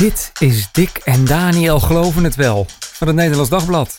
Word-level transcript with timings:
Dit 0.00 0.32
is 0.38 0.68
Dick 0.72 1.00
en 1.04 1.24
Daniel 1.24 1.80
Geloven 1.80 2.24
het 2.24 2.34
Wel 2.34 2.66
van 2.80 3.06
het 3.06 3.16
Nederlands 3.16 3.50
Dagblad. 3.50 3.94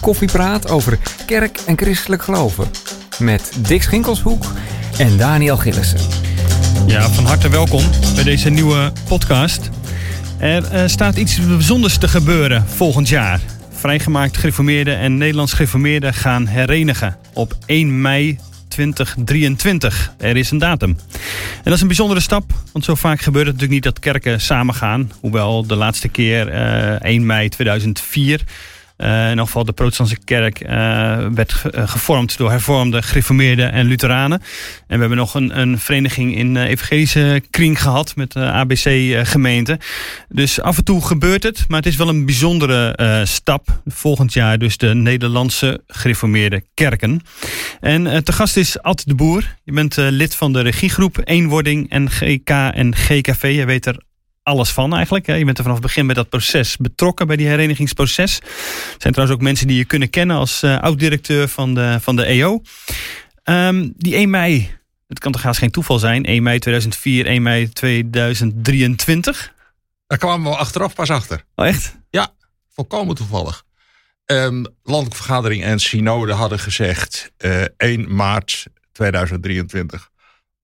Koffiepraat 0.00 0.70
over 0.70 0.98
kerk 1.26 1.58
en 1.66 1.78
christelijk 1.78 2.22
geloven. 2.22 2.70
Met 3.18 3.52
Dick 3.66 3.82
Schinkelshoek 3.82 4.44
en 4.98 5.16
Daniel 5.16 5.56
Gillissen. 5.56 5.98
Ja, 6.86 7.08
van 7.08 7.24
harte 7.24 7.48
welkom 7.48 7.82
bij 8.14 8.24
deze 8.24 8.50
nieuwe 8.50 8.92
podcast. 9.08 9.70
Er 10.38 10.64
eh, 10.64 10.86
staat 10.86 11.16
iets 11.16 11.46
bijzonders 11.46 11.98
te 11.98 12.08
gebeuren 12.08 12.66
volgend 12.68 13.08
jaar. 13.08 13.40
Vrijgemaakt 13.70 14.36
gereformeerden 14.36 14.98
en 14.98 15.16
Nederlands 15.16 15.52
gereformeerden 15.52 16.14
gaan 16.14 16.46
herenigen 16.46 17.16
op 17.32 17.56
1 17.66 18.00
mei 18.00 18.38
2023. 18.70 20.14
Er 20.18 20.36
is 20.36 20.50
een 20.50 20.58
datum. 20.58 20.90
En 21.56 21.62
dat 21.62 21.74
is 21.74 21.80
een 21.80 21.86
bijzondere 21.86 22.20
stap, 22.20 22.52
want 22.72 22.84
zo 22.84 22.94
vaak 22.94 23.20
gebeurt 23.20 23.46
het 23.46 23.54
natuurlijk 23.54 23.84
niet 23.84 23.94
dat 23.94 23.98
kerken 23.98 24.40
samengaan. 24.40 25.12
Hoewel 25.20 25.66
de 25.66 25.76
laatste 25.76 26.08
keer 26.08 26.48
uh, 26.48 27.02
1 27.02 27.26
mei 27.26 27.48
2004 27.48 28.40
uh, 28.40 28.46
in 29.00 29.38
elk 29.38 29.46
geval 29.46 29.64
de 29.64 29.72
protestantse 29.72 30.18
kerk 30.24 30.60
uh, 30.60 30.68
werd 31.34 31.62
eh, 31.70 31.88
gevormd 31.88 32.36
door 32.36 32.50
hervormde, 32.50 33.02
gereformeerde 33.02 33.62
en 33.62 33.86
Lutheranen. 33.86 34.40
En 34.86 34.94
we 34.94 35.00
hebben 35.00 35.18
nog 35.18 35.34
een, 35.34 35.60
een 35.60 35.78
vereniging 35.78 36.36
in 36.36 36.56
evangelische 36.56 37.42
kring 37.50 37.82
gehad 37.82 38.16
met 38.16 38.32
de 38.32 38.40
ABC-gemeente. 38.40 39.78
Dus 40.28 40.60
af 40.60 40.76
en 40.76 40.84
toe 40.84 41.06
gebeurt 41.06 41.42
het, 41.42 41.64
maar 41.68 41.78
het 41.78 41.86
is 41.86 41.96
wel 41.96 42.08
een 42.08 42.26
bijzondere 42.26 43.24
stap. 43.26 43.80
Volgend 43.86 44.32
jaar 44.32 44.58
dus 44.58 44.76
de 44.76 44.94
Nederlandse 44.94 45.82
gereformeerde 45.86 46.64
kerken. 46.74 47.20
En 47.80 48.24
te 48.24 48.32
gast 48.32 48.56
is 48.56 48.82
Ad 48.82 49.02
de 49.06 49.14
Boer. 49.14 49.56
Je 49.64 49.72
bent 49.72 49.96
lid 49.96 50.34
van 50.34 50.52
de 50.52 50.60
regiegroep 50.60 51.20
Eenwording 51.24 51.90
en 51.90 52.10
GK 52.10 52.50
en 52.50 52.96
GKV. 52.96 53.52
Je 53.56 53.64
weet 53.64 53.86
er 53.86 53.96
alles 54.42 54.70
van 54.70 54.94
eigenlijk. 54.94 55.26
Je 55.26 55.44
bent 55.44 55.58
er 55.58 55.62
vanaf 55.62 55.78
het 55.78 55.86
begin 55.86 56.06
bij 56.06 56.14
dat 56.14 56.28
proces 56.28 56.76
betrokken, 56.76 57.26
bij 57.26 57.36
die 57.36 57.46
herenigingsproces. 57.46 58.38
Er 58.40 58.46
zijn 58.98 59.12
trouwens 59.12 59.38
ook 59.38 59.44
mensen 59.44 59.66
die 59.66 59.76
je 59.76 59.84
kunnen 59.84 60.10
kennen 60.10 60.36
als 60.36 60.62
uh, 60.62 60.80
oud-directeur 60.80 61.48
van 61.48 61.74
de, 61.74 61.98
van 62.00 62.16
de 62.16 62.24
EO. 62.24 62.52
Um, 62.52 62.62
ehm, 63.42 63.88
die 63.96 64.14
1 64.14 64.30
mei, 64.30 64.70
het 65.06 65.18
kan 65.18 65.32
toch 65.32 65.42
haast 65.42 65.58
geen 65.58 65.70
toeval 65.70 65.98
zijn, 65.98 66.24
1 66.24 66.42
mei 66.42 66.58
2004, 66.58 67.26
1 67.26 67.42
mei 67.42 67.68
2023? 67.68 69.52
Daar 70.06 70.18
kwamen 70.18 70.50
we 70.50 70.56
achteraf 70.56 70.94
pas 70.94 71.10
achter. 71.10 71.44
Oh 71.54 71.66
echt? 71.66 71.96
Ja, 72.10 72.28
volkomen 72.68 73.14
toevallig. 73.14 73.64
Um, 74.26 74.66
Landelijke 74.82 75.16
Vergadering 75.16 75.64
en 75.64 75.78
Synode 75.78 76.32
hadden 76.32 76.58
gezegd 76.58 77.32
uh, 77.38 77.62
eh, 77.62 77.68
1 77.76 78.14
maart 78.14 78.66
2023 78.92 80.10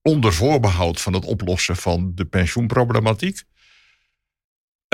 onder 0.03 0.33
voorbehoud 0.33 1.01
van 1.01 1.13
het 1.13 1.25
oplossen 1.25 1.77
van 1.77 2.13
de 2.15 2.25
pensioenproblematiek. 2.25 3.43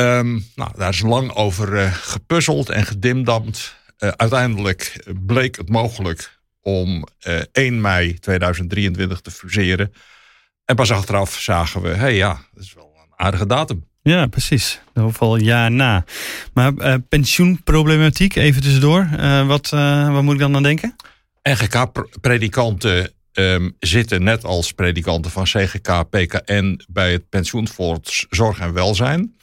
Um, 0.03 0.45
nou, 0.55 0.71
daar 0.77 0.89
is 0.89 1.01
lang 1.01 1.33
over 1.35 1.73
uh, 1.73 1.93
gepuzzeld 1.93 2.69
en 2.69 2.87
gedimdamd. 2.87 3.75
Uh, 3.99 4.09
uiteindelijk 4.17 5.05
bleek 5.27 5.57
het 5.57 5.69
mogelijk 5.69 6.41
om 6.63 7.07
uh, 7.27 7.41
eh, 7.41 7.45
1 7.53 7.81
mei 7.81 8.19
2023 8.19 9.21
te 9.21 9.31
fuseren. 9.31 9.93
En 10.65 10.77
pas 10.77 10.93
achteraf 10.93 11.39
zagen 11.39 11.83
we, 11.83 11.89
hé 11.89 11.95
hey, 11.95 12.15
ja, 12.15 12.41
dat 12.53 12.63
is 12.63 12.75
wel 12.75 12.93
een 12.97 13.25
aardige 13.25 13.47
datum. 13.47 13.87
Ja, 14.03 14.27
precies. 14.27 14.81
Geval 14.95 15.37
jaar 15.37 15.71
na. 15.71 16.05
Maar 16.53 17.01
pensioenproblematiek, 17.01 18.37
even 18.37 18.63
tussendoor. 18.63 19.09
wat, 19.47 19.69
wat 20.11 20.23
moet 20.23 20.35
ik 20.35 20.41
dan 20.41 20.57
aan 20.57 20.63
denken? 20.63 20.97
NGK-predikanten 21.43 23.13
um, 23.33 23.77
zitten 23.79 24.23
net 24.23 24.45
als 24.45 24.73
predikanten 24.73 25.31
van 25.31 25.45
CGK, 25.45 26.09
PKN 26.11 26.81
bij 26.89 27.13
het 27.13 27.29
pensioenfonds 27.29 28.27
Zorg 28.31 28.59
en 28.59 28.73
Welzijn. 28.73 29.37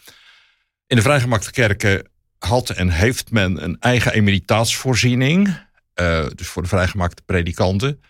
In 0.90 0.96
de 0.96 1.02
vrijgemaakte 1.02 1.52
kerken 1.52 2.08
had 2.40 2.70
en 2.70 2.90
heeft 2.90 3.32
men 3.32 3.64
een 3.64 3.78
eigen 3.80 4.14
emeritaatsvoorziening. 4.14 5.48
Uh, 5.96 6.26
dus 6.36 6.48
voor 6.48 6.62
de 6.62 6.68
vrijgemaakte 6.68 7.22
predikanten. 7.26 8.02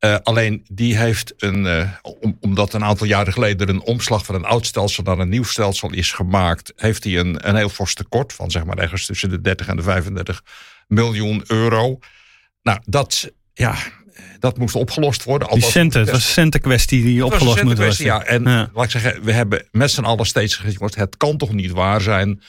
Uh, 0.00 0.16
alleen 0.22 0.66
die 0.68 0.96
heeft 0.96 1.34
een, 1.36 1.88
om, 2.02 2.36
omdat 2.40 2.72
een 2.72 2.84
aantal 2.84 3.06
jaren 3.06 3.32
geleden 3.32 3.68
een 3.68 3.82
omslag 3.82 4.24
van 4.24 4.34
een 4.34 4.44
oud 4.44 4.66
stelsel 4.66 5.02
naar 5.02 5.18
een 5.18 5.28
nieuw 5.28 5.44
stelsel 5.44 5.92
is 5.92 6.12
gemaakt, 6.12 6.72
heeft 6.76 7.04
hij 7.04 7.18
een, 7.18 7.48
een 7.48 7.56
heel 7.56 7.68
fors 7.68 7.94
tekort 7.94 8.32
van 8.32 8.50
zeg 8.50 8.64
maar 8.64 8.78
ergens 8.78 9.06
tussen 9.06 9.30
de 9.30 9.40
30 9.40 9.68
en 9.68 9.76
de 9.76 9.82
35 9.82 10.42
miljoen 10.88 11.44
euro. 11.46 11.98
Nou, 12.62 12.80
dat, 12.84 13.32
ja, 13.52 13.76
dat 14.42 14.58
moest 14.58 14.74
opgelost 14.74 15.24
worden. 15.24 15.48
Die 15.50 15.62
centen, 15.62 16.00
het 16.00 16.10
was 16.10 16.24
een 16.24 16.32
centenkwestie 16.32 17.02
die 17.02 17.24
opgelost 17.24 17.62
moet 17.62 17.78
worden. 17.78 18.04
Ja, 18.04 18.22
en 18.22 18.42
laat 18.42 18.84
ik 18.84 18.90
zeggen, 18.90 19.24
we 19.24 19.32
hebben 19.32 19.68
met 19.70 19.90
z'n 19.90 20.02
allen 20.02 20.26
steeds 20.26 20.56
gezegd, 20.56 20.94
het 20.94 21.16
kan 21.16 21.36
toch 21.36 21.52
niet 21.52 21.70
waar 21.70 22.00
zijn 22.00 22.42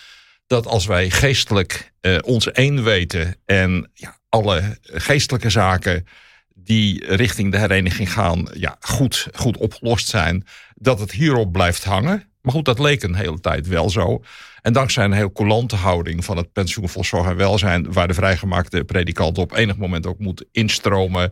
dat 0.48 0.68
als 0.68 0.86
wij 0.86 1.10
geestelijk 1.10 1.94
uh, 2.02 2.18
ons 2.22 2.52
één 2.52 2.84
weten 2.84 3.36
en 3.46 3.90
ja, 3.94 4.18
alle 4.30 4.78
geestelijke 4.82 5.50
zaken 5.50 6.08
die 6.56 7.16
richting 7.16 7.52
de 7.52 7.58
hereniging 7.58 8.14
gaan, 8.14 8.48
ja, 8.54 8.78
goed, 8.80 9.28
goed 9.34 9.58
opgelost 9.58 10.08
zijn, 10.08 10.46
dat 10.76 11.00
het 11.00 11.12
hierop 11.12 11.52
blijft 11.52 11.84
hangen. 11.84 12.32
Maar 12.42 12.54
goed, 12.54 12.66
dat 12.66 12.80
leek 12.80 13.04
een 13.04 13.16
hele 13.16 13.40
tijd 13.40 13.68
wel 13.68 13.90
zo. 13.90 14.24
En 14.62 14.74
dankzij 14.74 15.04
een 15.04 15.12
heel 15.12 15.32
coulante 15.32 15.76
houding 15.76 16.26
van 16.26 16.38
het 16.38 16.52
pensioenfonds 16.52 17.10
Zorg 17.10 17.28
en 17.28 17.36
Welzijn, 17.36 17.94
waar 17.94 18.08
de 18.08 18.14
vrijgemaakte 18.14 18.84
predikant 18.84 19.38
op 19.38 19.56
enig 19.56 19.78
moment 19.78 20.06
ook 20.06 20.20
moet 20.20 20.46
instromen, 20.52 21.32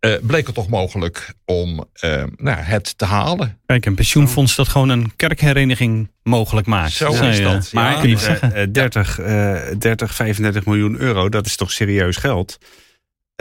uh, 0.00 0.14
bleek 0.22 0.46
het 0.46 0.54
toch 0.54 0.68
mogelijk 0.68 1.34
om 1.44 1.84
uh, 2.04 2.22
nou, 2.36 2.58
het 2.58 2.98
te 2.98 3.04
halen. 3.04 3.60
Kijk, 3.66 3.86
een 3.86 3.94
pensioenfonds 3.94 4.56
dat 4.56 4.68
gewoon 4.68 4.88
een 4.88 5.16
kerkhereniging 5.16 6.10
mogelijk 6.22 6.66
maakt. 6.66 6.92
Zo 6.92 7.12
is 7.12 7.40
dat. 7.40 7.72
Maar 7.72 8.06
ja. 8.06 8.16
zeggen, 8.16 8.72
30, 8.72 9.20
uh, 9.20 9.60
30, 9.78 10.14
35 10.14 10.66
miljoen 10.66 11.00
euro, 11.00 11.28
dat 11.28 11.46
is 11.46 11.56
toch 11.56 11.72
serieus 11.72 12.16
geld? 12.16 12.58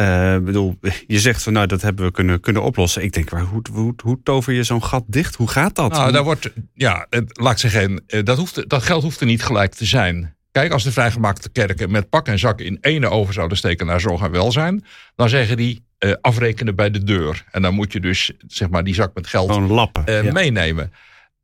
Uh, 0.01 0.38
bedoel, 0.38 0.79
je 1.07 1.19
zegt 1.19 1.44
van 1.44 1.53
nou, 1.53 1.67
dat 1.67 1.81
hebben 1.81 2.06
we 2.06 2.12
kunnen, 2.12 2.40
kunnen 2.40 2.63
oplossen. 2.63 3.03
Ik 3.03 3.13
denk, 3.13 3.29
hoe, 3.29 3.62
hoe, 3.72 3.94
hoe 4.03 4.19
tover 4.23 4.53
je 4.53 4.63
zo'n 4.63 4.84
gat 4.84 5.03
dicht? 5.07 5.35
Hoe 5.35 5.47
gaat 5.47 5.75
dat? 5.75 5.91
Nou, 5.91 6.12
daar 6.12 6.23
wordt, 6.23 6.51
ja, 6.73 7.07
laat 7.28 7.51
ik 7.51 7.57
zeggen, 7.57 8.03
dat, 8.23 8.38
hoeft, 8.38 8.69
dat 8.69 8.84
geld 8.84 9.03
hoeft 9.03 9.19
er 9.19 9.25
niet 9.25 9.44
gelijk 9.44 9.73
te 9.73 9.85
zijn. 9.85 10.35
Kijk, 10.51 10.72
als 10.72 10.84
de 10.84 10.91
vrijgemaakte 10.91 11.50
kerken 11.50 11.91
met 11.91 12.09
pak 12.09 12.28
en 12.28 12.40
zak 12.40 12.59
in 12.59 12.78
ene 12.81 13.09
over 13.09 13.34
zouden 13.34 13.57
steken 13.57 13.85
naar 13.85 14.00
zorg 14.00 14.22
en 14.22 14.31
welzijn, 14.31 14.84
dan 15.16 15.29
zeggen 15.29 15.57
die 15.57 15.86
uh, 16.00 16.13
afrekenen 16.22 16.75
bij 16.75 16.91
de 16.91 17.03
deur. 17.03 17.44
En 17.52 17.62
dan 17.62 17.74
moet 17.74 17.94
je 17.94 18.00
dus 18.00 18.31
zeg 18.47 18.69
maar 18.69 18.84
die 18.84 18.94
zak 18.94 19.13
met 19.13 19.28
geld 19.28 19.69
lappen, 19.69 20.25
uh, 20.25 20.31
meenemen. 20.31 20.94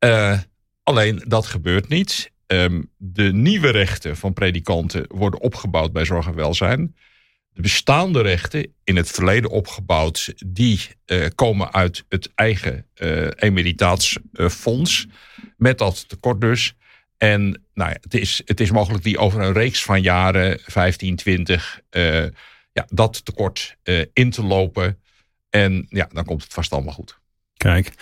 Uh, 0.04 0.38
alleen 0.82 1.22
dat 1.26 1.46
gebeurt 1.46 1.88
niet. 1.88 2.32
Um, 2.46 2.90
de 2.96 3.32
nieuwe 3.32 3.70
rechten 3.70 4.16
van 4.16 4.32
predikanten 4.32 5.04
worden 5.08 5.40
opgebouwd 5.40 5.92
bij 5.92 6.04
zorg 6.04 6.26
en 6.26 6.34
welzijn. 6.34 6.96
De 7.52 7.62
bestaande 7.62 8.22
rechten, 8.22 8.74
in 8.84 8.96
het 8.96 9.10
verleden 9.10 9.50
opgebouwd, 9.50 10.34
die 10.46 10.80
komen 11.34 11.72
uit 11.72 12.04
het 12.08 12.32
eigen 12.34 12.86
emeritaatsfonds. 13.36 15.06
met 15.56 15.78
dat 15.78 16.08
tekort 16.08 16.40
dus. 16.40 16.74
En 17.18 17.62
nou 17.74 17.90
ja, 17.90 17.96
het, 18.00 18.14
is, 18.14 18.42
het 18.44 18.60
is 18.60 18.70
mogelijk 18.70 19.04
die 19.04 19.18
over 19.18 19.40
een 19.40 19.52
reeks 19.52 19.82
van 19.82 20.02
jaren, 20.02 20.58
15, 20.62 21.16
20, 21.16 21.80
uh, 21.90 22.24
ja, 22.74 22.86
dat 22.88 23.24
tekort 23.24 23.76
uh, 23.84 24.04
in 24.12 24.30
te 24.30 24.42
lopen. 24.42 24.98
En 25.50 25.86
ja, 25.88 26.08
dan 26.12 26.24
komt 26.24 26.42
het 26.42 26.52
vast 26.52 26.72
allemaal 26.72 26.92
goed. 26.92 27.18
Kijk, 27.56 27.92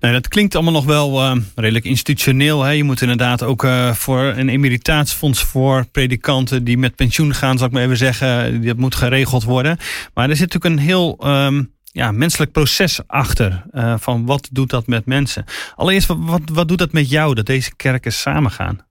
nou, 0.00 0.12
dat 0.12 0.28
klinkt 0.28 0.54
allemaal 0.54 0.72
nog 0.72 0.84
wel 0.84 1.22
uh, 1.22 1.42
redelijk 1.54 1.84
institutioneel. 1.84 2.62
Hè? 2.62 2.70
Je 2.70 2.84
moet 2.84 3.00
inderdaad 3.00 3.42
ook 3.42 3.64
uh, 3.64 3.94
voor 3.94 4.20
een 4.22 4.48
emeritaatsfonds 4.48 5.42
voor 5.42 5.86
predikanten 5.86 6.64
die 6.64 6.78
met 6.78 6.94
pensioen 6.94 7.34
gaan, 7.34 7.58
zal 7.58 7.66
ik 7.66 7.72
maar 7.72 7.82
even 7.82 7.96
zeggen, 7.96 8.64
dat 8.64 8.76
moet 8.76 8.94
geregeld 8.94 9.42
worden. 9.42 9.78
Maar 10.14 10.30
er 10.30 10.36
zit 10.36 10.52
natuurlijk 10.52 10.80
een 10.80 10.86
heel 10.86 11.26
um, 11.26 11.74
ja, 11.84 12.12
menselijk 12.12 12.52
proces 12.52 13.06
achter. 13.06 13.64
Uh, 13.72 13.94
van 13.98 14.26
wat 14.26 14.48
doet 14.52 14.70
dat 14.70 14.86
met 14.86 15.06
mensen? 15.06 15.44
Allereerst, 15.74 16.08
wat, 16.16 16.42
wat 16.52 16.68
doet 16.68 16.78
dat 16.78 16.92
met 16.92 17.10
jou 17.10 17.34
dat 17.34 17.46
deze 17.46 17.76
kerken 17.76 18.12
samengaan? 18.12 18.86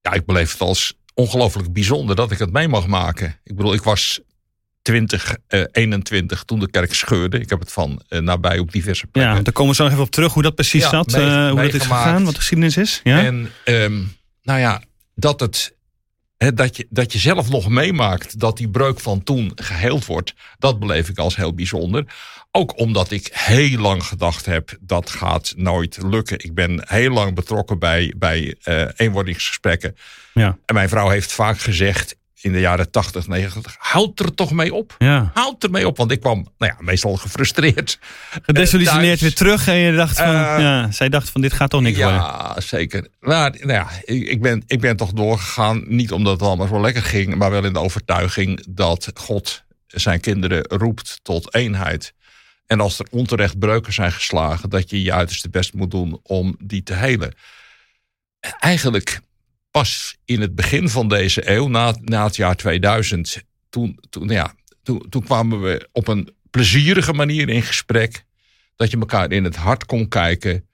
Ja, 0.00 0.12
ik 0.12 0.26
beleef 0.26 0.52
het 0.52 0.60
als 0.60 0.94
ongelooflijk 1.16 1.72
bijzonder 1.72 2.16
dat 2.16 2.30
ik 2.30 2.38
het 2.38 2.52
mee 2.52 2.68
mag 2.68 2.86
maken. 2.86 3.38
Ik 3.44 3.56
bedoel, 3.56 3.74
ik 3.74 3.82
was 3.82 4.20
2021 4.82 6.38
uh, 6.38 6.44
toen 6.44 6.58
de 6.58 6.70
kerk 6.70 6.94
scheurde. 6.94 7.38
Ik 7.38 7.50
heb 7.50 7.60
het 7.60 7.72
van 7.72 8.02
uh, 8.08 8.20
nabij 8.20 8.58
op 8.58 8.72
diverse 8.72 9.06
plekken. 9.06 9.34
Ja, 9.34 9.42
daar 9.42 9.52
komen 9.52 9.70
we 9.70 9.76
zo 9.76 9.82
nog 9.82 9.92
even 9.92 10.04
op 10.04 10.10
terug 10.10 10.32
hoe 10.32 10.42
dat 10.42 10.54
precies 10.54 10.82
ja, 10.82 10.88
zat. 10.88 11.12
Mee, 11.12 11.26
uh, 11.26 11.50
hoe 11.50 11.62
dat 11.62 11.74
is 11.74 11.82
gegaan, 11.82 12.24
wat 12.24 12.32
de 12.32 12.38
geschiedenis 12.38 12.76
is. 12.76 13.00
Ja? 13.04 13.24
En 13.24 13.50
um, 13.64 14.16
nou 14.42 14.60
ja, 14.60 14.82
dat 15.14 15.40
het 15.40 15.74
dat, 16.36 16.76
je, 16.76 16.86
dat 16.90 17.12
je 17.12 17.18
zelf 17.18 17.50
nog 17.50 17.68
meemaakt 17.68 18.40
dat 18.40 18.56
die 18.56 18.68
breuk 18.68 19.00
van 19.00 19.22
toen 19.22 19.52
geheeld 19.54 20.06
wordt, 20.06 20.34
dat 20.58 20.78
beleef 20.78 21.08
ik 21.08 21.18
als 21.18 21.36
heel 21.36 21.54
bijzonder. 21.54 22.04
Ook 22.56 22.78
omdat 22.78 23.10
ik 23.10 23.28
heel 23.32 23.78
lang 23.78 24.04
gedacht 24.04 24.46
heb, 24.46 24.76
dat 24.80 25.10
gaat 25.10 25.52
nooit 25.56 25.98
lukken. 26.02 26.38
Ik 26.44 26.54
ben 26.54 26.82
heel 26.86 27.10
lang 27.10 27.34
betrokken 27.34 27.78
bij, 27.78 28.14
bij 28.16 28.54
uh, 28.64 28.82
eenwordingsgesprekken. 28.96 29.96
Ja. 30.34 30.58
En 30.64 30.74
mijn 30.74 30.88
vrouw 30.88 31.08
heeft 31.08 31.32
vaak 31.32 31.58
gezegd, 31.58 32.16
in 32.40 32.52
de 32.52 32.60
jaren 32.60 32.90
80, 32.90 33.26
90. 33.26 33.76
Houd 33.78 34.20
er 34.20 34.34
toch 34.34 34.52
mee 34.52 34.74
op. 34.74 34.94
Ja. 34.98 35.30
Houd 35.34 35.62
er 35.62 35.70
mee 35.70 35.86
op. 35.86 35.96
Want 35.96 36.10
ik 36.10 36.20
kwam 36.20 36.46
nou 36.58 36.72
ja, 36.72 36.84
meestal 36.84 37.16
gefrustreerd. 37.16 37.98
Gedesillusioneerd 38.42 39.18
thuis. 39.18 39.20
weer 39.20 39.34
terug 39.34 39.68
en 39.68 39.76
je 39.76 39.92
dacht 39.92 40.16
van, 40.16 40.26
Eh, 40.26 40.56
ja, 40.58 40.90
zij 40.90 41.08
dacht 41.08 41.30
van 41.30 41.40
dit 41.40 41.52
gaat 41.52 41.70
toch 41.70 41.80
niks 41.80 41.98
worden. 41.98 42.20
Ja, 42.20 42.60
zeker. 42.60 43.08
Maar 43.20 43.50
nou 43.50 43.72
ja, 43.72 43.88
ik 44.04 44.28
ik 44.28 44.42
ben, 44.42 44.62
ik 44.66 44.80
ben 44.80 44.96
toch 44.96 45.12
doorgegaan. 45.12 45.84
Niet 45.86 46.12
omdat 46.12 46.32
het 46.32 46.42
allemaal 46.42 46.66
zo 46.66 46.80
lekker 46.80 47.02
ging. 47.02 47.34
Maar 47.34 47.50
wel 47.50 47.64
in 47.64 47.72
de 47.72 47.80
overtuiging 47.80 48.64
dat 48.68 49.10
God 49.14 49.64
zijn 49.86 50.20
kinderen 50.20 50.62
roept 50.68 51.20
tot 51.22 51.54
eenheid. 51.54 52.14
En 52.66 52.80
als 52.80 52.98
er 52.98 53.06
onterecht 53.10 53.58
breuken 53.58 53.92
zijn 53.92 54.12
geslagen. 54.12 54.70
Dat 54.70 54.90
je 54.90 55.02
je 55.02 55.12
uiterste 55.12 55.48
best 55.48 55.74
moet 55.74 55.90
doen 55.90 56.20
om 56.22 56.56
die 56.58 56.82
te 56.82 56.94
helen. 56.94 57.34
Eigenlijk 58.58 59.20
pas 59.70 60.16
in 60.24 60.40
het 60.40 60.54
begin 60.54 60.88
van 60.88 61.08
deze 61.08 61.50
eeuw, 61.50 61.68
na, 61.68 61.94
na 62.00 62.24
het 62.24 62.36
jaar 62.36 62.56
2000. 62.56 63.42
Toen, 63.68 63.98
toen, 64.10 64.28
ja, 64.28 64.54
toen, 64.82 65.08
toen 65.08 65.24
kwamen 65.24 65.60
we 65.62 65.88
op 65.92 66.08
een 66.08 66.34
plezierige 66.50 67.12
manier 67.12 67.48
in 67.48 67.62
gesprek. 67.62 68.24
Dat 68.76 68.90
je 68.90 68.98
elkaar 68.98 69.32
in 69.32 69.44
het 69.44 69.56
hart 69.56 69.86
kon 69.86 70.08
kijken. 70.08 70.65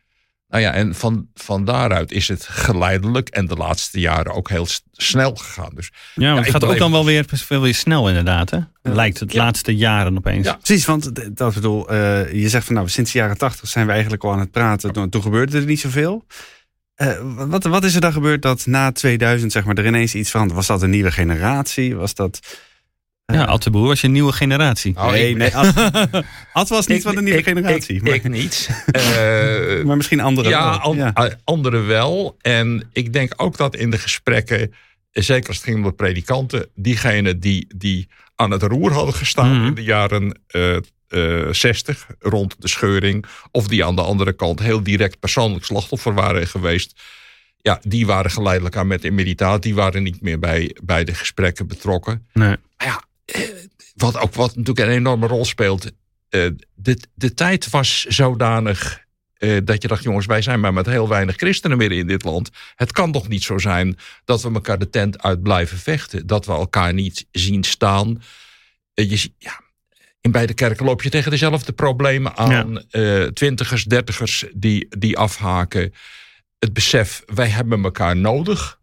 Nou 0.52 0.64
ja, 0.64 0.72
en 0.72 0.94
van, 0.94 1.28
van 1.34 1.64
daaruit 1.64 2.12
is 2.12 2.28
het 2.28 2.46
geleidelijk 2.50 3.28
en 3.28 3.46
de 3.46 3.54
laatste 3.54 4.00
jaren 4.00 4.32
ook 4.34 4.49
heel 4.49 4.66
snel 4.93 5.34
gegaan. 5.34 5.70
Dus 5.75 5.90
Ja, 6.14 6.32
maar 6.34 6.43
het 6.43 6.50
gaat 6.50 6.64
ook 6.64 6.78
dan 6.78 6.93
wel 6.93 7.04
weer, 7.04 7.25
veel 7.28 7.60
weer 7.60 7.75
snel 7.75 8.08
inderdaad. 8.08 8.50
Hè? 8.50 8.58
Lijkt 8.82 9.20
het 9.20 9.32
Ja. 9.32 9.43
laatste 9.43 9.76
jaren 9.76 10.16
opeens. 10.16 10.46
Ja. 10.46 10.54
Precies, 10.54 10.84
want 10.84 11.37
dat 11.37 11.54
bedoel, 11.54 11.88
eh, 11.88 12.32
je 12.32 12.49
zegt 12.49 12.66
van 12.66 12.75
nou, 12.75 12.88
sinds 12.88 13.12
de 13.12 13.19
jaren 13.19 13.38
tachtig 13.38 13.69
zijn 13.69 13.87
we 13.87 13.93
eigenlijk 13.93 14.25
al 14.25 14.32
aan 14.32 14.38
het 14.38 14.50
praten. 14.50 14.93
Toen, 14.93 15.08
toen 15.08 15.22
gebeurde 15.22 15.58
er 15.58 15.64
niet 15.64 15.81
zoveel. 15.81 16.25
Eh, 16.94 17.19
wat, 17.48 17.64
wat 17.64 17.84
is 17.84 17.94
er 17.94 18.00
dan 18.00 18.12
gebeurd 18.12 18.43
dat 18.43 18.66
na 18.66 18.93
2000 18.93 19.52
zeg 19.52 19.64
maar, 19.64 19.76
er 19.78 19.87
ineens 19.87 20.14
iets 20.14 20.31
veranderde? 20.31 20.58
Was 20.60 20.69
dat 20.69 20.82
een 20.82 20.90
nieuwe 20.90 21.12
generatie? 21.12 21.96
Was 21.96 22.14
dat... 22.14 22.40
eh, 23.24 23.36
Ja, 23.36 23.44
Ad 23.44 23.62
de 23.62 23.70
Boer 23.70 23.86
was 23.86 24.02
een 24.02 24.12
nieuwe 24.12 24.32
generatie. 24.32 24.96
Oh, 24.96 25.10
nee, 25.10 25.36
nee. 25.36 25.56
Ad, 25.56 25.74
Ad 26.52 26.69
was 26.69 26.86
niet 26.86 26.96
ik- 26.96 27.02
van 27.02 27.14
de 27.14 27.22
nieuwe 27.22 27.38
ik- 27.38 27.44
generatie. 27.44 27.94
Ik, 27.96 28.02
maar, 28.02 28.14
ik 28.14 28.28
niet. 28.40 28.69
Eh, 28.92 29.82
maar 29.84 29.96
misschien 29.96 30.20
anderen 30.20 30.50
ja, 30.50 30.70
wel. 30.70 30.78
an- 30.78 30.96
ja. 30.96 31.14
eh, 31.14 31.32
anderen 31.44 31.86
wel. 31.86 32.36
En 32.40 32.88
ik 32.92 33.12
denk 33.12 33.32
ook 33.36 33.56
dat 33.56 33.76
in 33.76 33.90
de 33.90 33.98
gesprekken, 33.98 34.60
eh, 35.12 35.22
zeker 35.22 35.48
als 35.48 35.56
het 35.56 35.64
ging 35.66 35.76
om 35.76 35.82
de 35.82 35.92
predikanten, 35.92 36.69
diegenen 36.74 37.40
die, 37.40 37.66
die 37.76 38.08
aan 38.36 38.50
het 38.50 38.62
roer 38.62 38.92
hadden 38.92 39.14
gestaan 39.14 39.56
Mhm. 39.56 39.66
in 39.66 39.74
de 39.74 39.82
jaren 39.82 40.38
eh 40.46 40.76
eh, 41.08 41.48
60 41.50 42.06
rond 42.19 42.56
de 42.58 42.69
scheuring, 42.69 43.24
of 43.50 43.69
die 43.69 43.84
aan 43.84 43.96
de 43.96 44.02
andere 44.02 44.32
kant 44.32 44.58
heel 44.60 44.82
direct 44.82 45.19
persoonlijk 45.19 45.64
slachtoffer 45.64 46.14
waren 46.14 46.46
geweest. 46.46 47.00
Ja, 47.56 47.80
die 47.82 48.06
waren 48.06 48.30
geleidelijk 48.30 48.76
aan 48.76 48.86
met 48.86 49.04
immediataat. 49.04 49.62
Die 49.62 49.74
waren 49.74 50.02
niet 50.02 50.20
meer 50.22 50.38
bij, 50.38 50.76
bij 50.82 51.04
de 51.04 51.14
gesprekken 51.14 51.66
betrokken. 51.66 52.26
Nee. 52.32 52.48
Maar 52.48 52.86
ja, 52.86 52.94
eh, 52.96 53.02
wat 53.94 54.19
ook 54.19 54.34
wat 54.34 54.56
natuurlijk 54.56 54.86
een 54.88 54.94
enorme 54.94 55.26
rol 55.26 55.44
speelt. 55.44 55.90
eh, 56.28 56.46
de, 56.74 56.98
de 57.14 57.34
tijd 57.34 57.70
was 57.70 58.04
zodanig 58.04 59.04
eh, 59.34 59.56
dat 59.64 59.82
je 59.82 59.88
dacht, 59.88 60.02
jongens, 60.02 60.26
wij 60.26 60.42
zijn 60.42 60.60
maar 60.60 60.72
met 60.72 60.86
heel 60.86 61.08
weinig 61.08 61.36
christenen 61.36 61.76
meer 61.76 61.92
in 61.92 62.06
dit 62.06 62.24
land. 62.24 62.50
Het 62.74 62.92
kan 62.92 63.12
toch 63.12 63.28
niet 63.28 63.42
zo 63.42 63.58
zijn 63.58 63.98
dat 64.24 64.42
we 64.42 64.52
elkaar 64.52 64.78
de 64.78 64.90
tent 64.90 65.22
uit 65.22 65.42
blijven 65.42 65.78
vechten. 65.78 66.26
Dat 66.26 66.46
we 66.46 66.52
elkaar 66.52 66.94
niet 66.94 67.26
zien 67.30 67.64
staan. 67.64 68.22
Eh, 68.94 69.10
je, 69.10 69.32
ja, 69.38 69.60
in 70.20 70.30
beide 70.30 70.54
kerken 70.54 70.84
loop 70.84 71.02
je 71.02 71.10
tegen 71.10 71.30
dezelfde 71.30 71.72
problemen 71.72 72.36
aan. 72.36 72.84
twintigers, 73.32 73.84
dertigers 73.84 74.44
die, 74.54 74.86
die 74.98 75.19
afhaken. 75.19 75.94
Het 76.58 76.72
besef, 76.72 77.22
wij 77.26 77.48
hebben 77.48 77.84
elkaar 77.84 78.16
nodig. 78.16 78.80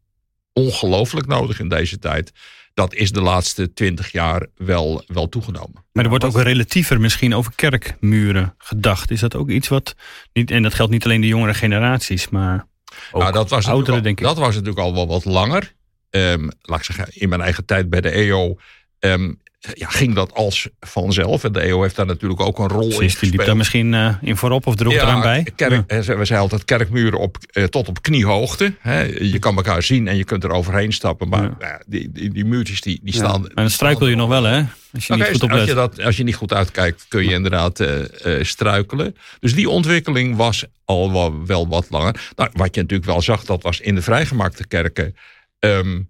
Ongelooflijk 0.54 1.28
nodig 1.28 1.60
in 1.60 1.70
deze 1.70 2.00
tijd. 2.00 2.32
Dat 2.80 2.94
is 2.94 3.12
de 3.12 3.22
laatste 3.22 3.74
twintig 3.74 4.12
jaar 4.12 4.46
wel, 4.56 5.04
wel 5.08 5.30
toegenomen. 5.30 5.86
Maar 5.92 6.04
er 6.04 6.10
wordt 6.10 6.24
ook 6.24 6.42
relatiever 6.42 7.00
misschien 7.00 7.36
over 7.36 7.52
kerkmuren 7.56 8.56
gedacht. 8.58 9.12
Is 9.12 9.20
dat 9.20 9.36
ook 9.36 9.50
iets 9.50 9.68
wat, 9.68 9.96
niet, 10.34 10.52
en 10.52 10.64
dat 10.64 10.74
geldt 10.74 10.92
niet 10.92 11.06
alleen 11.06 11.22
de 11.22 11.28
jongere 11.28 11.54
generaties, 11.54 12.30
maar 12.30 12.66
ook 13.12 13.22
nou, 13.22 13.34
dat 13.34 13.50
was 13.50 13.68
ouderen 13.68 14.04
denk 14.04 14.20
ik. 14.20 14.26
Dat 14.26 14.38
was 14.38 14.54
natuurlijk 14.56 14.80
al 14.80 14.94
wel 14.94 15.08
wat 15.08 15.26
langer. 15.26 15.74
Ehm, 16.10 16.50
laat 16.62 16.80
ik 16.80 16.86
zeggen, 16.86 17.06
in 17.10 17.30
mijn 17.30 17.42
eigen 17.42 17.66
tijd 17.66 17.90
bij 17.90 18.02
de 18.02 18.10
EO 18.10 18.58
ehm, 19.00 19.34
ja, 19.74 19.88
ging 19.88 20.16
dat 20.16 20.34
als 20.34 20.70
vanzelf. 20.80 21.44
En 21.44 21.52
de 21.52 21.60
EO 21.60 21.82
heeft 21.82 21.96
daar 21.96 22.06
natuurlijk 22.06 22.42
ook 22.42 22.60
een 22.60 22.68
rol 22.68 22.82
in 22.82 22.88
Precies, 22.98 23.00
die 23.00 23.08
liep 23.10 23.20
gespeeld. 23.22 23.46
daar 23.48 23.58
misschien 23.58 23.94
eh, 23.94 24.16
in 24.22 24.38
voorop 24.38 24.68
of 24.68 24.76
droeg 24.76 24.94
eraan 24.94 25.22
bij. 25.22 25.48
Kerk, 25.56 25.92
We 25.92 26.04
zeiden 26.04 26.38
altijd 26.38 26.66
kerkmuren 26.66 27.20
op, 27.20 27.38
eh, 27.52 27.64
tot 27.64 27.88
op 27.88 28.02
kniehoogte. 28.02 28.74
Hè. 28.80 29.02
Je 29.04 29.40
kan 29.40 29.56
elkaar 29.56 29.84
zien 29.84 30.08
en 30.08 30.16
je 30.18 30.24
kunt 30.24 30.44
er 30.44 30.52
overheen 30.52 30.94
stappen. 30.94 31.30
Maar 31.30 31.44
Ja. 31.44 31.56
ja, 31.60 31.82
die, 31.88 32.12
die, 32.12 32.30
die 32.32 32.46
muurtjes 32.46 32.82
die, 32.82 33.00
die 33.04 33.14
Ja. 33.14 33.20
staan... 33.20 33.42
Maar 33.42 33.50
dan 33.56 33.70
struikel 33.70 34.08
je 34.08 34.16
nog 34.16 34.30
wel, 34.30 34.44
hè? 34.44 34.64
Als 34.94 35.08
je 35.08 35.14
niet 35.16 35.24
goed 35.42 35.52
als, 35.52 35.66
je 35.66 35.74
dat, 35.74 36.02
als 36.02 36.18
je 36.18 36.24
niet 36.24 36.36
goed 36.36 36.54
uitkijkt, 36.54 37.06
kun 37.08 37.24
je 37.24 37.32
inderdaad 37.34 37.80
eh, 37.80 38.44
struikelen. 38.44 39.16
Dus 39.40 39.54
die 39.54 39.70
ontwikkeling 39.70 40.36
was 40.36 40.66
al 40.86 41.12
wel, 41.12 41.46
wel 41.46 41.68
wat 41.68 41.88
langer. 41.90 42.32
Nou, 42.36 42.50
wat 42.54 42.76
je 42.76 42.82
natuurlijk 42.82 43.10
wel 43.10 43.22
zag, 43.22 43.44
dat 43.46 43.64
was 43.64 43.80
in 43.80 43.96
de 43.96 44.02
vrijgemaakte 44.02 44.68
kerken 44.68 45.16
ehm, 45.60 46.02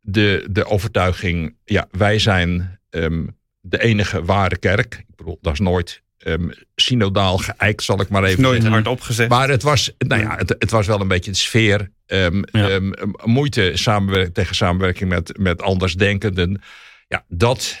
de, 0.00 0.46
de 0.50 0.64
overtuiging: 0.66 1.54
ja, 1.64 1.88
wij 1.90 2.18
zijn 2.18 2.80
ehm, 2.92 3.26
de 3.60 3.82
enige 3.82 4.24
ware 4.24 4.56
kerk. 4.58 4.94
Ik 5.08 5.16
bedoel, 5.16 5.38
dat 5.40 5.52
is 5.52 5.58
nooit 5.58 6.02
ehm, 6.18 6.48
synodaal 6.74 7.38
geëikt, 7.38 7.82
zal 7.82 8.00
ik 8.00 8.08
maar 8.08 8.24
even 8.24 8.42
Nooit 8.42 8.66
hard 8.66 8.86
opgezet. 8.86 9.28
Maar 9.28 9.48
het 9.48 9.62
was, 9.62 9.92
nou 9.98 10.22
ja, 10.22 10.36
het, 10.36 10.48
het 10.58 10.70
was 10.70 10.86
wel 10.86 11.00
een 11.00 11.08
beetje 11.08 11.30
de 11.30 11.36
sfeer. 11.36 11.90
ehm, 12.06 12.42
Ja. 12.52 12.80
moeite 13.24 13.70
samenwerk, 13.74 14.34
tegen 14.34 14.54
samenwerking 14.54 15.08
met, 15.10 15.38
met 15.38 15.62
andersdenkenden. 15.62 16.62
Ja, 17.08 17.24
dat, 17.28 17.78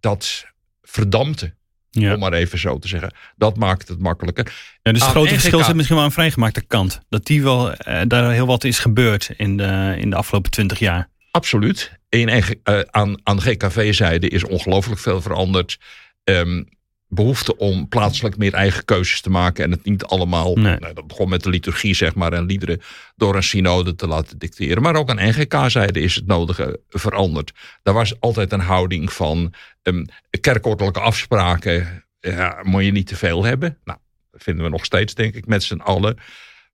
dat 0.00 0.46
verdampte, 0.82 1.54
ja. 1.90 2.14
om 2.14 2.18
maar 2.20 2.32
even 2.32 2.58
zo 2.58 2.78
te 2.78 2.88
zeggen. 2.88 3.14
Dat 3.36 3.56
maakt 3.56 3.88
het 3.88 3.98
makkelijker. 3.98 4.52
Ja, 4.82 4.92
dus 4.92 5.00
het 5.02 5.10
grote 5.10 5.28
verschil 5.34 5.64
zit 5.64 5.74
misschien 5.74 5.96
wel 5.96 6.04
aan 6.04 6.12
vrijgemaakte 6.12 6.60
kant. 6.60 7.00
Dat 7.08 7.26
die 7.26 7.42
wel, 7.42 7.72
eh, 7.72 8.02
daar 8.06 8.32
heel 8.32 8.46
wat 8.46 8.64
is 8.64 8.78
gebeurd 8.78 9.30
in 9.36 9.56
de, 9.56 9.94
in 9.98 10.10
de 10.10 10.16
afgelopen 10.16 10.50
twintig 10.50 10.78
jaar. 10.78 11.08
Absoluut. 11.30 11.98
In, 12.10 12.28
eh, 12.28 12.80
aan, 12.90 13.20
aan 13.22 13.40
GKV-zijde 13.40 14.28
is 14.28 14.44
ongelooflijk 14.44 15.00
veel 15.00 15.20
veranderd. 15.20 15.78
Ehm, 16.24 16.62
behoefte 17.08 17.56
om 17.56 17.88
plaatselijk 17.88 18.36
meer 18.36 18.54
eigen 18.54 18.84
keuzes 18.84 19.20
te 19.20 19.30
maken. 19.30 19.64
En 19.64 19.70
het 19.70 19.84
niet 19.84 20.04
allemaal, 20.04 20.56
Nee. 20.56 20.78
nou, 20.78 20.94
dat 20.94 21.06
begon 21.06 21.28
met 21.28 21.42
de 21.42 21.50
liturgie 21.50 21.94
zeg 21.94 22.14
maar. 22.14 22.32
En 22.32 22.46
liederen 22.46 22.80
door 23.16 23.36
een 23.36 23.42
synode 23.42 23.94
te 23.94 24.06
laten 24.06 24.38
dicteren. 24.38 24.82
Maar 24.82 24.96
ook 24.96 25.10
aan 25.10 25.28
NGK-zijde 25.28 26.00
is 26.00 26.14
het 26.14 26.26
nodige 26.26 26.80
veranderd. 26.88 27.52
Daar 27.82 27.94
was 27.94 28.20
altijd 28.20 28.52
een 28.52 28.60
houding 28.60 29.12
van 29.12 29.52
ehm, 29.82 30.04
kerkordelijke 30.40 31.00
afspraken. 31.00 32.04
Ja, 32.20 32.60
moet 32.62 32.84
je 32.84 32.92
niet 32.92 33.06
te 33.06 33.16
veel 33.16 33.44
hebben. 33.44 33.78
Nou, 33.84 33.98
dat 34.30 34.42
vinden 34.42 34.64
we 34.64 34.70
nog 34.70 34.84
steeds 34.84 35.14
denk 35.14 35.34
ik 35.34 35.46
met 35.46 35.62
z'n 35.62 35.80
allen. 35.80 36.18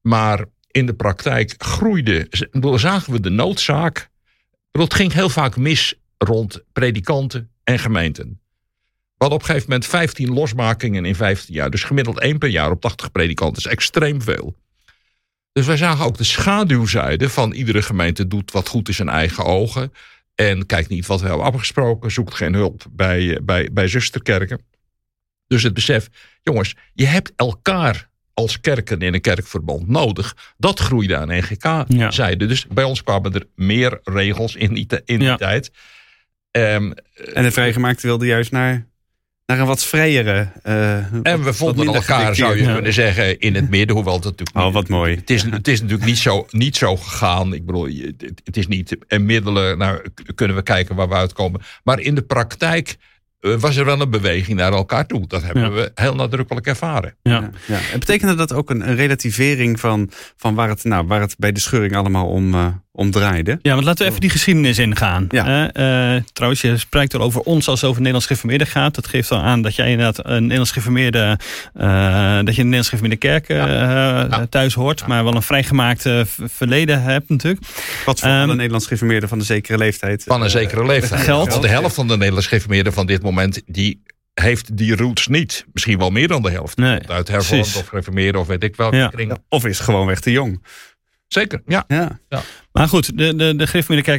Maar 0.00 0.44
in 0.70 0.86
de 0.86 0.94
praktijk 0.94 1.54
groeide, 1.58 2.26
zagen 2.74 3.12
we 3.12 3.20
de 3.20 3.30
noodzaak. 3.30 4.08
Het 4.84 4.94
ging 4.94 5.12
heel 5.12 5.28
vaak 5.28 5.56
mis 5.56 5.94
rond 6.18 6.62
predikanten 6.72 7.50
en 7.64 7.78
gemeenten. 7.78 8.40
We 9.16 9.24
hadden 9.24 9.38
op 9.38 9.44
een 9.44 9.50
gegeven 9.50 9.70
moment 9.70 9.90
15 9.90 10.32
losmakingen 10.32 11.04
in 11.04 11.14
15 11.14 11.54
jaar. 11.54 11.70
Dus 11.70 11.84
gemiddeld 11.84 12.20
één 12.20 12.38
per 12.38 12.48
jaar 12.48 12.70
op 12.70 12.80
80 12.80 13.12
predikanten 13.12 13.62
is 13.64 13.70
extreem 13.70 14.22
veel. 14.22 14.56
Dus 15.52 15.66
wij 15.66 15.76
zagen 15.76 16.04
ook 16.04 16.16
de 16.16 16.24
schaduwzijde 16.24 17.28
van 17.28 17.52
iedere 17.52 17.82
gemeente 17.82 18.26
doet 18.26 18.52
wat 18.52 18.68
goed 18.68 18.98
in 18.98 19.08
eigen 19.08 19.44
ogen. 19.44 19.92
En 20.34 20.66
kijkt 20.66 20.88
niet 20.88 21.06
wat 21.06 21.20
we 21.20 21.28
hebben 21.28 21.46
afgesproken. 21.46 22.10
Zoekt 22.10 22.34
geen 22.34 22.54
hulp 22.54 22.84
bij, 22.90 23.36
eh, 23.36 23.42
bij, 23.42 23.68
bij 23.72 23.88
zusterkerken. 23.88 24.60
Dus 25.46 25.62
het 25.62 25.74
besef, 25.74 26.08
jongens, 26.42 26.74
je 26.92 27.06
hebt 27.06 27.32
elkaar 27.36 28.10
als 28.36 28.60
kerken 28.60 29.00
in 29.00 29.14
een 29.14 29.20
kerkverband 29.20 29.88
nodig. 29.88 30.36
Dat 30.58 30.78
groeide 30.80 31.16
aan 31.16 31.28
NGK-zijde. 31.28 32.46
Dus 32.46 32.66
bij 32.66 32.84
ons 32.84 33.02
kwamen 33.02 33.34
er 33.34 33.46
meer 33.54 34.00
regels 34.04 34.54
in 34.56 34.74
die, 34.74 34.86
in 35.04 35.18
die 35.18 35.28
Ja. 35.28 35.36
tijd. 35.36 35.70
Ehm, 36.50 36.92
En 37.34 37.42
de 37.42 37.50
vrijgemaakte 37.50 38.06
wilde 38.06 38.26
juist 38.26 38.50
naar, 38.52 38.86
naar 39.46 39.58
een 39.58 39.66
wat 39.66 39.84
vrijere. 39.84 40.52
eh, 40.62 41.12
en 41.22 41.42
we 41.44 41.52
vonden 41.52 41.86
elkaar, 41.86 42.34
zou 42.34 42.56
je. 42.56 42.62
Ja. 42.62 42.72
kunnen 42.74 42.92
zeggen, 42.92 43.38
in 43.38 43.54
het 43.54 43.70
midden. 43.70 43.96
Hoewel 43.96 44.14
het 44.14 44.24
natuurlijk 44.24 44.56
Oh, 44.56 44.64
niet- 44.64 44.72
wat 44.74 44.88
mooi. 44.88 45.14
Het 45.16 45.30
is, 45.30 45.42
het 45.42 45.68
is 45.68 45.80
natuurlijk 45.80 46.08
niet 46.08 46.18
zo, 46.18 46.46
niet 46.50 46.76
zo 46.76 46.96
gegaan. 46.96 47.54
Ik 47.54 47.66
bedoel, 47.66 47.84
het, 47.86 48.40
het 48.44 48.56
is 48.56 48.66
niet 48.66 48.96
en 49.08 49.24
middelen. 49.26 49.78
Nou, 49.78 50.00
kunnen 50.34 50.56
we 50.56 50.62
kijken 50.62 50.94
waar 50.94 51.08
we 51.08 51.14
uitkomen. 51.14 51.60
Maar 51.84 52.00
in 52.00 52.14
de 52.14 52.22
praktijk 52.22 52.88
eh, 52.88 52.96
was 53.54 53.76
er 53.76 53.84
wel 53.84 54.00
een 54.00 54.10
beweging 54.10 54.58
naar 54.58 54.72
elkaar 54.72 55.06
toe. 55.06 55.26
Dat 55.26 55.42
hebben 55.42 55.62
Ja. 55.62 55.70
we 55.70 55.90
heel 55.94 56.14
nadrukkelijk 56.14 56.66
ervaren. 56.66 57.16
Ja. 57.22 57.32
Ja, 57.32 57.50
ja. 57.66 57.78
En 57.92 57.98
betekende 57.98 58.34
dat 58.34 58.52
ook 58.52 58.70
een, 58.70 58.88
een 58.88 58.96
relativering 58.96 59.80
van, 59.80 60.10
van 60.36 60.54
waar, 60.54 60.68
het, 60.68 60.84
nou, 60.84 61.06
waar 61.06 61.20
het 61.20 61.34
bij 61.38 61.52
de 61.52 61.60
scheuring 61.60 61.96
allemaal 61.96 62.26
om, 62.26 62.54
eh, 62.54 62.66
om 62.96 63.10
draaide. 63.10 63.58
Ja, 63.62 63.72
want 63.72 63.84
laten 63.84 64.02
we 64.04 64.08
even 64.08 64.20
die 64.20 64.30
geschiedenis 64.30 64.78
ingaan. 64.78 65.26
Ja. 65.28 65.70
Eh, 65.72 66.14
eh, 66.16 66.22
trouwens, 66.32 66.60
je 66.62 66.76
spreekt 66.76 67.12
er 67.12 67.20
over 67.20 67.40
ons 67.40 67.68
als 67.68 67.80
het 67.80 67.84
over 67.90 67.96
Nederlands 68.00 68.26
gereformeerde 68.26 68.66
gaat. 68.66 68.94
Dat 68.94 69.06
geeft 69.06 69.30
al 69.30 69.40
aan 69.42 69.62
dat 69.62 69.74
jij 69.76 69.90
inderdaad 69.90 70.26
een 70.26 70.40
Nederlands 70.42 70.70
gereformeerde, 70.70 71.38
eh, 71.74 71.88
dat 72.44 72.54
je 72.54 72.62
een 72.62 72.68
Nederlands 72.68 72.88
gereformeerde 72.88 73.16
kerk 73.16 73.48
eh, 73.48 73.56
Ja. 73.56 74.46
thuis 74.50 74.74
hoort, 74.74 75.06
maar 75.06 75.24
wel 75.24 75.34
een 75.34 75.42
vrijgemaakte 75.42 76.24
verleden 76.42 77.02
hebt 77.02 77.28
natuurlijk. 77.28 77.66
Wat 78.04 78.20
voor 78.20 78.28
Ehm, 78.28 78.38
alle 78.42 78.54
Nederlands 78.54 78.84
gereformeerden 78.84 79.28
van 79.28 79.38
een 79.38 79.44
zekere 79.44 79.78
leeftijd. 79.78 80.22
Van 80.26 80.42
een 80.42 80.50
zekere 80.50 80.86
leeftijd. 80.86 81.26
Want 81.26 81.62
de 81.62 81.68
helft 81.68 81.94
van 81.94 82.06
de 82.08 82.12
Nederlandse 82.16 82.48
gereformeerden 82.48 82.92
van 82.92 83.06
dit 83.06 83.22
moment... 83.22 83.62
die 83.66 84.02
heeft 84.34 84.76
die 84.76 84.96
roots 84.96 85.26
niet. 85.26 85.64
Misschien 85.72 85.98
wel 85.98 86.10
meer 86.10 86.28
dan 86.28 86.42
de 86.42 86.50
helft. 86.50 86.76
Nee, 86.76 86.98
Uit 87.08 87.28
hervormd 87.28 87.76
of 87.76 87.86
gereformeerd 87.86 88.36
of 88.36 88.46
weet 88.46 88.62
ik 88.62 88.76
welke 88.76 88.96
Ja. 88.96 89.08
kring. 89.08 89.36
Of 89.48 89.64
is 89.64 89.78
gewoonweg 89.78 90.20
te 90.20 90.30
jong. 90.30 90.62
Zeker, 91.28 91.62
ja. 91.66 91.84
Ja. 91.88 92.18
Maar 92.76 92.88
goed, 92.88 93.18
de, 93.18 93.36
de, 93.36 93.56
de 93.56 93.66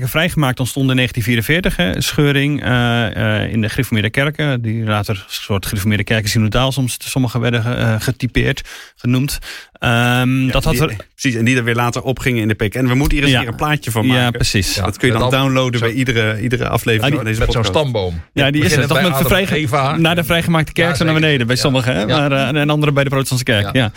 vrijgemaakt 0.08 0.60
ontstonden 0.60 0.98
in 0.98 1.08
1944. 1.08 1.76
Hè, 1.76 2.02
scheuring 2.02 2.64
eh, 2.64 3.42
eh, 3.44 3.52
in 3.52 3.62
de 3.62 3.70
gereformeerde 3.70 4.10
kerken. 4.10 4.62
Die 4.62 4.84
later 4.84 5.16
een 5.16 5.34
soort 5.34 5.66
gereformeerde 5.66 6.04
kerken 6.04 6.30
synodaal 6.30 6.72
soms 6.72 6.98
sommige 7.00 7.40
werden 7.40 7.78
eh, 7.78 7.96
getypeerd, 8.00 8.62
genoemd. 8.96 9.38
Ehm, 9.80 10.48
dat 10.48 10.64
had 10.64 10.74
die- 10.74 10.82
er, 10.82 10.96
Precies, 11.16 11.36
en 11.40 11.46
die 11.46 11.58
er 11.58 11.64
weer 11.64 11.76
later 11.76 12.02
opgingen 12.02 12.42
in 12.42 12.48
de 12.48 12.54
PK. 12.54 12.76
En 12.76 12.88
we 12.88 12.96
moeten 12.96 13.18
hier 13.18 13.26
eens 13.26 13.36
Ja. 13.36 13.40
weer 13.42 13.50
een 13.50 13.56
plaatje 13.56 13.92
van 13.92 14.06
maken. 14.06 14.24
ja, 14.24 14.32
precies. 14.32 14.76
Ja. 14.76 14.84
Dat 14.84 14.98
kun 14.98 15.08
je 15.08 15.14
dan 15.14 15.22
Met 15.24 15.32
dan- 15.32 15.42
downloaden 15.42 15.80
zo- 15.80 15.86
bij 15.86 15.94
iedere, 15.96 16.42
iedere 16.42 16.68
aflevering 16.68 17.08
die- 17.08 17.16
van 17.16 17.26
deze 17.26 17.40
Met 17.40 17.52
zo'n 17.52 17.62
podcast. 17.62 17.80
stamboom. 17.80 18.22
Ja, 18.34 18.52
die 18.52 18.64
is 18.64 18.76
het 18.76 18.88
toch 18.88 19.02
met 19.02 19.32
en 19.32 19.54
Eva. 19.54 19.98
Naar 19.98 20.16
de 20.16 20.24
vrijgemaakte 20.24 20.72
kerk 20.74 20.90
Ja, 20.90 20.96
zo 20.96 21.04
naar 21.06 21.14
beneden 21.14 21.48
bij 21.48 21.56
Ja. 21.56 21.62
sommigen. 21.62 21.96
Hè? 21.96 22.06
Maar, 22.06 22.32
en 22.56 22.70
anderen 22.70 22.94
bij 22.94 23.04
de 23.04 23.10
protestantse 23.10 23.46
kerk. 23.46 23.76
Ja. 23.76 23.92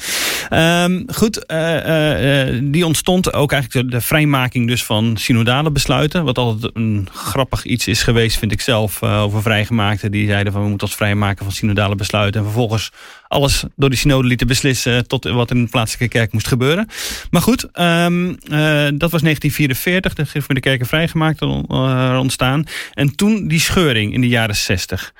Ehm, 0.48 1.02
goed, 1.06 1.46
eh, 1.46 1.76
eh, 1.76 2.48
eh, 2.48 2.60
die 2.62 2.86
ontstond 2.86 3.32
ook 3.32 3.52
eigenlijk 3.52 3.86
de, 3.90 3.96
de 3.96 4.00
vrijmaking 4.02 4.48
dus 4.54 4.84
van 4.84 5.16
synodale 5.16 5.70
besluiten. 5.70 6.24
Wat 6.24 6.38
altijd 6.38 6.76
een 6.76 7.08
grappig 7.12 7.64
iets 7.64 7.86
is 7.86 8.02
geweest, 8.02 8.38
vind 8.38 8.52
ik 8.52 8.60
zelf, 8.60 9.02
eh, 9.02 9.22
over 9.22 9.42
vrijgemaakten. 9.42 10.10
Die 10.10 10.26
zeiden 10.26 10.52
van 10.52 10.62
we 10.62 10.68
moeten 10.68 10.86
ons 10.86 10.96
vrijmaken 10.96 11.44
van 11.44 11.54
synodale 11.54 11.94
besluiten. 11.94 12.40
En 12.40 12.46
vervolgens 12.46 12.90
alles 13.28 13.64
door 13.76 13.90
de 13.90 13.96
synode 13.96 14.28
lieten 14.28 14.46
beslissen 14.46 15.06
tot 15.06 15.24
wat 15.24 15.50
in 15.50 15.64
de 15.64 15.70
plaatselijke 15.70 16.18
kerk 16.18 16.32
moest 16.32 16.48
gebeuren. 16.48 16.88
Maar 17.30 17.42
goed, 17.42 17.70
ehm, 17.72 18.28
eh, 18.28 18.88
dat 18.94 19.10
was 19.10 19.22
1944. 19.22 20.14
De 20.14 20.26
gereformeerde 20.26 20.68
kerken 20.68 20.86
vrijgemaakt 20.86 21.40
eh, 21.40 22.18
ontstaan. 22.20 22.64
En 22.94 23.16
toen 23.16 23.48
die 23.48 23.60
scheuring 23.60 24.12
in 24.12 24.20
de 24.20 24.28
jaren 24.28 24.56
60. 24.56 25.12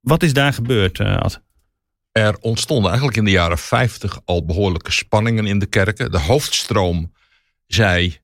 Wat 0.00 0.22
is 0.22 0.32
daar 0.32 0.52
gebeurd, 0.52 1.00
Ad? 1.00 1.40
Er 2.12 2.36
ontstonden 2.40 2.86
eigenlijk 2.86 3.18
in 3.18 3.24
de 3.24 3.30
jaren 3.30 3.58
50 3.58 4.20
al 4.24 4.44
behoorlijke 4.44 4.92
spanningen 4.92 5.46
in 5.46 5.58
de 5.58 5.66
kerken. 5.66 6.10
De 6.10 6.18
hoofdstroom 6.18 7.12
zei: 7.66 8.18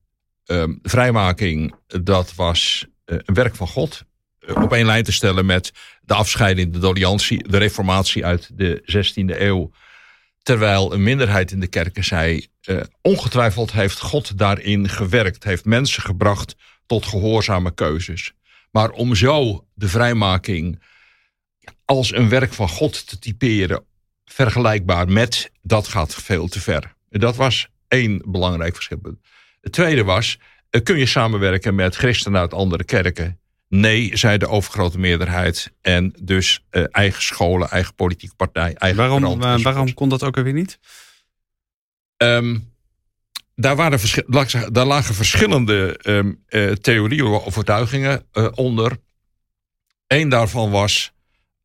ehm, 0.49 0.73
vrijmaking, 0.81 1.75
dat 1.87 2.35
was 2.35 2.85
eh, 3.05 3.17
een 3.25 3.33
werk 3.33 3.55
van 3.55 3.67
God. 3.67 4.03
Eh, 4.39 4.61
op 4.63 4.73
één 4.73 4.85
lijn 4.85 5.03
te 5.03 5.11
stellen 5.11 5.45
met 5.45 5.71
de 6.01 6.13
afscheiding, 6.13 6.73
de 6.73 6.79
doliantie, 6.79 7.47
de 7.47 7.57
reformatie 7.57 8.25
uit 8.25 8.49
de 8.57 8.81
16e 8.85 9.41
eeuw. 9.41 9.71
Terwijl 10.41 10.93
een 10.93 11.03
minderheid 11.03 11.51
in 11.51 11.59
de 11.59 11.67
kerken 11.67 12.03
zei: 12.03 12.47
eh, 12.61 12.81
ongetwijfeld 13.01 13.71
heeft 13.71 13.99
God 13.99 14.37
daarin 14.37 14.89
gewerkt, 14.89 15.43
heeft 15.43 15.65
mensen 15.65 16.01
gebracht 16.01 16.55
tot 16.85 17.05
gehoorzame 17.05 17.73
keuzes. 17.73 18.33
Maar 18.71 18.89
om 18.89 19.15
zo 19.15 19.65
de 19.73 19.87
vrijmaking 19.87 20.81
als 21.85 22.13
een 22.13 22.29
werk 22.29 22.53
van 22.53 22.69
God 22.69 23.07
te 23.07 23.19
typeren, 23.19 23.85
vergelijkbaar 24.25 25.09
met, 25.09 25.51
dat 25.61 25.87
gaat 25.87 26.15
veel 26.15 26.47
te 26.47 26.61
ver. 26.61 26.95
Dat 27.09 27.35
was 27.35 27.67
één 27.87 28.21
belangrijk 28.25 28.75
verschil. 28.75 29.17
Het 29.61 29.71
tweede 29.71 30.03
was, 30.03 30.39
eh, 30.69 30.83
kun 30.83 30.97
je 30.97 31.05
samenwerken 31.05 31.75
met 31.75 31.95
christenen 31.95 32.39
uit 32.39 32.53
andere 32.53 32.83
kerken? 32.83 33.39
Nee, 33.67 34.17
zei 34.17 34.37
de 34.37 34.47
overgrote 34.47 34.99
meerderheid. 34.99 35.71
En 35.81 36.13
dus 36.21 36.65
eh, 36.69 36.83
eigen 36.91 37.23
scholen, 37.23 37.69
eigen 37.69 37.95
politieke 37.95 38.35
partij, 38.35 38.73
eigen 38.73 38.99
Waarom, 38.99 39.39
waarom 39.61 39.93
kon 39.93 40.09
dat 40.09 40.23
ook 40.23 40.37
alweer 40.37 40.53
niet? 40.53 40.79
Ehm, 42.17 42.57
daar, 43.55 43.75
waren 43.75 43.99
daar 44.73 44.85
lagen 44.85 45.15
verschillende 45.15 45.97
ehm, 45.97 46.33
eh, 46.47 46.71
theorieën 46.71 47.25
of 47.25 47.45
overtuigingen 47.45 48.25
onder. 48.55 48.97
Eén 50.07 50.29
daarvan 50.29 50.71
was 50.71 51.11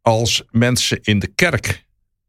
als 0.01 0.43
mensen 0.51 0.99
in 1.03 1.19
de 1.19 1.27
kerk 1.27 1.85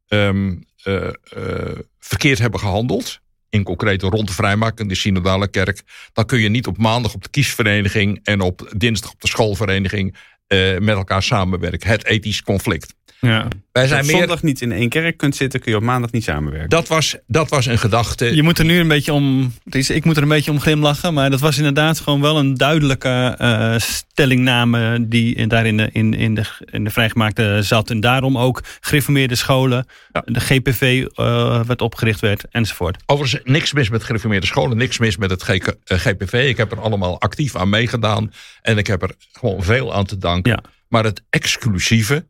ehm, 0.07 0.55
eh, 0.83 1.07
eh, 1.07 1.79
verkeerd 1.99 2.39
hebben 2.39 2.59
gehandeld. 2.59 3.19
In 3.55 3.63
concreto 3.63 4.09
rond 4.09 4.27
de 4.27 4.33
vrijmaking, 4.33 4.89
de 4.89 4.95
synodale 4.95 5.47
kerk. 5.47 5.81
Dan 6.13 6.25
kun 6.25 6.39
je 6.39 6.49
niet 6.49 6.67
op 6.67 6.77
maandag 6.77 7.13
op 7.13 7.23
de 7.23 7.29
kiesvereniging 7.29 8.19
en 8.23 8.41
op 8.41 8.73
dinsdag 8.77 9.11
op 9.11 9.21
de 9.21 9.27
schoolvereniging 9.27 10.15
eh, 10.47 10.77
met 10.77 10.95
elkaar 10.95 11.23
samenwerken. 11.23 11.89
Het 11.89 12.05
ethisch 12.05 12.41
conflict. 12.41 12.95
Ja. 13.25 13.47
Wij 13.71 13.83
Als 13.83 13.91
je 13.91 13.97
zijn 13.97 13.99
op 14.01 14.07
meer. 14.11 14.17
zondag 14.17 14.43
niet 14.43 14.61
in 14.61 14.71
één 14.71 14.89
kerk 14.89 15.17
kunt 15.17 15.35
zitten, 15.35 15.59
kun 15.59 15.71
je 15.71 15.77
op 15.77 15.83
maandag 15.83 16.11
niet 16.11 16.23
samenwerken. 16.23 16.69
Dat 16.69 16.87
was, 16.87 17.15
dat 17.27 17.49
was 17.49 17.65
een 17.65 17.77
gedachte. 17.77 18.35
Je 18.35 18.43
moet 18.43 18.59
er 18.59 18.65
nu 18.65 18.79
een 18.79 18.87
beetje 18.87 19.13
om. 19.13 19.53
Ik 19.69 20.05
moet 20.05 20.17
er 20.17 20.23
een 20.23 20.29
beetje 20.29 20.51
om 20.51 20.59
glimlachen. 20.59 21.13
Maar 21.13 21.29
dat 21.29 21.39
was 21.39 21.57
inderdaad 21.57 21.99
gewoon 21.99 22.21
wel 22.21 22.37
een 22.37 22.53
duidelijke 22.55 23.35
eh, 23.37 23.75
stellingname. 23.77 25.07
die 25.07 25.35
in- 25.35 25.47
daar 25.49 25.65
in 25.65 25.77
de, 25.77 25.89
in, 25.91 26.13
in, 26.13 26.33
de, 26.35 26.43
in 26.71 26.83
de 26.83 26.89
vrijgemaakte 26.89 27.59
zat. 27.61 27.89
En 27.89 27.99
daarom 27.99 28.37
ook 28.37 28.63
gereformeerde 28.79 29.35
scholen. 29.35 29.85
Ja. 30.11 30.21
De 30.25 30.39
GPV 30.39 31.05
eh, 31.15 31.61
werd 31.63 31.81
opgericht 31.81 32.19
werd 32.19 32.45
enzovoort. 32.51 33.03
Overigens 33.05 33.41
niks 33.43 33.73
mis 33.73 33.89
met 33.89 34.03
gereformeerde 34.03 34.45
scholen, 34.47 34.77
niks 34.77 34.97
mis 34.97 35.17
met 35.17 35.29
het 35.29 35.43
GK 35.43 35.67
eh, 35.83 35.97
GPV. 35.97 36.45
Ik 36.49 36.57
heb 36.57 36.71
er 36.71 36.79
allemaal 36.81 37.19
actief 37.21 37.55
aan 37.55 37.69
meegedaan 37.69 38.31
en 38.61 38.77
ik 38.77 38.87
heb 38.87 39.01
er 39.01 39.11
gewoon 39.31 39.63
veel 39.63 39.93
aan 39.93 40.05
te 40.05 40.17
danken. 40.17 40.51
Ja. 40.51 40.59
Maar 40.87 41.03
het 41.03 41.21
exclusieve, 41.29 42.25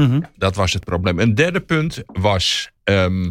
Mhm. 0.00 0.20
dat 0.36 0.56
was 0.56 0.72
het 0.72 0.84
probleem. 0.84 1.18
Een 1.18 1.34
derde 1.34 1.60
punt 1.60 2.02
was. 2.06 2.70
ehm, 2.84 3.30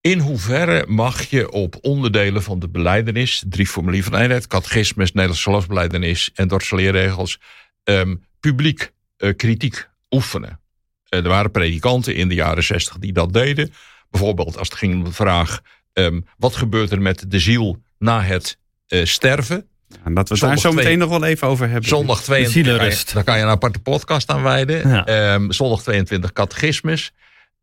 in 0.00 0.18
hoeverre 0.18 0.84
mag 0.88 1.22
je 1.22 1.50
op 1.50 1.78
onderdelen 1.80 2.42
van 2.42 2.58
de 2.58 2.68
beleidenis, 2.68 3.44
drie 3.48 3.66
formulier 3.66 4.02
van 4.04 4.14
eenheid, 4.14 4.46
catechismus, 4.46 5.12
Nederlandse 5.12 5.42
geloofsbeleidenis 5.42 6.30
en 6.34 6.48
dorsaleerregels, 6.48 7.40
ehm, 7.84 8.16
publiek 8.40 8.92
eh, 9.16 9.36
kritiek 9.36 9.88
oefenen? 10.10 10.60
Eh, 11.08 11.22
er 11.22 11.28
waren 11.28 11.50
predikanten 11.50 12.14
in 12.14 12.28
de 12.28 12.34
jaren 12.34 12.64
zestig 12.64 12.98
die 12.98 13.12
dat 13.12 13.32
deden. 13.32 13.72
Bijvoorbeeld 14.10 14.58
als 14.58 14.68
het 14.68 14.78
ging 14.78 14.94
om 14.94 15.04
de 15.04 15.12
vraag: 15.12 15.60
ehm, 15.92 16.20
wat 16.36 16.56
gebeurt 16.56 16.90
er 16.90 17.02
met 17.02 17.30
de 17.30 17.38
ziel 17.38 17.82
na 17.98 18.22
het 18.22 18.58
eh, 18.86 19.04
sterven? 19.04 19.68
En 20.04 20.14
dat 20.14 20.28
we 20.28 20.34
het 20.34 20.42
daar 20.44 20.58
zo 20.58 20.68
meteen 20.68 20.84
twee- 20.84 20.96
nog 20.96 21.08
wel 21.08 21.24
even 21.24 21.48
over 21.48 21.68
hebben. 21.68 21.88
Zondag 21.88 22.22
22. 22.22 22.52
zielenrust. 22.64 23.14
Daar 23.14 23.24
kan 23.24 23.36
je 23.36 23.42
een 23.42 23.48
aparte 23.48 23.78
podcast 23.78 24.30
aan 24.30 24.42
wijden. 24.42 24.88
Ja. 24.88 25.06
Ehm, 25.06 25.50
zondag 25.50 25.82
22 25.82 26.32
catechismus. 26.32 27.12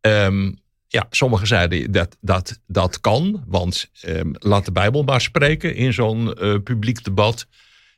Ehm, 0.02 0.52
ja, 0.88 1.08
sommigen 1.10 1.48
zeiden 1.48 1.92
dat 1.92 2.18
dat, 2.22 2.60
dat 2.68 3.00
kan. 3.02 3.44
Want 3.48 3.90
ehm, 4.02 4.30
laat 4.34 4.66
de 4.66 4.72
Bijbel 4.72 5.04
maar 5.04 5.22
spreken 5.22 5.76
in 5.76 5.94
zo'n 5.94 6.34
eh, 6.34 6.56
publiek 6.64 7.04
debat. 7.04 7.48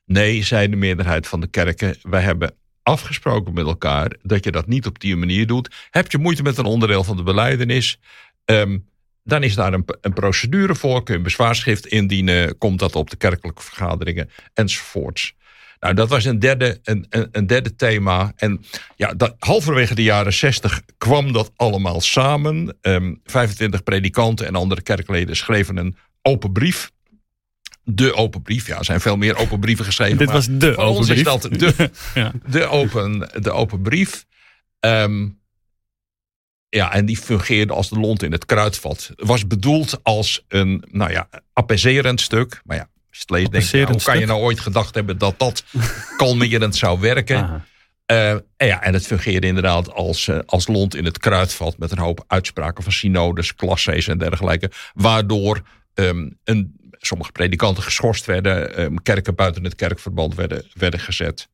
Nee, 0.05 0.43
zei 0.43 0.69
de 0.69 0.75
meerderheid 0.75 1.27
van 1.27 1.39
de 1.41 1.47
kerken. 1.47 1.95
Wij 2.01 2.21
hebben 2.21 2.53
afgesproken 2.83 3.53
met 3.53 3.65
elkaar 3.65 4.15
dat 4.21 4.43
je 4.43 4.51
dat 4.51 4.67
niet 4.67 4.85
op 4.85 4.99
die 4.99 5.15
manier 5.15 5.47
doet. 5.47 5.75
Heb 5.89 6.11
je 6.11 6.17
moeite 6.17 6.43
met 6.43 6.57
een 6.57 6.65
onderdeel 6.65 7.03
van 7.03 7.17
de 7.17 7.23
beleidenis? 7.23 7.99
ehm, 8.45 8.77
dan 9.25 9.43
is 9.43 9.55
daar 9.55 9.73
een, 9.73 9.85
een 10.01 10.13
procedure 10.13 10.75
voor. 10.75 11.03
Kun 11.03 11.13
je 11.13 11.19
een 11.19 11.25
bezwaarschrift 11.25 11.85
indienen. 11.85 12.57
Komt 12.57 12.79
dat 12.79 12.95
op 12.95 13.09
de 13.09 13.15
kerkelijke 13.15 13.61
vergaderingen 13.61 14.29
enzovoorts. 14.53 15.33
Nou, 15.79 15.93
dat 15.93 16.09
was 16.09 16.25
een 16.25 16.39
derde, 16.39 16.79
een, 16.83 17.05
een, 17.09 17.27
een 17.31 17.47
derde 17.47 17.75
thema. 17.75 18.33
En 18.35 18.63
ja, 18.95 19.13
dat, 19.13 19.35
halverwege 19.39 19.95
de 19.95 20.03
jaren 20.03 20.33
60 20.33 20.81
kwam 20.97 21.31
dat 21.31 21.51
allemaal 21.55 22.01
samen. 22.01 22.77
Ehm 22.81 23.13
25 23.23 23.83
predikanten 23.83 24.47
en 24.47 24.55
andere 24.55 24.81
kerkleden 24.81 25.35
schreven 25.35 25.77
een 25.77 25.95
open 26.21 26.51
brief. 26.51 26.91
De 27.83 28.13
open 28.13 28.41
brief, 28.41 28.67
ja, 28.67 28.77
er 28.77 28.85
zijn 28.85 29.01
veel 29.01 29.17
meer 29.17 29.37
open 29.37 29.59
brieven 29.59 29.85
geschreven. 29.85 30.17
Dit 30.17 30.27
maar 30.27 30.35
was 30.35 30.47
de 30.49 30.73
voor 30.73 30.83
ons 30.83 30.97
open 30.97 31.15
is 31.15 31.21
brief. 31.21 31.23
dat 31.23 31.59
de, 31.59 31.89
Ja. 32.21 32.31
de, 32.45 32.65
open, 32.65 33.29
de 33.41 33.51
open 33.51 33.81
brief. 33.81 34.25
Ehm, 34.79 35.27
ja, 36.69 36.93
en 36.93 37.05
die 37.05 37.17
fungeerde 37.17 37.73
als 37.73 37.89
de 37.89 37.99
lont 37.99 38.23
in 38.23 38.31
het 38.31 38.45
kruidvat. 38.45 39.11
Was 39.15 39.47
bedoeld 39.47 39.99
als 40.03 40.43
een, 40.47 40.83
nou 40.91 41.11
ja, 41.11 41.29
apaiserend 41.53 42.21
stuk. 42.21 42.61
Maar 42.63 42.77
ja, 42.77 42.89
nou, 43.27 43.85
hoe 43.85 44.01
kan 44.03 44.19
je 44.19 44.25
nou 44.25 44.41
ooit 44.41 44.59
gedacht 44.59 44.95
hebben 44.95 45.17
dat 45.17 45.39
dat 45.39 45.63
kalmerend 46.17 46.75
zou 46.75 46.99
werken? 46.99 47.63
Eh, 48.05 48.29
en 48.31 48.43
ja, 48.57 48.81
en 48.81 48.93
het 48.93 49.07
fungeerde 49.07 49.47
inderdaad 49.47 49.91
als, 49.93 50.27
eh, 50.27 50.39
als 50.45 50.67
lont 50.67 50.95
in 50.95 51.05
het 51.05 51.17
kruidvat 51.17 51.77
met 51.77 51.91
een 51.91 51.97
hoop 51.97 52.23
uitspraken 52.27 52.83
van 52.83 52.91
synodes, 52.91 53.55
klassees 53.55 54.07
en 54.07 54.17
dergelijke. 54.17 54.71
Waardoor 54.93 55.61
ehm, 55.93 56.29
een, 56.43 56.79
sommige 56.91 57.31
predikanten 57.31 57.83
geschorst 57.83 58.25
werden, 58.25 58.75
ehm, 58.75 58.95
kerken 58.95 59.35
buiten 59.35 59.63
het 59.63 59.75
kerkverband 59.75 60.35
werden, 60.35 60.65
werden 60.73 60.99
gezet. 60.99 61.49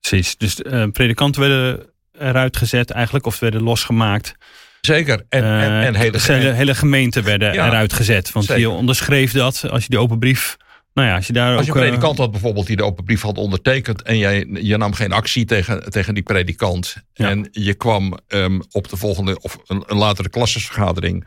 Precies. 0.00 0.36
Dus 0.36 0.62
eh, 0.62 0.86
predikanten 0.92 1.40
werden 1.40 1.90
eruit 2.20 2.56
gezet 2.56 2.90
eigenlijk. 2.90 3.26
Of 3.26 3.38
werden 3.38 3.62
losgemaakt. 3.62 4.34
Zeker. 4.80 5.24
En, 5.28 5.44
en, 5.44 5.82
en 5.84 5.94
hele, 5.94 6.18
hele, 6.20 6.52
hele 6.52 6.74
gemeente 6.74 7.22
werden 7.22 7.52
Ja, 7.52 7.66
eruit 7.66 7.92
gezet. 7.92 8.32
Want 8.32 8.46
zeker. 8.46 8.60
je 8.62 8.68
onderschreef 8.70 9.32
dat 9.32 9.64
als 9.70 9.82
je 9.82 9.88
die 9.88 9.98
open 9.98 10.18
brief 10.18 10.56
Nou 10.94 11.08
ja, 11.08 11.14
als 11.16 11.26
je 11.26 11.32
daar 11.32 11.56
Als 11.56 11.66
je 11.66 11.70
ook... 11.70 11.76
een 11.76 11.82
eh, 11.82 11.88
predikant 11.88 12.18
had 12.18 12.30
bijvoorbeeld 12.30 12.66
die 12.66 12.76
de 12.76 12.84
open 12.84 13.04
brief 13.04 13.22
had 13.22 13.36
ondertekend 13.38 14.02
en 14.02 14.18
jij, 14.18 14.46
je 14.52 14.76
nam 14.76 14.92
geen 14.92 15.12
actie 15.12 15.44
tegen, 15.44 15.90
tegen 15.90 16.14
die 16.14 16.22
predikant 16.22 16.96
Ja. 17.12 17.28
en 17.28 17.48
je 17.50 17.74
kwam 17.74 18.18
ehm, 18.28 18.60
op 18.70 18.88
de 18.88 18.96
volgende 18.96 19.40
of 19.40 19.58
een, 19.66 19.82
een 19.86 19.96
latere 19.96 20.28
klassenvergadering, 20.28 21.26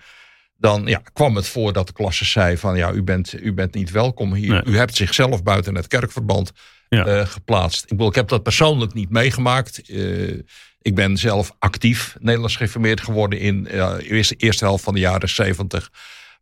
dan 0.58 0.86
ja, 0.86 1.02
kwam 1.14 1.36
het 1.36 1.48
voor 1.48 1.74
dat 1.74 1.88
de 1.88 1.94
klasse 1.94 2.26
zei 2.26 2.58
van 2.58 2.76
ja, 2.78 2.92
u 2.92 3.04
bent, 3.04 3.34
u 3.44 3.54
bent 3.54 3.74
niet 3.74 3.92
welkom 3.92 4.34
hier. 4.34 4.50
Nee. 4.52 4.62
U 4.66 4.78
hebt 4.78 4.96
zichzelf 4.96 5.44
buiten 5.44 5.76
het 5.76 5.88
kerkverband 5.88 6.52
Ja. 6.90 7.06
eh, 7.06 7.28
geplaatst. 7.28 7.82
Ik, 7.84 7.90
bedoel, 7.90 8.08
ik 8.08 8.16
heb 8.16 8.28
dat 8.28 8.44
persoonlijk 8.44 8.94
niet 8.94 9.10
meegemaakt. 9.10 9.82
Eh, 9.90 10.40
ik 10.84 10.96
ben 10.96 11.18
zelf 11.18 11.56
actief 11.60 12.16
Nederlands 12.20 12.56
geïnformeerd 12.56 13.02
geworden 13.02 13.40
in 13.40 13.64
de 13.64 14.04
eerste, 14.10 14.36
eerste 14.36 14.66
helft 14.66 14.84
van 14.84 14.94
de 14.94 15.00
jaren 15.00 15.30
zeventig. 15.30 15.92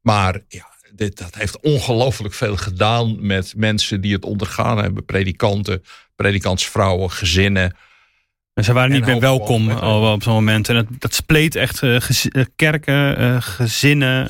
Maar 0.02 0.40
ja, 0.48 0.70
dit, 0.96 1.18
dat 1.18 1.36
heeft 1.36 1.60
ongelooflijk 1.60 2.34
veel 2.34 2.58
gedaan 2.58 3.26
met 3.26 3.54
mensen 3.56 4.02
die 4.02 4.14
het 4.14 4.26
ondergaan 4.26 4.78
hebben. 4.78 5.06
Predikanten, 5.06 5.84
predikantsvrouwen, 6.16 7.12
gezinnen. 7.12 7.76
En 8.54 8.64
ze 8.64 8.74
waren 8.74 8.92
niet 8.92 9.06
meer 9.06 9.20
welkom 9.20 9.72
op 9.72 10.24
zo'n 10.24 10.34
moment. 10.34 10.70
En 10.70 10.76
dat, 10.76 10.86
dat 11.00 11.14
spleet 11.14 11.56
echt 11.56 11.84
eh, 11.84 11.96
gez- 12.02 12.26
eh, 12.26 12.46
kerken, 12.56 13.18
eh, 13.18 13.36
gezinnen 13.40 14.28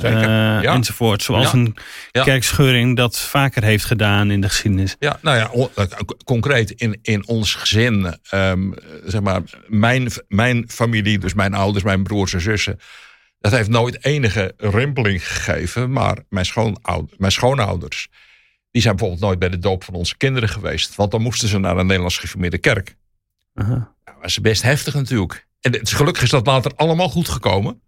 ja. 0.62 0.74
enzovoort. 0.74 1.24
Zoals 1.24 1.52
Ja. 1.52 1.54
een 1.58 1.76
Ja. 2.12 2.24
kerkscheuring 2.24 2.98
dat 2.98 3.20
vaker 3.20 3.64
heeft 3.64 3.86
gedaan 3.86 4.32
in 4.32 4.42
de 4.42 4.48
geschiedenis. 4.50 4.96
Ja, 5.00 5.20
nou 5.22 5.38
ja, 5.38 5.76
concreet 6.24 6.72
in, 6.72 7.00
in 7.02 7.28
ons 7.28 7.54
gezin, 7.56 8.16
ehm, 8.30 8.72
zeg 9.06 9.22
maar, 9.22 9.42
mijn, 9.68 10.12
mijn 10.28 10.64
familie, 10.70 11.18
dus 11.20 11.34
mijn 11.34 11.54
ouders, 11.54 11.84
mijn 11.84 12.04
broers 12.04 12.34
en 12.34 12.42
zussen, 12.42 12.80
dat 13.40 13.52
heeft 13.52 13.70
nooit 13.70 14.06
enige 14.06 14.54
rimpeling 14.58 15.28
gegeven. 15.28 15.92
Maar 15.92 16.18
mijn, 16.30 16.46
schoonoud, 16.46 17.14
mijn 17.18 17.32
schoonouders, 17.32 18.08
die 18.72 18.82
zijn 18.82 18.96
bijvoorbeeld 18.96 19.26
nooit 19.28 19.40
bij 19.40 19.50
de 19.50 19.60
doop 19.60 19.84
van 19.84 19.94
onze 19.94 20.18
kinderen 20.18 20.50
geweest. 20.50 20.96
Want 20.96 21.12
dan 21.12 21.22
moesten 21.22 21.48
ze 21.48 21.58
naar 21.60 21.78
een 21.78 21.86
Nederlands 21.86 22.16
gereformeerde 22.16 22.58
kerk. 22.58 22.96
Aha. 23.54 23.94
Dat 24.04 24.16
was 24.22 24.42
best 24.42 24.62
heftig 24.62 24.94
natuurlijk. 24.94 25.48
En 25.62 25.72
het, 25.72 25.92
gelukkig 25.92 26.24
is 26.24 26.30
dat 26.30 26.46
later 26.46 26.72
allemaal 26.76 27.10
goed 27.10 27.30
gekomen. 27.30 27.82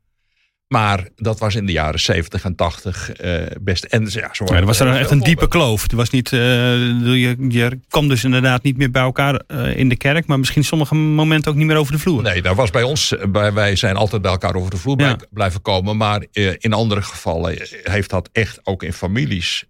Maar 0.67 1.07
dat 1.15 1.39
was 1.39 1.55
in 1.55 1.65
de 1.65 1.71
jaren 1.71 1.99
70 1.99 2.43
en 2.43 2.55
80 2.55 3.11
eh, 3.11 3.41
best. 3.61 3.83
En 3.83 4.07
ja, 4.09 4.29
zo 4.33 4.45
Ja, 4.45 4.55
er 4.55 4.65
was 4.65 4.79
er 4.79 4.95
echt 4.95 5.11
een 5.11 5.19
diepe 5.19 5.47
kloof. 5.47 5.91
Er 5.91 5.95
was 5.95 6.09
niet, 6.09 6.33
eh, 6.33 6.39
je, 6.39 7.35
je 7.49 7.79
kwam 7.87 8.07
dus 8.07 8.23
inderdaad 8.23 8.63
niet 8.63 8.77
meer 8.77 8.91
bij 8.91 9.01
elkaar 9.01 9.35
eh, 9.47 9.77
in 9.77 9.89
de 9.89 9.95
kerk. 9.95 10.25
Maar 10.25 10.39
misschien 10.39 10.63
sommige 10.63 10.95
momenten 10.95 11.51
ook 11.51 11.57
niet 11.57 11.67
meer 11.67 11.77
over 11.77 11.91
de 11.91 11.99
vloer. 11.99 12.21
Nee, 12.21 12.41
daar 12.41 12.55
was 12.55 12.69
bij 12.69 12.83
ons, 12.83 13.15
bij, 13.29 13.53
wij 13.53 13.75
zijn 13.75 13.95
altijd 13.95 14.21
bij 14.21 14.31
elkaar 14.31 14.55
over 14.55 14.71
de 14.71 14.77
vloer 14.77 14.99
Ja. 14.99 15.17
blijven 15.29 15.61
komen. 15.61 15.97
Maar 15.97 16.25
in 16.57 16.73
andere 16.73 17.01
gevallen 17.01 17.57
heeft 17.83 18.09
dat 18.09 18.29
echt 18.31 18.59
ook 18.63 18.83
in 18.83 18.93
families 18.93 19.63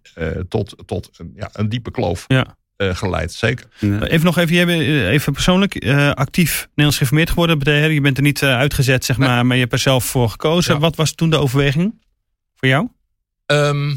tot, 0.48 0.76
tot 0.86 1.10
een, 1.16 1.32
ja, 1.36 1.50
een 1.52 1.68
diepe 1.68 1.90
kloof 1.90 2.24
Ja. 2.26 2.56
Eh, 2.76 2.94
geleid. 2.96 3.32
Zeker. 3.32 3.66
Even 3.80 4.24
nog 4.24 4.38
even, 4.38 4.54
jij 4.54 4.66
bent 4.66 4.80
eh, 4.82 5.08
even 5.08 5.32
persoonlijk 5.32 5.74
eh, 5.74 6.10
actief 6.10 6.60
Nederlands 6.66 6.96
geïnformeerd 6.96 7.30
geworden. 7.30 7.92
Je 7.92 8.00
bent 8.00 8.16
er 8.16 8.22
niet 8.22 8.42
eh, 8.42 8.56
uitgezet, 8.56 9.04
zeg 9.04 9.18
Nee. 9.18 9.28
maar, 9.28 9.46
maar 9.46 9.54
je 9.56 9.62
hebt 9.62 9.72
er 9.74 9.78
zelf 9.78 10.04
voor 10.04 10.30
gekozen. 10.30 10.74
Ja. 10.74 10.80
Wat 10.80 10.96
was 10.96 11.12
toen 11.12 11.30
de 11.30 11.38
overweging 11.38 12.02
voor 12.54 12.68
jou? 12.68 12.88
Ehm, 13.46 13.94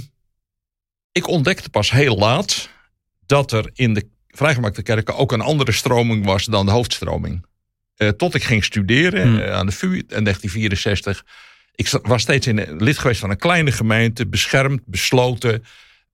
ik 1.11 1.27
ontdekte 1.27 1.69
pas 1.69 1.91
heel 1.91 2.17
laat 2.17 2.69
dat 3.25 3.51
er 3.51 3.69
in 3.73 3.93
de 3.93 4.07
vrijgemaakte 4.27 4.81
kerken 4.83 5.15
ook 5.15 5.31
een 5.31 5.41
andere 5.41 5.71
stroming 5.71 6.25
was 6.25 6.45
dan 6.45 6.65
de 6.65 6.71
hoofdstroming. 6.71 7.45
Eh, 7.95 8.07
tot 8.09 8.35
ik 8.35 8.43
ging 8.43 8.63
studeren 8.63 9.27
Hmm. 9.27 9.39
eh, 9.39 9.53
aan 9.53 9.65
de 9.65 9.71
VU 9.71 9.87
in 10.07 10.23
1964. 10.23 11.23
Ik 11.75 11.89
was 12.01 12.21
steeds 12.21 12.47
in, 12.47 12.75
lid 12.77 12.97
geweest 12.97 13.19
van 13.19 13.29
een 13.29 13.37
kleine 13.37 13.71
gemeente, 13.71 14.27
beschermd, 14.27 14.81
besloten. 14.85 15.63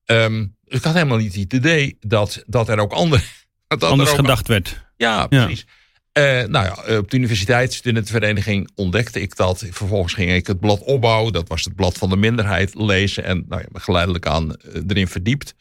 Ehm, 0.06 0.46
ik 0.66 0.84
had 0.84 0.94
helemaal 0.94 1.18
niet 1.18 1.36
het 1.36 1.54
idee 1.54 1.98
dat, 2.00 2.44
dat 2.48 2.70
er 2.70 2.80
ook 2.80 2.92
andere. 2.92 3.22
Dat 3.68 3.84
Anders 3.84 4.10
er 4.10 4.16
ook, 4.16 4.22
gedacht 4.22 4.48
werd. 4.48 4.84
Ja, 4.98 5.28
precies. 5.28 5.66
Eh, 6.12 6.24
nou 6.24 6.66
ja, 6.66 6.98
op 6.98 7.12
de 7.12 7.18
universiteit, 7.18 7.74
studentenvereniging, 7.74 8.70
ontdekte 8.76 9.22
ik 9.22 9.36
dat. 9.36 9.66
Vervolgens 9.70 10.14
ging 10.14 10.32
ik 10.32 10.48
het 10.48 10.60
blad 10.60 10.80
opbouwen. 10.84 11.34
Dat 11.34 11.48
was 11.48 11.64
het 11.64 11.76
blad 11.76 11.98
van 11.98 12.10
de 12.10 12.16
minderheid 12.16 12.76
lezen. 12.76 13.24
En 13.24 13.46
nou 13.48 13.62
ja, 13.62 13.80
geleidelijk 13.80 14.28
aan 14.28 14.56
eh, 14.56 14.82
erin 14.88 15.08
verdiept. 15.08 15.56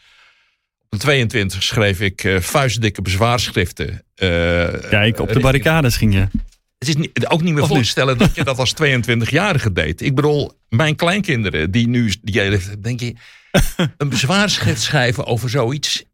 Op 0.85 0.91
de 0.91 0.99
22 0.99 1.63
schreef 1.63 2.01
ik 2.01 2.25
eh, 2.25 2.41
vuistdikke 2.41 3.03
bezwaarschriften. 3.03 4.05
eh, 4.15 4.29
Kijk, 4.91 5.21
op 5.21 5.33
de 5.33 5.41
barricades 5.41 5.97
ging 5.97 6.15
je. 6.15 6.29
Het 6.79 6.89
is 6.89 6.97
niet, 6.97 7.27
ook 7.29 7.43
niet 7.43 7.53
meer 7.55 7.63
Of 7.63 7.69
voor 7.69 7.77
te 7.77 7.85
stellen 7.85 8.19
dat 8.19 8.35
je 8.35 8.45
dat 8.45 8.59
als 8.59 8.75
22-jarige 8.83 9.73
deed. 9.73 10.01
Ik 10.01 10.15
bedoel, 10.15 10.53
mijn 10.69 10.97
kleinkinderen 10.97 11.71
die 11.71 11.89
nu, 11.89 12.15
die, 12.23 12.59
denk 12.81 13.01
je, 13.01 13.15
een 13.97 14.09
bezwaarschrift 14.09 14.83
schrijven 14.83 15.27
over 15.27 15.51
zoiets. 15.51 16.05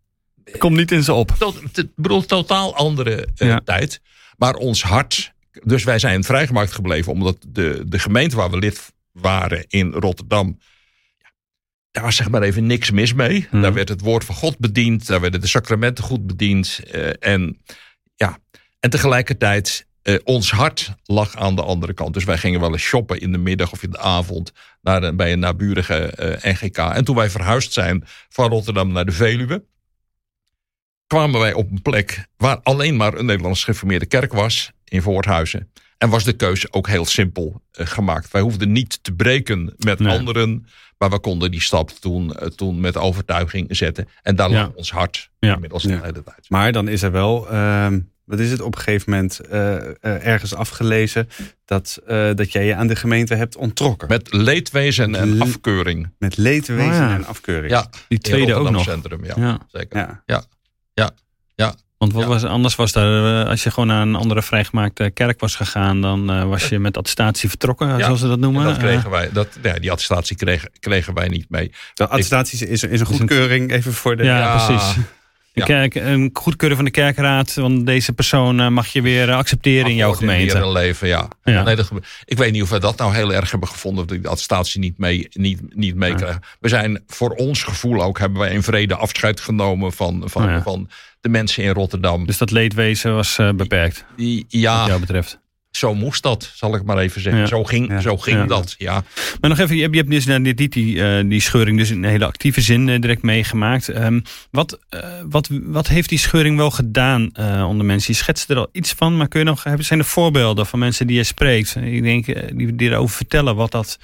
Kom 0.58 0.74
niet 0.74 0.92
in 0.92 1.02
ze 1.04 1.12
op. 1.12 1.30
Tot, 1.38 1.78
ik 1.78 1.88
bedoel, 1.96 2.24
totaal 2.24 2.76
andere 2.76 3.28
eh, 3.36 3.48
Ja. 3.48 3.60
tijd. 3.64 4.00
Maar 4.36 4.54
ons 4.54 4.82
hart. 4.82 5.32
Dus 5.64 5.84
wij 5.84 5.98
zijn 5.98 6.24
vrijgemaakt 6.24 6.72
gebleven. 6.72 7.12
Omdat 7.12 7.36
de, 7.48 7.82
de 7.86 7.98
gemeente 7.98 8.36
waar 8.36 8.50
we 8.50 8.56
lid 8.58 8.92
waren 9.12 9.64
in 9.68 9.92
Rotterdam. 9.92 10.58
Daar 11.90 12.04
was 12.04 12.16
zeg 12.16 12.28
maar 12.30 12.42
even 12.42 12.66
niks 12.66 12.90
mis 12.90 13.14
mee. 13.14 13.46
Mhm. 13.50 13.62
Daar 13.62 13.72
werd 13.72 13.88
het 13.88 14.00
woord 14.00 14.24
van 14.24 14.34
God 14.34 14.58
bediend. 14.58 15.06
Daar 15.06 15.20
werden 15.20 15.40
de 15.40 15.46
sacramenten 15.46 16.04
goed 16.04 16.26
bediend. 16.26 16.80
eh, 16.90 17.10
en, 17.32 17.62
ja, 18.14 18.38
en 18.80 18.90
tegelijkertijd. 18.90 19.86
Eh, 20.02 20.14
ons 20.24 20.50
hart 20.50 20.92
lag 21.04 21.36
aan 21.36 21.54
de 21.56 21.62
andere 21.62 21.94
kant. 21.94 22.14
Dus 22.14 22.24
wij 22.24 22.38
gingen 22.38 22.60
wel 22.60 22.72
eens 22.72 22.82
shoppen 22.82 23.20
in 23.20 23.32
de 23.32 23.38
middag 23.38 23.72
of 23.72 23.82
in 23.82 23.90
de 23.90 23.98
avond. 23.98 24.52
Naar 24.82 25.02
een, 25.02 25.16
bij 25.16 25.32
een 25.32 25.38
naburige 25.38 25.94
eh, 25.94 26.52
NGK. 26.52 26.78
En 26.78 27.04
toen 27.04 27.16
wij 27.16 27.30
verhuisd 27.30 27.72
zijn 27.72 28.04
van 28.28 28.50
Rotterdam 28.50 28.92
naar 28.92 29.04
de 29.04 29.12
Veluwe 29.12 29.64
kwamen 31.06 31.40
wij 31.40 31.52
op 31.52 31.70
een 31.70 31.82
plek 31.82 32.26
waar 32.36 32.60
alleen 32.62 32.96
maar 32.96 33.14
een 33.14 33.26
Nederlands 33.26 33.64
gereformeerde 33.64 34.06
kerk 34.06 34.32
was 34.32 34.72
in 34.84 35.02
Voorthuizen. 35.02 35.70
En 35.98 36.08
was 36.08 36.24
de 36.24 36.32
keuze 36.32 36.68
ook 36.72 36.88
heel 36.88 37.04
simpel 37.04 37.62
eh, 37.70 37.86
gemaakt. 37.86 38.30
Wij 38.30 38.40
hoefden 38.42 38.72
niet 38.72 39.02
te 39.02 39.12
breken 39.12 39.74
met 39.78 39.98
Nee. 39.98 40.18
anderen, 40.18 40.66
maar 40.98 41.10
we 41.10 41.18
konden 41.20 41.50
die 41.50 41.60
stap 41.62 41.90
toen, 41.90 42.32
toen 42.56 42.80
met 42.80 42.96
overtuiging 42.96 43.76
zetten. 43.76 44.08
En 44.22 44.36
daar 44.36 44.50
lag 44.50 44.70
ons 44.74 44.90
hart 44.90 45.30
Ja. 45.38 45.54
inmiddels 45.54 45.82
de 45.82 45.88
Ja. 45.88 46.02
hele 46.02 46.22
tijd. 46.22 46.46
Maar 46.48 46.72
dan 46.72 46.88
is 46.88 47.02
er 47.02 47.12
wel, 47.12 47.48
ehm, 47.50 48.00
wat 48.28 48.38
is 48.38 48.50
het, 48.50 48.60
op 48.60 48.74
een 48.76 48.80
gegeven 48.82 49.10
moment 49.12 49.38
eh, 49.40 49.76
eh, 49.76 49.92
ergens 50.26 50.54
afgelezen 50.54 51.28
dat, 51.64 51.98
eh, 52.06 52.28
dat 52.34 52.52
jij 52.52 52.64
je 52.66 52.74
aan 52.74 52.86
de 52.86 52.96
gemeente 52.96 53.34
hebt 53.34 53.56
ontrokken. 53.56 54.08
Met, 54.08 54.32
Met 54.32 54.42
leedwezen 54.42 55.14
en 55.14 55.36
Le- 55.36 55.42
afkeuring. 55.44 56.10
leedwezen 56.18 56.84
Oh 56.86 56.92
ja. 57.08 57.14
en 57.14 57.26
afkeuring. 57.26 57.70
Ja, 57.72 57.86
Die 58.08 58.18
tweede 58.18 58.54
ook 58.54 58.70
nog. 58.70 58.82
Centrum, 58.84 59.24
ja, 59.24 59.34
Ja. 59.36 59.58
zeker. 59.72 60.20
Ja. 60.26 60.44
Want 61.98 62.12
wat 62.12 62.22
Ja. 62.22 62.28
was, 62.28 62.44
anders 62.44 62.74
was 62.76 62.92
daar, 62.92 63.46
als 63.46 63.62
je 63.62 63.70
gewoon 63.70 63.88
naar 63.88 64.02
een 64.02 64.14
andere 64.14 64.42
vrijgemaakte 64.42 65.10
kerk 65.14 65.40
was 65.40 65.54
gegaan, 65.56 66.00
dan 66.00 66.30
eh, 66.30 66.44
was 66.44 66.68
je 66.68 66.78
met 66.78 66.96
attestatie 66.96 67.48
vertrokken, 67.48 67.88
Ja. 67.88 68.04
zoals 68.04 68.20
ze 68.20 68.26
dat 68.26 68.34
En 68.34 68.40
noemen. 68.40 68.64
dat 68.64 68.72
Eh, 68.76 68.78
kregen 68.82 69.10
wij, 69.10 69.30
dat, 69.32 69.58
ja, 69.62 69.74
die 69.74 69.90
attestatie 69.90 70.36
kregen, 70.36 70.70
kregen 70.80 71.14
wij 71.14 71.28
niet 71.28 71.50
mee. 71.50 71.72
De 71.94 72.08
attestatie 72.08 72.68
is, 72.68 72.82
is 72.82 73.00
een 73.00 73.06
goedkeuring, 73.06 73.72
even 73.72 73.92
voor 73.92 74.16
de... 74.16 74.24
ja, 74.24 74.38
Ja. 74.38 74.66
precies. 74.66 74.96
De 75.66 75.72
Ja. 75.72 75.88
kerk, 75.88 75.94
een 75.94 76.30
goedkeuren 76.32 76.76
van 76.76 76.84
de 76.86 76.90
kerkraad, 76.92 77.54
want 77.54 77.86
deze 77.86 78.12
persoon 78.12 78.60
eh, 78.60 78.68
mag 78.68 78.86
je 78.86 79.02
weer 79.02 79.32
accepteren 79.32 79.90
in 79.90 79.96
jouw 79.96 80.12
gemeente. 80.12 80.58
een 80.58 80.72
leven, 80.72 81.08
ja. 81.08 81.28
Ja. 81.44 81.62
Nee, 81.62 81.76
dat 81.76 81.90
ik 82.24 82.38
weet 82.38 82.52
niet 82.52 82.62
of 82.62 82.70
we 82.70 82.78
dat 82.78 82.98
nou 82.98 83.14
heel 83.14 83.32
erg 83.34 83.50
hebben 83.50 83.68
gevonden. 83.68 84.06
Dat 84.06 84.16
we 84.16 84.20
die 84.22 84.30
attestatie 84.30 84.80
niet 84.80 84.98
mee, 84.98 85.28
niet, 85.32 85.60
niet 85.74 85.94
meekrijgen. 85.94 86.40
We 86.60 86.68
zijn 86.68 87.02
voor 87.06 87.30
ons 87.30 87.62
gevoel 87.62 88.02
ook, 88.02 88.18
hebben 88.18 88.38
wij 88.40 88.50
in 88.52 88.62
vrede 88.62 88.94
afscheid 88.96 89.40
genomen 89.40 89.92
van, 89.92 90.22
van, 90.24 90.48
ja. 90.48 90.62
van 90.62 90.88
de 91.20 91.28
mensen 91.28 91.62
in 91.64 91.70
Rotterdam. 91.72 92.26
Dus 92.26 92.38
dat 92.38 92.50
leedwezen 92.50 93.14
was 93.14 93.38
eh, 93.38 93.50
beperkt, 93.52 94.04
Die, 94.16 94.36
wat 94.36 94.60
ja, 94.60 94.86
jou 94.86 95.00
betreft. 95.00 95.40
Zo 95.78 95.94
moest 95.94 96.22
dat, 96.22 96.50
zal 96.54 96.74
ik 96.74 96.82
maar 96.84 96.98
even 96.98 97.20
zeggen. 97.20 97.40
Ja. 97.40 97.46
Zo 97.46 97.64
ging, 97.64 97.88
Ja. 97.88 98.00
zo 98.00 98.16
ging 98.16 98.36
Ja. 98.38 98.44
dat, 98.46 98.74
ja. 98.78 99.04
Maar 99.40 99.50
nog 99.50 99.58
even, 99.58 99.76
je 99.76 99.82
hebt, 99.82 99.94
je 99.94 100.00
hebt 100.00 100.12
dus 100.12 100.26
nou, 100.26 100.54
die, 100.54 100.68
die, 100.68 101.02
eh, 101.04 101.24
die 101.28 101.40
scheuring 101.40 101.78
dus 101.78 101.90
in 101.90 101.96
een 102.02 102.10
hele 102.10 102.26
actieve 102.26 102.60
zin 102.60 102.88
eh, 102.88 103.00
direct 103.00 103.22
meegemaakt. 103.22 103.88
Ehm, 103.88 104.20
wat, 104.50 104.78
eh, 104.88 105.00
wat, 105.28 105.48
wat 105.62 105.88
heeft 105.88 106.08
die 106.08 106.18
scheuring 106.18 106.56
wel 106.56 106.70
gedaan 106.70 107.30
eh, 107.32 107.64
onder 107.68 107.86
mensen? 107.86 108.12
Je 108.12 108.18
schetst 108.18 108.50
er 108.50 108.56
al 108.56 108.68
iets 108.72 108.92
van, 108.92 109.16
maar 109.16 109.28
kun 109.28 109.40
je 109.40 109.46
nog, 109.46 109.64
hebben- 109.64 109.84
zijn 109.84 109.98
er 109.98 110.04
voorbeelden 110.04 110.66
van 110.66 110.78
mensen 110.78 111.06
die 111.06 111.16
je 111.16 111.24
spreekt? 111.24 111.76
Ik 111.76 112.02
denk, 112.02 112.26
die, 112.58 112.74
die 112.74 112.90
erover 112.90 113.16
vertellen 113.16 113.56
wat 113.56 113.70
dat 113.70 113.98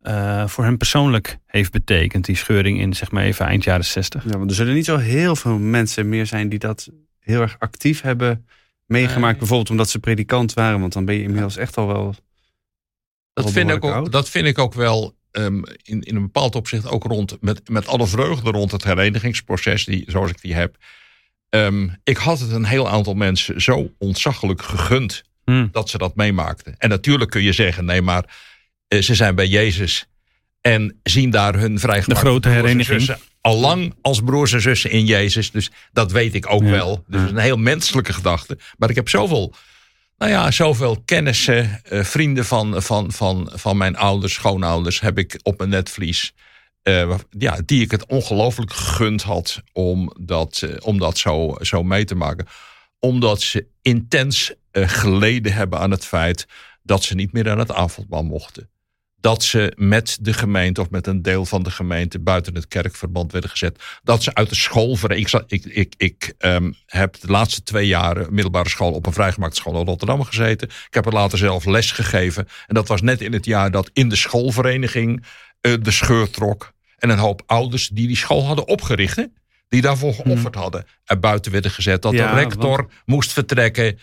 eh, 0.00 0.46
voor 0.46 0.64
hen 0.64 0.76
persoonlijk 0.76 1.36
heeft 1.46 1.72
betekend. 1.72 2.24
Die 2.24 2.36
scheuring 2.36 2.80
in, 2.80 2.94
zeg 2.94 3.10
maar 3.10 3.24
even, 3.24 3.46
eind 3.46 3.64
jaren 3.64 3.84
60. 3.84 4.24
Ja, 4.30 4.38
want 4.38 4.50
er 4.50 4.56
zullen 4.56 4.74
niet 4.74 4.84
zo 4.84 4.96
heel 4.96 5.36
veel 5.36 5.58
mensen 5.58 6.08
meer 6.08 6.26
zijn 6.26 6.48
die 6.48 6.58
dat 6.58 6.88
heel 7.20 7.40
erg 7.40 7.56
actief 7.58 8.00
hebben 8.00 8.46
meegemaakt. 8.90 9.30
Nee. 9.30 9.38
Bijvoorbeeld 9.38 9.70
omdat 9.70 9.90
ze 9.90 9.98
predikant 9.98 10.54
waren, 10.54 10.80
want 10.80 10.92
dan 10.92 11.04
ben 11.04 11.14
je 11.14 11.22
inmiddels 11.22 11.56
echt 11.56 11.76
al 11.76 11.86
wel... 11.86 12.14
Dat 13.32 13.50
vind, 13.50 13.70
ik 13.70 13.84
ook, 13.84 13.92
oud. 13.92 14.12
dat 14.12 14.28
vind 14.28 14.46
ik 14.46 14.58
ook 14.58 14.74
wel 14.74 15.16
ehm, 15.30 15.62
in, 15.82 16.00
in 16.00 16.16
een 16.16 16.22
bepaald 16.22 16.54
opzicht 16.54 16.88
ook 16.88 17.04
rond, 17.04 17.36
met, 17.40 17.68
met 17.68 17.86
alle 17.86 18.06
vreugde 18.06 18.50
rond 18.50 18.72
het 18.72 18.84
herenigingsproces, 18.84 19.84
die, 19.84 20.04
zoals 20.06 20.30
ik 20.30 20.40
die 20.40 20.54
heb. 20.54 20.76
Ehm, 21.48 21.88
ik 22.04 22.16
had 22.16 22.40
het 22.40 22.50
een 22.50 22.64
heel 22.64 22.88
aantal 22.88 23.14
mensen 23.14 23.60
zo 23.60 23.92
ontzaglijk 23.98 24.62
gegund 24.62 25.22
Hm. 25.44 25.66
dat 25.72 25.88
ze 25.88 25.98
dat 25.98 26.16
meemaakten. 26.16 26.74
En 26.78 26.88
natuurlijk 26.88 27.30
kun 27.30 27.42
je 27.42 27.52
zeggen, 27.52 27.84
nee, 27.84 28.02
maar 28.02 28.24
eh, 28.88 29.00
ze 29.00 29.14
zijn 29.14 29.34
bij 29.34 29.46
Jezus 29.46 30.06
en 30.60 31.00
zien 31.02 31.30
daar 31.30 31.54
hun 31.54 31.78
vrijgemaakte 31.78 32.24
De 32.24 32.28
grote 32.28 32.48
hereniging. 32.48 33.16
Allang 33.40 33.94
als 34.02 34.20
broers 34.20 34.52
en 34.52 34.60
zussen 34.60 34.90
in 34.90 35.04
Jezus. 35.06 35.50
Dus 35.50 35.70
dat 35.92 36.12
weet 36.12 36.34
ik 36.34 36.50
ook 36.52 36.62
Ja. 36.62 36.70
wel. 36.70 37.04
Dus 37.06 37.30
een 37.30 37.36
heel 37.38 37.56
menselijke 37.56 38.12
gedachte. 38.12 38.58
Maar 38.78 38.90
ik 38.90 38.94
heb 38.96 39.08
zoveel, 39.08 39.54
nou 40.18 40.30
ja, 40.30 40.50
zoveel 40.50 41.02
kennissen, 41.04 41.80
eh, 41.84 42.04
vrienden 42.04 42.44
van, 42.44 42.82
van, 42.82 43.12
van, 43.12 43.50
van 43.54 43.76
mijn 43.76 43.96
ouders, 43.96 44.34
schoonouders, 44.34 45.00
heb 45.00 45.18
ik 45.18 45.40
op 45.42 45.58
mijn 45.58 45.70
netvlies. 45.70 46.32
eh, 46.82 47.14
ja, 47.38 47.58
die 47.64 47.82
ik 47.82 47.90
het 47.90 48.06
ongelooflijk 48.06 48.72
gegund 48.72 49.22
had 49.22 49.62
om 49.72 50.12
dat, 50.20 50.62
eh, 50.62 50.76
om 50.80 50.98
dat 50.98 51.18
zo, 51.18 51.56
zo 51.60 51.82
mee 51.82 52.04
te 52.04 52.14
maken. 52.14 52.46
Omdat 52.98 53.40
ze 53.42 53.66
intens 53.82 54.54
geleden 54.72 55.52
hebben 55.52 55.78
aan 55.78 55.90
het 55.90 56.04
feit 56.04 56.46
dat 56.82 57.02
ze 57.02 57.14
niet 57.14 57.32
meer 57.32 57.50
aan 57.50 57.58
het 57.58 57.72
avondmaal 57.72 58.22
mochten 58.24 58.70
dat 59.20 59.42
ze 59.42 59.72
met 59.76 60.18
de 60.20 60.32
gemeente 60.32 60.80
of 60.80 60.90
met 60.90 61.06
een 61.06 61.22
deel 61.22 61.46
van 61.46 61.62
de 61.62 61.70
gemeente 61.70 62.18
buiten 62.18 62.54
het 62.54 62.68
kerkverband 62.68 63.32
werden 63.32 63.50
gezet. 63.50 63.82
Dat 64.02 64.22
ze 64.22 64.34
uit 64.34 64.48
de 64.48 64.54
school. 64.54 64.98
Ik, 65.06 65.30
ik, 65.46 65.64
ik, 65.64 65.94
ik 65.96 66.34
ehm, 66.38 66.72
heb 66.86 67.20
de 67.20 67.30
laatste 67.30 67.62
twee 67.62 67.86
jaren 67.86 68.34
middelbare 68.34 68.68
school 68.68 68.92
op 68.92 69.06
een 69.06 69.12
vrijgemaakte 69.12 69.56
school 69.56 69.80
in 69.80 69.86
Rotterdam 69.86 70.22
gezeten. 70.22 70.68
Ik 70.68 70.94
heb 70.94 71.06
er 71.06 71.12
later 71.12 71.38
zelf 71.38 71.64
les 71.64 71.92
gegeven. 71.92 72.48
En 72.66 72.74
dat 72.74 72.88
was 72.88 73.00
net 73.02 73.20
in 73.20 73.32
het 73.32 73.44
jaar 73.44 73.70
dat 73.70 73.90
in 73.92 74.08
de 74.08 74.16
schoolvereniging 74.16 75.24
eh, 75.60 75.72
de 75.80 75.90
scheur 75.90 76.30
trok. 76.30 76.72
En 76.98 77.10
een 77.10 77.18
hoop 77.18 77.42
ouders 77.46 77.88
die 77.88 78.06
die 78.06 78.16
school 78.16 78.46
hadden 78.46 78.68
opgericht. 78.68 79.16
hè, 79.16 79.24
Die 79.68 79.80
daarvoor 79.80 80.14
geofferd 80.14 80.54
hadden. 80.54 80.86
Er 81.04 81.18
buiten 81.18 81.52
werden 81.52 81.70
gezet. 81.70 82.02
Dat 82.02 82.12
Ja, 82.12 82.34
de 82.34 82.40
rector 82.40 82.90
moest 83.04 83.32
vertrekken. 83.32 83.98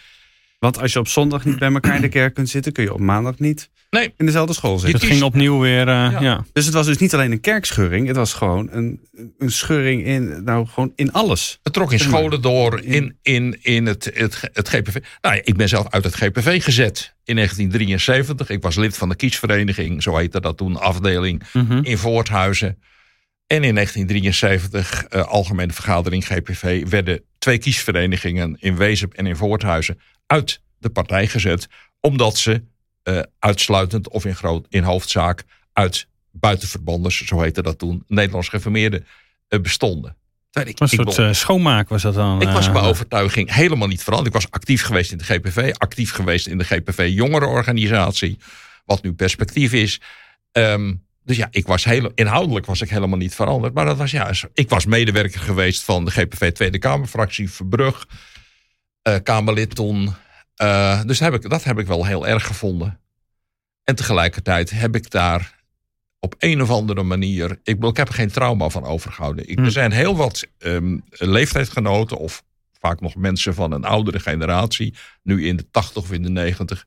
Want 0.60 0.80
als 0.80 0.94
je 0.94 1.00
op 1.00 1.08
zondag 1.08 1.46
niet 1.46 1.60
bij 1.60 1.74
elkaar 1.74 1.96
in 1.96 2.02
de 2.02 2.10
kerk 2.10 2.34
kunt 2.34 2.50
zitten, 2.50 2.72
kun 2.72 2.84
je 2.84 2.94
op 2.94 3.00
maandag 3.00 3.40
niet 3.40 3.70
Nee. 3.90 4.14
in 4.18 4.26
dezelfde 4.26 4.54
school 4.54 4.80
zitten. 4.80 5.00
Het 5.00 5.10
ging 5.10 5.22
opnieuw 5.24 5.60
weer, 5.60 5.80
eh, 5.88 5.94
Ja. 6.12 6.20
ja. 6.22 6.46
Dus 6.54 6.66
het 6.66 6.74
was 6.74 6.86
dus 6.86 6.98
niet 6.98 7.14
alleen 7.14 7.32
een 7.32 7.40
kerkscheuring, 7.40 8.08
het 8.08 8.16
was 8.16 8.34
gewoon 8.34 8.68
een, 8.72 9.08
een 9.38 9.52
scheuring 9.52 10.06
in, 10.06 10.44
nou, 10.44 10.68
gewoon 10.68 10.92
in 10.96 11.12
alles. 11.12 11.60
Het 11.64 11.74
trok 11.74 11.92
in 11.92 12.00
Zeg 12.00 12.10
maar. 12.10 12.20
scholen 12.20 12.42
door, 12.42 12.82
in, 12.84 13.18
in, 13.22 13.58
in 13.62 13.86
het, 13.86 14.12
het, 14.14 14.50
het 14.54 14.70
GPV. 14.70 14.96
Nou 15.22 15.36
ja, 15.36 15.42
ik 15.44 15.56
ben 15.58 15.70
zelf 15.70 15.88
uit 15.90 16.04
het 16.04 16.16
GPV 16.16 16.64
gezet 16.64 17.16
in 17.24 17.36
1973. 17.36 18.50
Ik 18.50 18.62
was 18.62 18.76
lid 18.76 18.98
van 18.98 19.10
de 19.10 19.16
kiesvereniging, 19.16 20.04
zo 20.04 20.18
heette 20.18 20.42
dat 20.42 20.58
toen, 20.58 20.76
afdeling 20.80 21.44
Mhm. 21.54 21.80
in 21.84 21.98
Voorthuizen. 21.98 22.82
En 23.48 23.64
in 23.64 23.74
1973, 23.74 25.04
eh, 25.04 25.22
algemene 25.28 25.74
vergadering 25.74 26.26
GPV, 26.26 26.88
werden 26.90 27.22
twee 27.38 27.58
kiesverenigingen 27.58 28.56
in 28.60 28.76
Wezep 28.78 29.14
en 29.14 29.26
in 29.28 29.36
Voorthuizen 29.36 30.00
uit 30.26 30.62
de 30.80 30.90
partij 30.90 31.28
gezet. 31.28 31.68
Omdat 32.00 32.38
ze 32.38 32.64
eh, 33.08 33.20
uitsluitend 33.40 34.10
of 34.10 34.26
in, 34.26 34.36
groot, 34.36 34.66
in 34.70 34.84
hoofdzaak 34.84 35.44
uit 35.74 36.08
buitenverbanders, 36.32 37.26
zo 37.26 37.42
heette 37.42 37.62
dat 37.62 37.78
toen, 37.80 38.04
Nederlands 38.08 38.50
geformeerden, 38.50 39.06
eh, 39.48 39.60
bestonden. 39.60 40.16
Terwijl 40.50 40.74
ik- 40.74 40.80
Een 40.82 40.88
ik 41.00 41.12
soort 41.14 41.28
eh, 41.28 41.34
schoonmaak 41.34 41.90
was 41.90 42.02
dat 42.02 42.14
dan. 42.14 42.42
ik 42.42 42.48
was 42.50 42.72
bij 42.72 42.82
overtuiging 42.82 43.54
helemaal 43.54 43.88
niet 43.88 44.04
veranderd. 44.04 44.36
Ik 44.36 44.42
was 44.42 44.52
actief 44.52 44.84
geweest 44.84 45.12
in 45.12 45.18
de 45.18 45.24
GPV, 45.24 45.74
actief 45.78 46.12
geweest 46.12 46.48
in 46.48 46.58
de 46.58 46.64
GPV 46.64 47.10
jongerenorganisatie, 47.14 48.38
wat 48.86 49.04
nu 49.04 49.14
perspectief 49.14 49.74
is. 49.74 50.02
Ehm, 50.52 50.94
dus 51.24 51.38
ja, 51.38 51.48
ik 51.52 51.68
was 51.68 51.84
heel, 51.84 52.12
inhoudelijk 52.16 52.66
was 52.66 52.82
ik 52.82 52.90
helemaal 52.90 53.18
niet 53.18 53.36
veranderd. 53.36 53.74
Maar 53.74 53.86
dat 53.86 53.98
was 53.98 54.12
ja, 54.12 54.32
ik 54.54 54.70
was 54.70 54.86
medewerker 54.86 55.40
geweest 55.40 55.84
van 55.84 56.06
de 56.06 56.12
GPV 56.12 56.52
Tweede 56.52 56.78
Kamerfractie 56.80 57.52
Verbrug, 57.52 58.06
eh, 59.02 59.16
Kamerlid 59.24 59.76
toen. 59.76 60.14
Eh, 60.58 61.02
dus 61.06 61.20
heb 61.20 61.34
ik, 61.34 61.50
dat 61.50 61.64
heb 61.64 61.80
ik 61.80 61.88
wel 61.88 62.06
heel 62.06 62.28
erg 62.28 62.46
gevonden. 62.48 63.00
En 63.84 63.96
tegelijkertijd 63.96 64.70
heb 64.70 64.96
ik 64.96 65.10
daar 65.12 65.56
op 66.20 66.36
een 66.38 66.62
of 66.62 66.70
andere 66.70 67.04
manier. 67.04 67.60
Ik, 67.64 67.84
ik 67.84 67.98
heb 67.98 68.08
er 68.08 68.14
geen 68.14 68.32
trauma 68.32 68.70
van 68.70 68.84
overgehouden. 68.86 69.50
Ik, 69.50 69.58
Hm. 69.58 69.66
Er 69.66 69.72
zijn 69.72 69.92
heel 69.92 70.16
wat 70.16 70.46
ehm, 70.58 70.98
leeftijdsgenoten, 71.10 72.18
of 72.18 72.44
vaak 72.80 73.02
nog 73.02 73.16
mensen 73.16 73.54
van 73.54 73.72
een 73.72 73.84
oudere 73.86 74.20
generatie, 74.20 74.94
nu 75.24 75.48
in 75.48 75.56
de 75.58 75.70
80 75.72 76.04
of 76.04 76.12
in 76.12 76.22
de 76.24 76.30
90. 76.30 76.86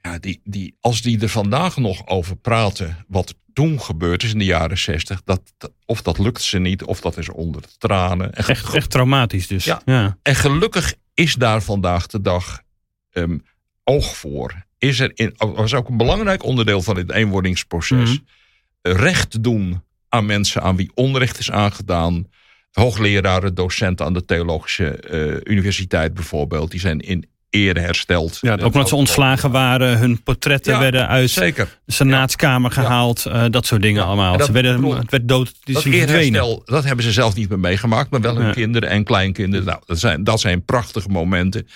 Ja, 0.00 0.18
die, 0.18 0.40
die, 0.44 0.76
als 0.80 1.02
die 1.02 1.20
er 1.20 1.28
vandaag 1.28 1.76
nog 1.76 2.06
over 2.06 2.36
praten, 2.36 3.04
wat 3.08 3.34
toen 3.52 3.80
gebeurd 3.80 4.22
is 4.22 4.32
in 4.32 4.38
de 4.38 4.44
jaren 4.44 4.78
60, 4.78 5.22
dat, 5.24 5.52
dat- 5.58 5.72
of 5.86 6.02
dat 6.02 6.18
lukt 6.18 6.42
ze 6.42 6.58
niet, 6.58 6.82
of 6.84 7.00
dat 7.00 7.16
is 7.16 7.28
onder 7.28 7.62
de 7.62 7.68
tranen. 7.78 8.32
En, 8.34 8.46
Echt, 8.46 8.74
echt 8.74 8.90
traumatisch 8.90 9.46
dus. 9.46 9.64
Ja. 9.64 9.82
ja. 9.84 10.18
en 10.22 10.34
gelukkig 10.34 10.94
is 11.18 11.34
daar 11.34 11.62
vandaag 11.62 12.06
de 12.06 12.20
dag 12.20 12.62
ehm, 13.10 13.38
oog 13.84 14.16
voor. 14.16 14.66
Is 14.78 15.00
er 15.00 15.10
in, 15.14 15.34
was 15.36 15.74
ook 15.74 15.88
een 15.88 15.96
belangrijk 15.96 16.42
onderdeel 16.42 16.82
van 16.82 16.96
het 16.96 17.12
eenwordingsproces. 17.12 18.10
Mhm. 18.10 18.96
Recht 18.96 19.42
doen 19.42 19.82
aan 20.08 20.26
mensen 20.26 20.62
aan 20.62 20.76
wie 20.76 20.90
onrecht 20.94 21.38
is 21.38 21.50
aangedaan. 21.50 22.26
Hoogleraren, 22.72 23.54
docenten 23.54 24.06
aan 24.06 24.12
de 24.12 24.24
Theologische 24.24 24.90
eh, 24.90 25.52
Universiteit 25.52 26.14
bijvoorbeeld. 26.14 26.70
Die 26.70 26.80
zijn 26.80 27.00
in 27.00 27.26
ere 27.50 27.80
hersteld. 27.80 28.38
Ja, 28.40 28.52
Ook 28.52 28.72
omdat 28.74 28.88
ze 28.88 28.96
ontslagen 28.96 29.50
waren, 29.50 29.98
hun 29.98 30.22
portretten 30.22 30.72
Ja, 30.72 30.78
werden 30.80 31.08
uit 31.08 31.30
Zeker. 31.30 31.78
de 31.84 31.92
Senaatskamer 31.92 32.70
gehaald. 32.70 33.26
eh, 33.26 33.44
dat 33.50 33.66
soort 33.66 33.82
dingen 33.82 34.04
allemaal. 34.04 34.36
Dat- 34.36 34.46
ze 34.46 34.52
werden, 34.52 34.84
het 34.84 35.10
werd 35.10 35.28
dood. 35.28 35.52
Dat 35.64 35.84
eerherstel, 35.84 36.62
dat 36.64 36.84
hebben 36.84 37.04
ze 37.04 37.12
zelf 37.12 37.34
niet 37.34 37.48
meer 37.48 37.58
meegemaakt. 37.58 38.10
Maar 38.10 38.20
wel 38.20 38.36
hun 38.36 38.52
kinderen 38.52 38.88
en 38.88 39.04
kleinkinderen. 39.04 39.66
Nou, 39.66 39.80
dat, 39.86 39.98
zijn, 39.98 40.24
dat 40.24 40.40
zijn 40.40 40.64
prachtige 40.64 41.08
momenten. 41.08 41.66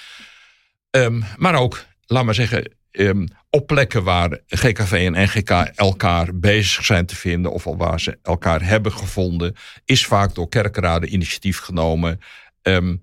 Ehm, 0.91 1.21
maar 1.37 1.55
ook, 1.55 1.85
laat 2.07 2.25
maar 2.25 2.35
zeggen... 2.35 2.73
ehm, 2.91 3.27
op 3.51 3.67
plekken 3.67 4.03
waar 4.05 4.39
GKV 4.49 4.93
en 4.93 5.23
NGK 5.23 5.51
elkaar 5.75 6.29
bezig 6.35 6.85
zijn 6.85 7.07
te 7.07 7.17
vinden... 7.17 7.53
of 7.53 7.67
al 7.67 7.77
waar 7.77 8.01
ze 8.01 8.19
elkaar 8.23 8.63
hebben 8.63 8.93
gevonden... 8.93 9.55
is 9.85 10.07
vaak 10.07 10.35
door 10.35 10.49
kerkraden 10.49 11.13
initiatief 11.13 11.59
genomen. 11.59 12.21
Ehm, 12.63 12.97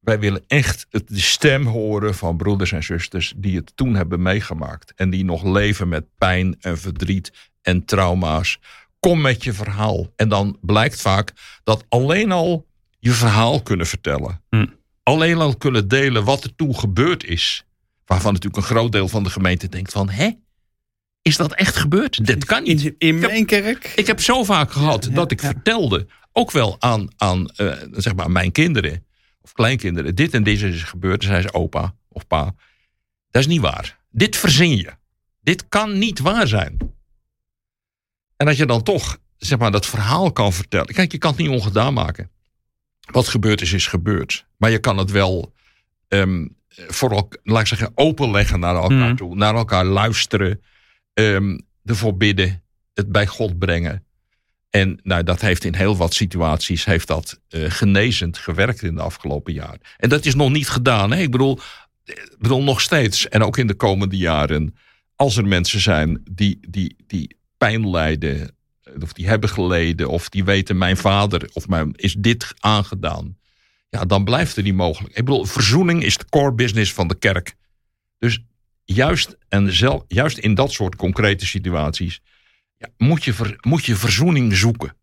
wij 0.00 0.18
willen 0.18 0.44
echt 0.46 0.86
het, 0.90 1.08
de 1.08 1.20
stem 1.20 1.66
horen 1.66 2.14
van 2.14 2.36
broeders 2.36 2.72
en 2.72 2.82
zusters... 2.82 3.32
die 3.36 3.56
het 3.56 3.72
toen 3.76 3.94
hebben 3.94 4.22
meegemaakt. 4.22 4.92
En 4.96 5.10
die 5.10 5.24
nog 5.24 5.44
leven 5.44 5.88
met 5.88 6.04
pijn 6.18 6.56
en 6.60 6.78
verdriet 6.78 7.32
en 7.62 7.84
trauma's. 7.84 8.58
Kom 9.00 9.20
met 9.20 9.44
je 9.44 9.52
verhaal. 9.52 10.12
En 10.16 10.28
dan 10.28 10.58
blijkt 10.60 11.00
vaak 11.00 11.32
dat 11.64 11.84
alleen 11.88 12.32
al 12.32 12.66
je 12.98 13.10
verhaal 13.10 13.62
kunnen 13.62 13.86
vertellen. 13.86 14.42
Hm. 14.50 14.66
Alleen 15.02 15.38
al 15.38 15.56
kunnen 15.56 15.88
delen 15.88 16.24
wat 16.24 16.44
er 16.44 16.54
toen 16.54 16.76
gebeurd 16.76 17.24
is. 17.24 17.64
Waarvan 18.06 18.32
natuurlijk 18.32 18.62
een 18.62 18.76
groot 18.76 18.92
deel 18.92 19.08
van 19.08 19.22
de 19.22 19.30
gemeente 19.30 19.68
denkt 19.68 19.92
van... 19.92 20.08
hè, 20.10 20.30
is 21.22 21.36
dat 21.36 21.54
echt 21.54 21.76
gebeurd? 21.76 22.26
Dit 22.26 22.44
kan 22.44 22.62
niet. 22.62 22.82
In, 22.84 22.94
in 22.98 23.14
Ik 23.16 23.20
heb- 23.20 23.30
mijn 23.30 23.46
kerk? 23.46 23.92
Ik 23.96 24.06
heb 24.06 24.20
zo 24.20 24.44
vaak 24.44 24.70
gehad 24.72 25.04
Ja, 25.04 25.10
dat 25.10 25.30
ik 25.30 25.40
ja. 25.40 25.46
vertelde, 25.48 26.06
ook 26.32 26.50
wel 26.50 26.76
aan, 26.78 27.08
aan 27.16 27.48
eh, 27.48 27.72
zeg 27.92 28.14
maar 28.14 28.30
mijn 28.30 28.52
kinderen 28.52 29.04
of 29.42 29.52
kleinkinderen, 29.52 30.14
dit 30.14 30.34
en 30.34 30.42
dit 30.42 30.62
is 30.62 30.82
gebeurd. 30.82 31.20
Dan 31.20 31.30
zei 31.30 31.42
ze 31.42 31.52
opa 31.52 31.94
of 32.08 32.26
pa, 32.26 32.44
dat 33.30 33.42
is 33.42 33.46
niet 33.46 33.60
waar. 33.60 33.98
Dit 34.10 34.36
verzin 34.36 34.76
je. 34.76 34.90
Dit 35.40 35.68
kan 35.68 35.98
niet 35.98 36.18
waar 36.18 36.46
zijn. 36.46 36.76
En 38.36 38.46
dat 38.46 38.56
je 38.56 38.66
dan 38.66 38.82
toch 38.82 39.18
zeg 39.36 39.58
maar, 39.58 39.70
dat 39.70 39.86
verhaal 39.86 40.32
kan 40.32 40.52
vertellen. 40.52 40.94
Kijk, 40.94 41.12
je 41.12 41.18
kan 41.18 41.30
het 41.30 41.40
niet 41.40 41.48
ongedaan 41.48 41.94
maken. 41.94 42.30
Wat 43.10 43.28
gebeurd 43.28 43.60
is, 43.60 43.72
is 43.72 43.86
gebeurd. 43.86 44.46
Maar 44.56 44.70
je 44.70 44.78
kan 44.78 44.98
het 44.98 45.10
wel 45.10 45.54
ehm 46.08 46.46
voor 46.68 47.10
elk, 47.10 47.38
laat 47.42 47.60
ik 47.60 47.66
zeggen, 47.66 47.92
openleggen 47.94 48.60
naar 48.60 48.74
elkaar 48.74 48.96
Mhm. 49.08 49.16
toe. 49.16 49.34
Naar 49.36 49.54
elkaar 49.54 49.84
luisteren. 49.84 50.62
ehm, 51.14 51.58
ervoor 51.84 52.16
bidden. 52.16 52.62
Het 52.94 53.12
bij 53.12 53.26
God 53.26 53.58
brengen. 53.58 54.04
En 54.70 55.00
nou, 55.02 55.22
dat 55.22 55.40
heeft 55.40 55.64
in 55.64 55.74
heel 55.74 55.96
wat 55.96 56.14
situaties 56.14 56.84
heeft 56.84 57.06
dat, 57.06 57.40
eh, 57.48 57.70
genezend 57.70 58.38
gewerkt 58.38 58.82
in 58.82 58.94
de 58.94 59.02
afgelopen 59.02 59.52
jaren. 59.52 59.80
En 59.96 60.08
dat 60.08 60.24
is 60.24 60.34
nog 60.34 60.50
niet 60.50 60.68
gedaan. 60.68 61.10
Hè? 61.10 61.20
Ik 61.20 61.30
bedoel, 61.30 61.60
ik 62.04 62.36
bedoel, 62.38 62.62
nog 62.62 62.80
steeds. 62.80 63.28
En 63.28 63.42
ook 63.42 63.58
in 63.58 63.66
de 63.66 63.74
komende 63.74 64.16
jaren. 64.16 64.76
Als 65.16 65.36
er 65.36 65.46
mensen 65.46 65.80
zijn 65.80 66.20
die, 66.30 66.58
die, 66.68 66.96
die 67.06 67.36
pijn 67.56 67.90
lijden. 67.90 68.54
Of 69.00 69.12
die 69.12 69.28
hebben 69.28 69.48
geleden. 69.48 70.08
Of 70.08 70.28
die 70.28 70.44
weten 70.44 70.78
mijn 70.78 70.96
vader 70.96 71.50
of 71.52 71.68
mijn, 71.68 71.92
is 71.96 72.14
dit 72.18 72.54
aangedaan. 72.58 73.38
Ja, 73.88 74.04
dan 74.04 74.24
blijft 74.24 74.56
er 74.56 74.62
die 74.62 74.74
mogelijk. 74.74 75.16
Ik 75.16 75.24
bedoel, 75.24 75.44
verzoening 75.44 76.04
is 76.04 76.16
de 76.16 76.24
core 76.28 76.52
business 76.52 76.92
van 76.92 77.08
de 77.08 77.18
kerk. 77.18 77.54
Dus 78.18 78.40
juist, 78.84 79.36
en 79.48 79.72
zelf, 79.72 80.02
juist 80.08 80.38
in 80.38 80.54
dat 80.54 80.72
soort 80.72 80.96
concrete 80.96 81.46
situaties. 81.46 82.20
Ja, 82.80 82.88
moet, 82.96 83.24
je 83.24 83.32
ver- 83.32 83.56
moet 83.60 83.84
je 83.84 83.96
verzoening 83.96 84.56
zoeken. 84.56 84.96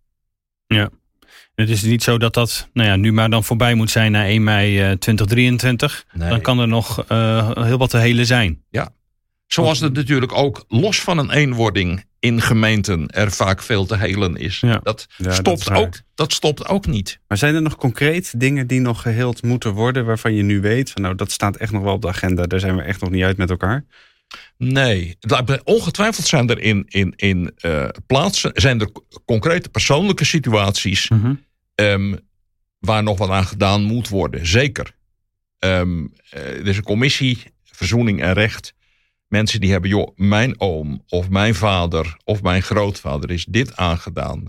Het 1.55 1.69
is 1.69 1.81
niet 1.81 2.03
zo 2.03 2.17
dat 2.17 2.33
dat 2.33 2.69
nou 2.73 2.87
ja, 2.87 2.95
nu 2.95 3.11
maar 3.13 3.29
dan 3.29 3.43
voorbij 3.43 3.73
moet 3.73 3.89
zijn 3.89 4.11
na 4.11 4.25
1 4.25 4.43
mei 4.43 4.79
eh, 4.79 4.91
2023. 4.91 6.05
Nee. 6.13 6.29
Dan 6.29 6.41
kan 6.41 6.59
er 6.59 6.67
nog 6.67 7.03
eh, 7.07 7.51
heel 7.55 7.77
wat 7.77 7.89
te 7.89 7.97
helen 7.97 8.25
zijn. 8.25 8.63
Zoals 9.47 9.79
het 9.79 9.93
natuurlijk 9.93 10.33
ook 10.33 10.65
los 10.67 10.99
van 11.01 11.17
een 11.17 11.31
eenwording 11.31 12.05
in 12.19 12.41
gemeenten 12.41 13.07
er 13.07 13.31
vaak 13.31 13.61
veel 13.61 13.85
te 13.85 13.97
helen 13.97 14.35
is. 14.35 14.59
Ja. 14.59 14.79
Dat, 14.83 15.07
Ja, 15.17 15.23
dat 15.23 15.35
stopt 15.35 15.59
is 15.59 15.69
ook, 15.69 15.99
dat 16.15 16.33
stopt 16.33 16.67
ook 16.67 16.87
niet. 16.87 17.19
Maar 17.27 17.37
zijn 17.37 17.55
er 17.55 17.61
nog 17.61 17.75
concreet 17.75 18.39
dingen 18.39 18.67
die 18.67 18.79
nog 18.79 19.01
geheeld 19.01 19.43
moeten 19.43 19.71
worden... 19.73 20.05
waarvan 20.05 20.33
je 20.33 20.43
nu 20.43 20.61
weet, 20.61 20.91
van 20.91 21.01
nou 21.01 21.15
dat 21.15 21.31
staat 21.31 21.55
echt 21.55 21.71
nog 21.71 21.83
wel 21.83 21.93
op 21.93 22.01
de 22.01 22.07
agenda... 22.07 22.43
daar 22.43 22.59
zijn 22.59 22.75
we 22.75 22.81
echt 22.81 23.01
nog 23.01 23.09
niet 23.09 23.23
uit 23.23 23.37
met 23.37 23.49
elkaar? 23.49 23.85
Nee, 24.57 25.17
ongetwijfeld 25.63 26.25
zijn 26.27 26.49
er 26.49 26.59
in, 26.59 26.83
in, 26.87 27.13
in 27.15 27.53
uh, 27.61 27.87
plaatsen, 28.07 28.51
zijn 28.53 28.79
er 28.81 28.91
concrete 29.25 29.69
persoonlijke 29.69 30.25
situaties 30.25 31.09
Mhm. 31.09 31.33
um, 31.75 32.19
waar 32.79 33.03
nog 33.03 33.17
wat 33.17 33.29
aan 33.29 33.45
gedaan 33.45 33.83
moet 33.83 34.09
worden. 34.09 34.47
Zeker. 34.47 34.95
Um, 35.59 36.13
er 36.29 36.67
is 36.67 36.77
een 36.77 36.83
commissie, 36.83 37.43
verzoening 37.63 38.21
en 38.21 38.33
recht. 38.33 38.73
Mensen 39.27 39.59
die 39.59 39.71
hebben, 39.71 39.89
joh, 39.89 40.15
mijn 40.15 40.59
oom 40.59 41.03
of 41.07 41.29
mijn 41.29 41.55
vader 41.55 42.17
of 42.23 42.41
mijn 42.41 42.61
grootvader 42.61 43.31
is 43.31 43.45
dit 43.45 43.75
aangedaan. 43.75 44.43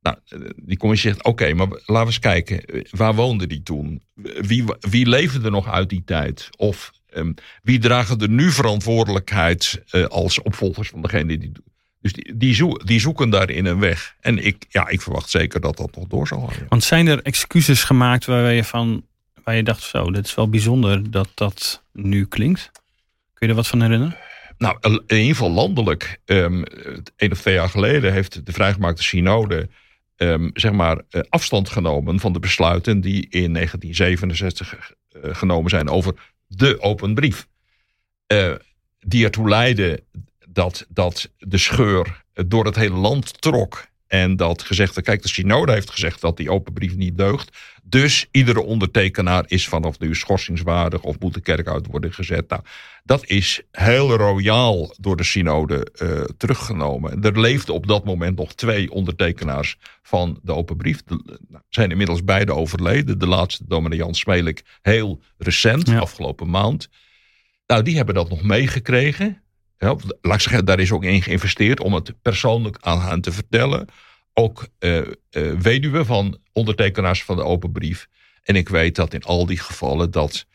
Nou, 0.00 0.16
die 0.56 0.76
commissie 0.76 1.10
zegt, 1.10 1.24
oké, 1.24 1.42
okay, 1.42 1.52
maar 1.52 1.66
laten 1.68 1.82
we 1.94 2.04
eens 2.04 2.18
kijken. 2.18 2.84
Waar 2.90 3.14
woonde 3.14 3.46
die 3.46 3.62
toen? 3.62 4.02
Wie, 4.40 4.64
wie 4.80 5.06
leefde 5.06 5.44
er 5.44 5.50
nog 5.50 5.68
uit 5.68 5.88
die 5.88 6.02
tijd? 6.04 6.48
Of 6.56 6.92
um, 7.14 7.34
wie 7.62 7.78
dragen 7.78 8.18
er 8.18 8.28
nu 8.28 8.50
verantwoordelijkheid 8.50 9.82
uh, 9.92 10.04
als 10.04 10.42
opvolgers 10.42 10.88
van 10.88 11.02
degene 11.02 11.38
die 11.38 11.52
dus 12.00 12.12
die, 12.12 12.36
die, 12.36 12.54
zoeken, 12.54 12.86
die, 12.86 13.00
zoeken 13.00 13.30
daarin 13.30 13.66
een 13.66 13.78
weg. 13.78 14.14
En 14.20 14.44
ik, 14.44 14.64
ja, 14.68 14.88
ik 14.88 15.00
verwacht 15.00 15.30
zeker 15.30 15.60
dat 15.60 15.76
dat 15.76 15.96
nog 15.96 16.06
door 16.06 16.26
zal 16.26 16.46
gaan. 16.46 16.66
Want 16.68 16.84
zijn 16.84 17.06
er 17.06 17.22
excuses 17.22 17.84
gemaakt 17.84 18.24
waar 18.24 18.52
je 18.52 18.64
van 18.64 19.04
waar 19.44 19.56
je 19.56 19.62
dacht, 19.62 19.82
zo, 19.82 20.10
dit 20.10 20.26
is 20.26 20.34
wel 20.34 20.48
bijzonder 20.48 21.10
dat 21.10 21.28
dat 21.34 21.84
nu 21.92 22.26
klinkt? 22.26 22.70
Kun 23.34 23.46
je 23.46 23.48
er 23.48 23.54
wat 23.54 23.68
van 23.68 23.82
herinneren? 23.82 24.16
Nou, 24.58 24.76
in 24.80 25.16
ieder 25.16 25.26
geval 25.26 25.50
landelijk. 25.50 26.20
Um, 26.24 26.64
een 27.16 27.32
of 27.32 27.40
twee 27.40 27.54
jaar 27.54 27.68
geleden 27.68 28.12
heeft 28.12 28.46
de 28.46 28.52
vrijgemaakte 28.52 29.02
synode 29.02 29.68
um, 30.16 30.50
zeg 30.54 30.72
maar, 30.72 31.00
uh, 31.10 31.22
afstand 31.28 31.68
genomen 31.68 32.20
van 32.20 32.32
de 32.32 32.38
besluiten 32.38 33.00
die 33.00 33.26
in 33.30 33.52
1967 33.52 34.94
uh, 35.12 35.34
genomen 35.34 35.70
zijn 35.70 35.88
over 35.88 36.14
de 36.56 36.80
open 36.80 37.14
brief. 37.14 37.48
Uh, 38.32 38.54
die 38.98 39.24
ertoe 39.24 39.48
leidde 39.48 40.04
dat, 40.48 40.86
dat 40.88 41.30
de 41.38 41.58
scheur 41.58 42.24
door 42.46 42.64
het 42.64 42.76
hele 42.76 42.96
land 42.96 43.40
trok. 43.42 43.86
En 44.10 44.36
dat 44.36 44.62
gezegd, 44.62 45.02
kijk, 45.02 45.22
de 45.22 45.28
synode 45.28 45.72
heeft 45.72 45.90
gezegd 45.90 46.20
dat 46.20 46.36
die 46.36 46.50
open 46.50 46.72
brief 46.72 46.96
niet 46.96 47.16
deugt. 47.16 47.56
Dus 47.82 48.28
iedere 48.30 48.62
ondertekenaar 48.62 49.44
is 49.46 49.68
vanaf 49.68 49.98
nu 49.98 50.14
schorsingswaardig 50.14 51.02
of 51.02 51.18
moet 51.18 51.34
de 51.34 51.40
kerk 51.40 51.68
uit 51.68 51.86
worden 51.86 52.12
gezet. 52.12 52.48
Nou, 52.48 52.62
dat 53.04 53.26
is 53.26 53.62
heel 53.70 54.14
royaal 54.14 54.94
door 54.98 55.16
de 55.16 55.24
synode 55.24 55.86
uh, 56.02 56.20
teruggenomen. 56.36 57.22
Er 57.22 57.40
leefden 57.40 57.74
op 57.74 57.86
dat 57.86 58.04
moment 58.04 58.36
nog 58.36 58.54
twee 58.54 58.90
ondertekenaars 58.90 59.76
van 60.02 60.38
de 60.42 60.54
open 60.54 60.76
brief. 60.76 61.02
De, 61.02 61.38
nou, 61.48 61.62
zijn 61.68 61.90
inmiddels 61.90 62.24
beide 62.24 62.54
overleden. 62.54 63.18
De 63.18 63.26
laatste, 63.26 63.64
dominee 63.66 63.98
Jan 63.98 64.14
Smelik, 64.14 64.62
heel 64.82 65.20
recent, 65.38 65.88
ja. 65.88 65.98
afgelopen 65.98 66.50
maand. 66.50 66.88
Nou, 67.66 67.82
die 67.82 67.96
hebben 67.96 68.14
dat 68.14 68.28
nog 68.28 68.42
meegekregen. 68.42 69.42
Ja, 69.80 69.96
laat 70.20 70.34
ik 70.34 70.40
zeggen, 70.40 70.64
daar 70.64 70.80
is 70.80 70.92
ook 70.92 71.04
in 71.04 71.22
geïnvesteerd 71.22 71.80
om 71.80 71.94
het 71.94 72.22
persoonlijk 72.22 72.76
aan 72.80 73.00
hen 73.00 73.20
te 73.20 73.32
vertellen. 73.32 73.88
Ook 74.32 74.68
uh, 74.78 74.96
uh, 74.96 75.04
weduwen 75.60 76.06
van 76.06 76.38
ondertekenaars 76.52 77.24
van 77.24 77.36
de 77.36 77.42
open 77.42 77.72
brief. 77.72 78.08
En 78.42 78.56
ik 78.56 78.68
weet 78.68 78.94
dat 78.94 79.14
in 79.14 79.22
al 79.22 79.46
die 79.46 79.58
gevallen 79.58 80.10
dat 80.10 80.46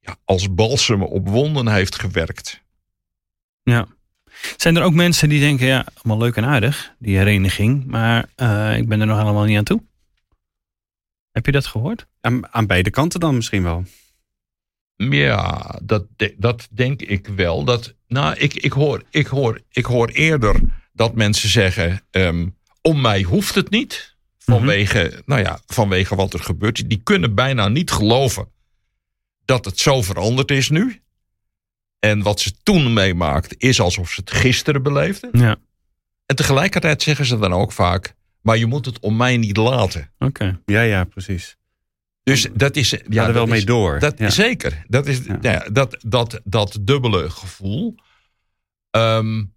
ja, 0.00 0.16
als 0.24 0.54
balsem 0.54 1.02
op 1.02 1.28
wonden 1.28 1.68
heeft 1.68 1.98
gewerkt. 1.98 2.62
Ja. 3.62 3.86
Zijn 4.56 4.76
er 4.76 4.82
ook 4.82 4.94
mensen 4.94 5.28
die 5.28 5.40
denken, 5.40 5.66
ja, 5.66 5.86
allemaal 5.94 6.18
leuk 6.18 6.36
en 6.36 6.44
aardig, 6.44 6.94
die 6.98 7.16
hereniging, 7.16 7.86
maar 7.86 8.30
uh, 8.36 8.76
ik 8.76 8.88
ben 8.88 9.00
er 9.00 9.06
nog 9.06 9.18
helemaal 9.18 9.44
niet 9.44 9.58
aan 9.58 9.64
toe? 9.64 9.82
Heb 11.30 11.46
je 11.46 11.52
dat 11.52 11.66
gehoord? 11.66 12.06
Aan, 12.20 12.52
aan 12.52 12.66
beide 12.66 12.90
kanten 12.90 13.20
dan 13.20 13.34
misschien 13.34 13.62
wel. 13.62 13.84
Ja, 14.96 15.80
dat, 15.82 16.06
dat 16.36 16.68
denk 16.70 17.02
ik 17.02 17.26
wel. 17.26 17.64
Dat, 17.64 17.96
nou, 18.08 18.34
ik, 18.34 18.54
ik, 18.54 18.72
hoor, 18.72 19.02
ik, 19.10 19.26
hoor, 19.26 19.60
ik 19.70 19.84
hoor 19.84 20.08
eerder 20.08 20.60
dat 20.92 21.14
mensen 21.14 21.48
zeggen: 21.48 22.02
um, 22.10 22.56
om 22.82 23.00
mij 23.00 23.22
hoeft 23.22 23.54
het 23.54 23.70
niet. 23.70 24.16
Vanwege, 24.38 25.02
mm 25.02 25.10
-hmm. 25.10 25.22
nou 25.26 25.40
ja, 25.40 25.60
vanwege 25.66 26.14
wat 26.14 26.32
er 26.32 26.40
gebeurt. 26.40 26.88
Die 26.88 27.00
kunnen 27.02 27.34
bijna 27.34 27.68
niet 27.68 27.90
geloven 27.90 28.48
dat 29.44 29.64
het 29.64 29.78
zo 29.78 30.02
veranderd 30.02 30.50
is 30.50 30.68
nu. 30.68 31.00
En 31.98 32.22
wat 32.22 32.40
ze 32.40 32.52
toen 32.62 32.92
meemaakt 32.92 33.54
is 33.58 33.80
alsof 33.80 34.10
ze 34.10 34.20
het 34.20 34.30
gisteren 34.30 34.82
beleefden. 34.82 35.30
Ja. 35.32 35.56
En 36.26 36.36
tegelijkertijd 36.36 37.02
zeggen 37.02 37.26
ze 37.26 37.38
dan 37.38 37.52
ook 37.52 37.72
vaak: 37.72 38.14
maar 38.40 38.56
je 38.56 38.66
moet 38.66 38.86
het 38.86 38.98
om 39.00 39.16
mij 39.16 39.36
niet 39.36 39.56
laten. 39.56 40.10
Oké. 40.18 40.24
Okay. 40.24 40.58
Ja, 40.64 40.80
ja, 40.80 41.04
precies. 41.04 41.57
Dus 42.28 42.48
dat 42.54 42.76
is. 42.76 42.96
Ja, 43.08 43.26
er 43.26 43.32
wel 43.32 43.46
mee 43.46 43.58
is, 43.58 43.64
door. 43.64 43.98
Dat, 43.98 44.18
ja. 44.18 44.30
Zeker. 44.30 44.84
Dat 44.88 45.06
is 45.06 45.20
ja. 45.26 45.38
Ja, 45.40 45.68
dat, 45.72 45.96
dat, 46.06 46.40
dat 46.44 46.78
dubbele 46.80 47.30
gevoel. 47.30 47.94
Um, 48.90 49.54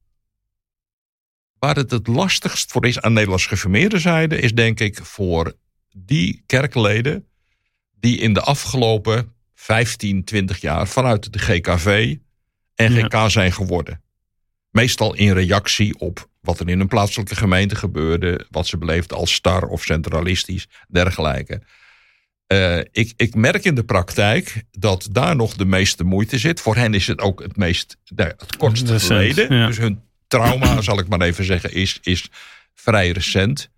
waar 1.59 1.75
het 1.75 1.91
het 1.91 2.07
lastigst 2.07 2.71
voor 2.71 2.85
is 2.85 2.99
aan 2.99 3.13
Nederlands 3.13 3.45
geformeerde 3.45 3.99
zijde, 3.99 4.39
is 4.39 4.53
denk 4.53 4.79
ik 4.79 4.99
voor 5.03 5.53
die 5.95 6.43
kerkleden 6.45 7.27
die 7.99 8.17
in 8.17 8.33
de 8.33 8.41
afgelopen 8.41 9.33
15, 9.53 10.23
20 10.23 10.61
jaar 10.61 10.87
vanuit 10.87 11.33
de 11.33 11.39
GKV 11.39 12.15
en 12.75 12.91
GK 12.91 13.11
ja. 13.11 13.29
zijn 13.29 13.51
geworden. 13.51 14.01
Meestal 14.69 15.15
in 15.15 15.33
reactie 15.33 15.99
op 15.99 16.29
wat 16.41 16.59
er 16.59 16.69
in 16.69 16.79
een 16.79 16.87
plaatselijke 16.87 17.35
gemeente 17.35 17.75
gebeurde, 17.75 18.45
wat 18.49 18.67
ze 18.67 18.77
beleefden 18.77 19.17
als 19.17 19.33
star 19.33 19.63
of 19.63 19.83
centralistisch, 19.83 20.67
dergelijke. 20.87 21.61
Uh, 22.51 22.77
ik, 22.91 23.13
ik, 23.15 23.35
merk 23.35 23.63
in 23.63 23.75
de 23.75 23.83
praktijk 23.83 24.63
dat 24.71 25.07
daar 25.11 25.35
nog 25.35 25.55
de 25.55 25.65
meeste 25.65 26.03
moeite 26.03 26.37
zit. 26.37 26.61
Voor 26.61 26.75
hen 26.75 26.93
is 26.93 27.07
het 27.07 27.19
ook 27.19 27.41
het 27.41 27.57
meest 27.57 27.97
het 28.15 28.57
kortste 28.57 28.99
geleden. 28.99 29.55
Ja. 29.55 29.67
Dus 29.67 29.77
hun 29.77 30.01
trauma, 30.27 30.81
zal 30.81 30.99
ik 30.99 31.07
maar 31.07 31.21
even 31.21 31.45
zeggen, 31.45 31.73
is, 31.73 31.99
is 32.01 32.29
vrij 32.73 33.11
recent. 33.11 33.69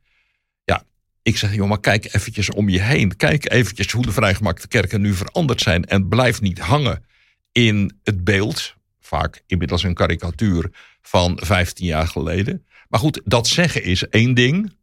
Ja, 0.64 0.84
ik 1.22 1.38
zeg, 1.38 1.56
joh, 1.56 1.68
maar 1.68 1.80
kijk 1.80 2.14
eventjes 2.14 2.50
om 2.50 2.70
je 2.70 2.82
heen. 2.82 3.16
Kijk 3.16 3.52
eventjes 3.52 3.92
hoe 3.92 4.06
de 4.06 4.12
vrijgemaakte 4.12 4.68
kerken 4.68 5.02
nu 5.02 5.14
veranderd 5.14 5.62
zijn. 5.62 5.86
En 5.86 6.08
blijf 6.08 6.42
niet 6.42 6.60
hangen 6.60 7.06
in 7.52 8.00
het 8.04 8.24
beeld. 8.24 8.76
Vaak 9.00 9.44
inmiddels 9.48 9.84
een 9.84 9.94
karikatuur 9.94 10.72
van 11.02 11.40
15 11.42 11.86
jaar 11.86 12.08
geleden. 12.08 12.66
Maar 12.90 13.00
goed, 13.00 13.22
dat 13.26 13.48
zeggen 13.48 13.84
is 13.84 14.08
één 14.08 14.34
ding. 14.34 14.76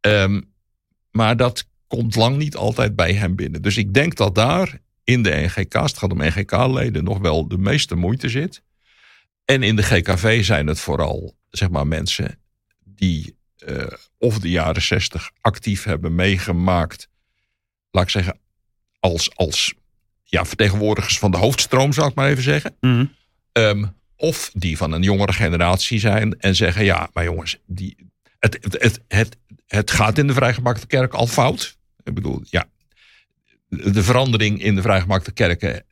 Um, 0.00 0.52
maar 1.10 1.36
dat 1.36 1.68
komt 1.90 2.14
lang 2.14 2.36
niet 2.36 2.56
altijd 2.56 2.96
bij 2.96 3.12
hem 3.12 3.34
binnen. 3.34 3.62
Dus 3.62 3.76
ik 3.76 3.94
denk 3.94 4.16
dat 4.16 4.34
daar 4.34 4.78
in 5.04 5.22
de 5.22 5.30
NGK, 5.30 5.72
het 5.72 5.98
gaat 5.98 6.12
om 6.12 6.24
NGK-leden, 6.24 7.04
nog 7.04 7.18
wel 7.18 7.48
de 7.48 7.58
meeste 7.58 7.94
moeite 7.94 8.28
zit. 8.28 8.62
En 9.44 9.62
in 9.62 9.76
de 9.76 9.82
GKV 9.82 10.44
zijn 10.44 10.66
het 10.66 10.80
vooral 10.80 11.38
zeg 11.50 11.70
maar, 11.70 11.86
mensen 11.86 12.38
die 12.84 13.36
uh, 13.68 13.86
of 14.18 14.38
de 14.38 14.50
jaren 14.50 14.82
60 14.82 15.30
actief 15.40 15.84
hebben 15.84 16.14
meegemaakt. 16.14 17.08
Laat 17.90 18.04
ik 18.04 18.10
zeggen, 18.10 18.38
als, 19.00 19.36
als 19.36 19.74
ja, 20.24 20.44
vertegenwoordigers 20.44 21.18
van 21.18 21.30
de 21.30 21.36
hoofdstroom, 21.36 21.92
zal 21.92 22.08
ik 22.08 22.14
maar 22.14 22.28
even 22.28 22.42
zeggen. 22.42 22.76
Mm 22.80 22.92
-hmm. 22.92 23.12
um, 23.52 23.94
of 24.16 24.50
die 24.54 24.76
van 24.76 24.92
een 24.92 25.02
jongere 25.02 25.32
generatie 25.32 25.98
zijn 25.98 26.38
en 26.38 26.56
zeggen: 26.56 26.84
ja, 26.84 27.10
maar 27.12 27.24
jongens, 27.24 27.58
die, 27.66 27.96
het, 28.38 28.58
het, 28.60 28.82
het, 28.82 29.00
het, 29.08 29.36
het 29.66 29.90
gaat 29.90 30.18
in 30.18 30.26
de 30.26 30.34
vrijgemaakte 30.34 30.86
kerk 30.86 31.14
al 31.14 31.26
fout. 31.26 31.78
Ik 32.04 32.14
bedoel, 32.14 32.40
ja, 32.42 32.66
de 33.68 34.02
verandering 34.02 34.62
in 34.62 34.74
de 34.74 34.82
vrijgemaakte 34.82 35.32
kerken, 35.32 35.84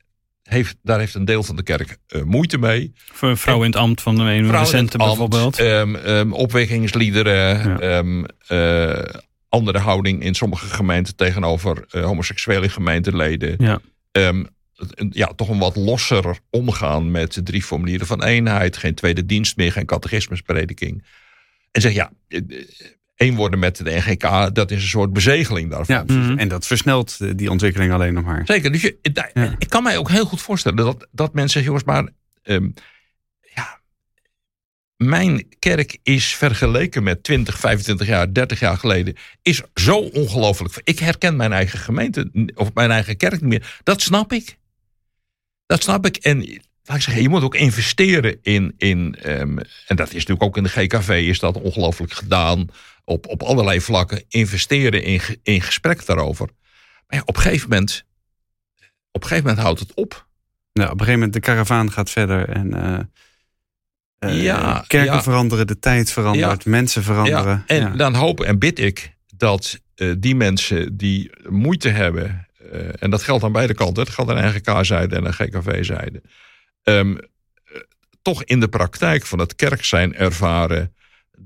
heeft, 0.43 0.77
daar 0.81 0.99
heeft 0.99 1.13
een 1.13 1.25
deel 1.25 1.43
van 1.43 1.55
de 1.55 1.63
kerk 1.63 1.97
uh, 2.07 2.23
moeite 2.23 2.57
mee. 2.57 2.91
Voor 2.95 3.37
vrouw 3.37 3.63
in 3.63 3.69
het 3.69 3.75
ambt 3.75 4.01
van 4.01 4.15
de 4.15 4.21
een 4.21 4.51
recente 4.51 4.97
bijvoorbeeld. 4.97 5.59
Um, 5.59 5.95
um, 5.95 6.33
opwekkingsliederen, 6.33 7.69
ja. 7.79 7.97
um, 7.97 8.25
uh, 8.49 9.03
andere 9.49 9.77
houding 9.77 10.23
in 10.23 10.33
sommige 10.33 10.65
gemeenten 10.65 11.15
tegenover 11.15 11.85
uh, 11.91 12.03
homoseksuele 12.03 12.69
gemeenteleden. 12.69 13.55
Ja. 13.57 13.79
ja, 15.09 15.25
toch 15.25 15.49
een 15.49 15.59
wat 15.59 15.75
losser 15.75 16.39
omgaan 16.49 17.11
met 17.11 17.33
de 17.33 17.43
drie 17.43 17.63
formulieren 17.63 18.07
van 18.07 18.23
eenheid. 18.23 18.77
Geen 18.77 18.95
tweede 18.95 19.25
dienst 19.25 19.57
meer, 19.57 19.71
geen 19.71 19.85
catechismusprediking. 19.85 21.03
En 21.71 21.81
zeg 21.81 21.93
ja, 21.93 22.11
één 23.19 23.35
worden 23.35 23.59
met 23.59 23.77
de 23.77 23.91
NGK, 23.91 24.55
dat 24.55 24.71
is 24.71 24.81
een 24.81 24.87
soort 24.87 25.13
bezegeling 25.13 25.69
daarvan. 25.69 25.95
Ja, 25.95 26.03
mm 26.07 26.25
-hmm. 26.25 26.37
En 26.37 26.47
dat 26.47 26.67
versnelt 26.67 27.37
die 27.37 27.51
ontwikkeling 27.51 27.91
alleen 27.91 28.13
nog 28.13 28.23
maar. 28.23 28.41
Zeker. 28.45 28.71
Dus 28.71 28.81
je, 28.81 28.97
ja. 29.33 29.55
ik 29.57 29.69
kan 29.69 29.83
mij 29.83 29.97
ook 29.97 30.09
heel 30.09 30.25
goed 30.25 30.41
voorstellen 30.41 30.77
dat, 30.77 31.07
dat 31.11 31.33
mensen 31.33 31.63
zeggen, 31.63 31.71
jongens, 31.71 31.83
maar 31.83 32.13
um, 32.55 32.73
ja, 33.55 33.79
mijn 34.95 35.47
kerk 35.59 35.97
is 36.03 36.35
vergeleken 36.35 37.03
met 37.03 37.23
20, 37.23 37.59
25 37.59 38.07
jaar, 38.07 38.33
30 38.33 38.59
jaar 38.59 38.77
geleden, 38.77 39.15
is 39.41 39.61
zo 39.73 39.97
ongelooflijk. 39.97 40.81
Ik 40.83 40.99
herken 40.99 41.35
mijn 41.35 41.53
eigen 41.53 41.79
gemeente 41.79 42.31
of 42.55 42.73
mijn 42.73 42.91
eigen 42.91 43.17
kerk 43.17 43.41
niet 43.41 43.49
meer. 43.49 43.79
Dat 43.83 44.01
snap 44.01 44.33
ik. 44.33 44.57
Dat 45.65 45.83
snap 45.83 46.05
ik. 46.05 46.17
En 46.17 46.37
laat 46.83 46.97
ik 46.97 47.03
zeggen, 47.03 47.21
je 47.21 47.29
moet 47.29 47.43
ook 47.43 47.55
investeren 47.55 48.37
in, 48.41 48.73
in 48.77 49.15
um, 49.25 49.59
en 49.87 49.95
dat 49.95 50.07
is 50.07 50.13
natuurlijk 50.13 50.43
ook 50.43 50.57
in 50.57 50.63
de 50.63 50.69
GKV, 50.69 51.09
is 51.09 51.39
dat 51.39 51.61
ongelooflijk 51.61 52.13
gedaan 52.13 52.69
op, 53.09 53.27
op 53.27 53.43
allerlei 53.43 53.81
vlakken 53.81 54.23
investeren 54.27 55.03
in, 55.03 55.21
in 55.43 55.61
gesprek 55.61 56.05
daarover. 56.05 56.49
Maar 57.07 57.17
ja, 57.17 57.21
op 57.25 57.35
een 57.35 57.41
gegeven 57.41 57.69
moment, 57.69 58.05
op 59.11 59.21
een 59.21 59.27
gegeven 59.27 59.49
moment 59.49 59.63
houdt 59.63 59.79
het 59.79 59.93
op. 59.93 60.13
op 60.13 60.81
een 60.81 60.89
gegeven 60.89 61.13
moment 61.13 61.33
de 61.33 61.39
karavaan 61.39 61.91
gaat 61.91 62.09
verder 62.09 62.49
en 62.49 62.75
uh, 62.75 64.33
uh, 64.33 64.43
Ja, 64.43 64.83
kerken 64.87 65.13
ja. 65.13 65.23
veranderen, 65.23 65.67
de 65.67 65.79
tijd 65.79 66.11
verandert, 66.11 66.65
mensen 66.65 67.03
veranderen. 67.03 67.63
Ja, 67.67 67.75
en 67.75 67.97
dan 67.97 68.15
hoop 68.15 68.41
en 68.41 68.59
bid 68.59 68.79
ik 68.79 69.15
dat 69.35 69.79
eh, 69.95 70.11
die 70.17 70.35
mensen 70.35 70.97
die 70.97 71.31
moeite 71.49 71.89
hebben, 71.89 72.47
en 72.99 73.09
dat 73.09 73.23
geldt 73.23 73.43
aan 73.43 73.51
beide 73.51 73.73
kanten, 73.73 74.03
het 74.03 74.11
geldt 74.11 74.31
aan 74.31 74.47
NGK-zijde 74.47 75.15
en 75.15 75.25
aan 75.25 75.33
GKV-zijde, 75.33 76.21
ehm, 76.83 77.15
eh, 77.17 77.81
toch 78.21 78.43
in 78.43 78.59
de 78.59 78.67
praktijk 78.67 79.25
van 79.25 79.39
het 79.39 79.55
kerk 79.55 79.85
zijn 79.85 80.15
ervaren 80.15 80.93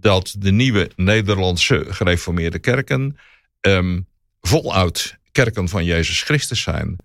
dat 0.04 0.36
de 0.40 0.52
nieuwe 0.52 0.92
Nederlandse 0.96 1.86
gereformeerde 1.90 2.60
kerken 2.60 3.18
ehm, 3.60 4.02
voluit 4.42 5.18
kerken 5.32 5.70
van 5.70 5.86
Jezus 5.86 6.22
Christus 6.22 6.62
zijn, 6.62 6.96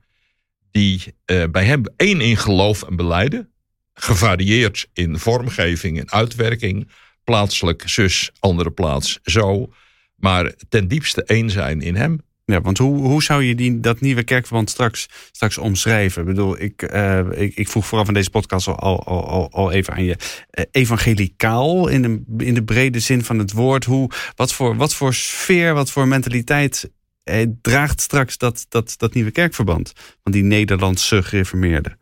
die 0.71 1.15
eh, 1.25 1.45
bij 1.51 1.65
hem 1.65 1.83
één 1.97 2.21
in 2.21 2.37
geloof 2.37 2.83
en 2.83 2.97
beleiden, 2.97 3.53
gevarieerd 3.95 4.89
in 4.93 5.19
vormgeving 5.19 5.99
en 5.99 6.11
uitwerking, 6.11 6.91
plaatselijk 7.25 7.83
zus, 7.87 8.31
andere 8.39 8.71
plaats 8.71 9.19
zo, 9.23 9.73
maar 10.15 10.55
ten 10.69 10.89
diepste 10.89 11.25
één 11.25 11.51
zijn 11.51 11.81
in 11.81 11.95
hem. 11.95 12.21
Ja, 12.53 12.61
want 12.61 12.79
hoe, 12.79 12.99
hoe 12.99 13.23
zou 13.23 13.43
je 13.43 13.55
die, 13.55 13.81
dat 13.81 14.01
nieuwe 14.01 14.23
kerkverband 14.23 14.71
straks, 14.71 15.09
straks 15.33 15.59
omschrijven? 15.59 16.23
Ik 16.23 16.29
bedoel, 16.29 16.61
ik, 16.61 16.83
eh, 16.83 17.19
ik, 17.31 17.55
ik 17.55 17.69
vroeg 17.69 17.87
vooraf 17.87 18.05
van 18.05 18.15
deze 18.15 18.31
podcast 18.31 18.67
al, 18.67 19.05
al, 19.05 19.51
al, 19.51 19.73
even 19.73 19.95
aan 19.95 20.05
je. 20.05 20.17
eh, 20.51 20.65
evangelicaal 20.71 21.89
in 21.89 22.03
de, 22.03 22.45
in 22.45 22.55
de 22.55 22.65
brede 22.65 23.01
zin 23.01 23.25
van 23.25 23.39
het 23.39 23.53
woord. 23.53 23.85
Hoe, 23.85 24.11
wat, 24.37 24.53
voor, 24.53 24.77
wat 24.77 24.95
voor 24.95 25.15
sfeer, 25.15 25.75
wat 25.75 25.91
voor 25.91 26.09
mentaliteit 26.09 26.91
eh, 27.25 27.47
draagt 27.63 28.01
straks 28.01 28.39
dat, 28.39 28.67
dat, 28.69 28.95
dat 28.97 29.15
nieuwe 29.15 29.31
kerkverband? 29.31 29.93
Van 30.23 30.33
die 30.33 30.43
Nederlandse 30.43 31.23
gereformeerden. 31.23 31.99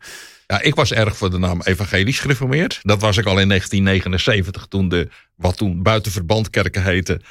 Ja, 0.47 0.61
ik 0.61 0.75
was 0.75 0.91
erg 0.93 1.17
voor 1.17 1.29
de 1.29 1.37
naam 1.37 1.61
evangelisch 1.61 2.19
gereformeerd. 2.19 2.79
Dat 2.81 3.01
was 3.01 3.17
ik 3.17 3.25
al 3.25 3.39
in 3.39 3.47
1979 3.47 4.65
toen 4.67 4.89
de, 4.89 5.09
wat 5.35 5.57
toen 5.57 5.83
buiten 5.83 6.11
verbandkerken 6.11 6.83
heette, 6.83 7.21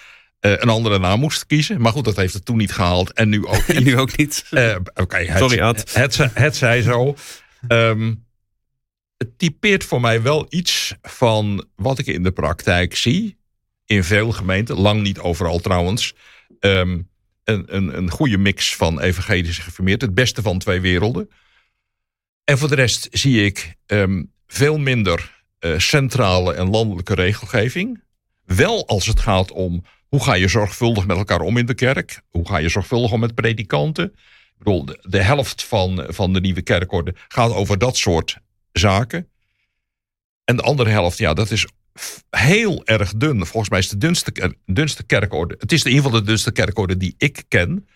eh, 0.41 0.51
een 0.51 0.69
andere 0.69 0.99
naam 0.99 1.21
moest 1.21 1.47
kiezen. 1.47 1.81
Maar 1.81 1.93
goed, 1.93 2.05
dat 2.05 2.17
heeft 2.17 2.35
het 2.35 2.45
toen 2.45 2.57
niet 2.57 2.73
gehaald 2.73 3.13
en 3.13 3.29
nu 3.29 3.47
ook 3.47 3.67
niet. 3.69 3.77
En 3.77 3.85
nu 3.85 3.99
ook 3.99 4.17
niet. 4.17 4.45
Eh, 4.51 4.77
Oké, 4.95 5.17
het, 5.17 5.39
Sorry, 5.39 5.61
Ad. 5.61 5.79
Het, 5.93 6.17
het, 6.17 6.35
het 6.35 6.57
zij 6.57 6.83
zo. 6.83 7.17
Ehm, 7.69 8.15
het 9.17 9.39
typeert 9.39 9.85
voor 9.85 10.01
mij 10.01 10.23
wel 10.23 10.47
iets 10.49 10.95
van 11.03 11.67
wat 11.77 11.99
ik 11.99 12.07
in 12.07 12.23
de 12.23 12.33
praktijk 12.33 12.97
zie. 12.97 13.39
In 13.85 14.05
veel 14.05 14.33
gemeenten, 14.33 14.77
lang 14.77 15.03
niet 15.03 15.19
overal 15.19 15.59
trouwens. 15.59 16.15
Ehm, 16.61 17.01
een, 17.45 17.77
een, 17.77 17.97
een 17.97 18.11
goede 18.11 18.39
mix 18.39 18.77
van 18.77 19.01
evangelisch 19.01 19.59
en 19.59 19.65
geformeerd. 19.65 20.01
Het 20.01 20.15
beste 20.15 20.43
van 20.43 20.59
twee 20.59 20.81
werelden. 20.81 21.31
En 22.45 22.59
voor 22.59 22.69
de 22.69 22.75
rest 22.75 23.09
zie 23.11 23.45
ik 23.45 23.75
ehm, 23.87 24.23
veel 24.47 24.79
minder 24.79 25.45
eh, 25.59 25.79
centrale 25.79 26.55
en 26.55 26.71
landelijke 26.71 27.15
regelgeving. 27.15 28.03
Wel 28.45 28.87
als 28.87 29.07
het 29.07 29.21
gaat 29.21 29.53
om 29.53 29.85
hoe 30.09 30.23
ga 30.23 30.35
je 30.35 30.49
zorgvuldig 30.49 31.07
met 31.07 31.17
elkaar 31.17 31.41
om 31.41 31.57
in 31.57 31.67
de 31.67 31.75
kerk? 31.75 32.23
Hoe 32.31 32.49
ga 32.49 32.57
je 32.57 32.69
zorgvuldig 32.69 33.13
om 33.13 33.21
met 33.21 33.35
predikanten? 33.35 34.05
Ik 34.05 34.65
bedoel, 34.65 34.85
de, 35.01 35.23
helft 35.23 35.65
van, 35.65 36.05
van 36.09 36.33
de 36.33 36.41
nieuwe 36.41 36.63
kerkorde 36.63 37.15
gaat 37.29 37.53
over 37.53 37.79
dat 37.79 37.97
soort 37.97 38.39
zaken. 38.73 39.29
En 40.45 40.57
de 40.57 40.63
andere 40.63 40.91
helft, 40.91 41.19
ja, 41.19 41.35
dat 41.35 41.51
is 41.51 41.67
heel 42.31 42.85
erg 42.85 43.13
dun. 43.17 43.47
Volgens 43.47 43.69
mij 43.69 43.79
is 43.79 43.89
de 43.89 43.99
dunste, 43.99 44.33
ker- 44.33 44.55
dunste 44.67 45.03
kerkorde. 45.03 45.57
Het 45.59 45.73
is 45.73 45.83
in 45.83 45.91
ieder 45.91 46.05
geval 46.05 46.21
de 46.21 46.27
dunste 46.27 46.53
kerkorde 46.53 46.97
die 46.97 47.15
ik 47.19 47.43
ken. 47.49 47.89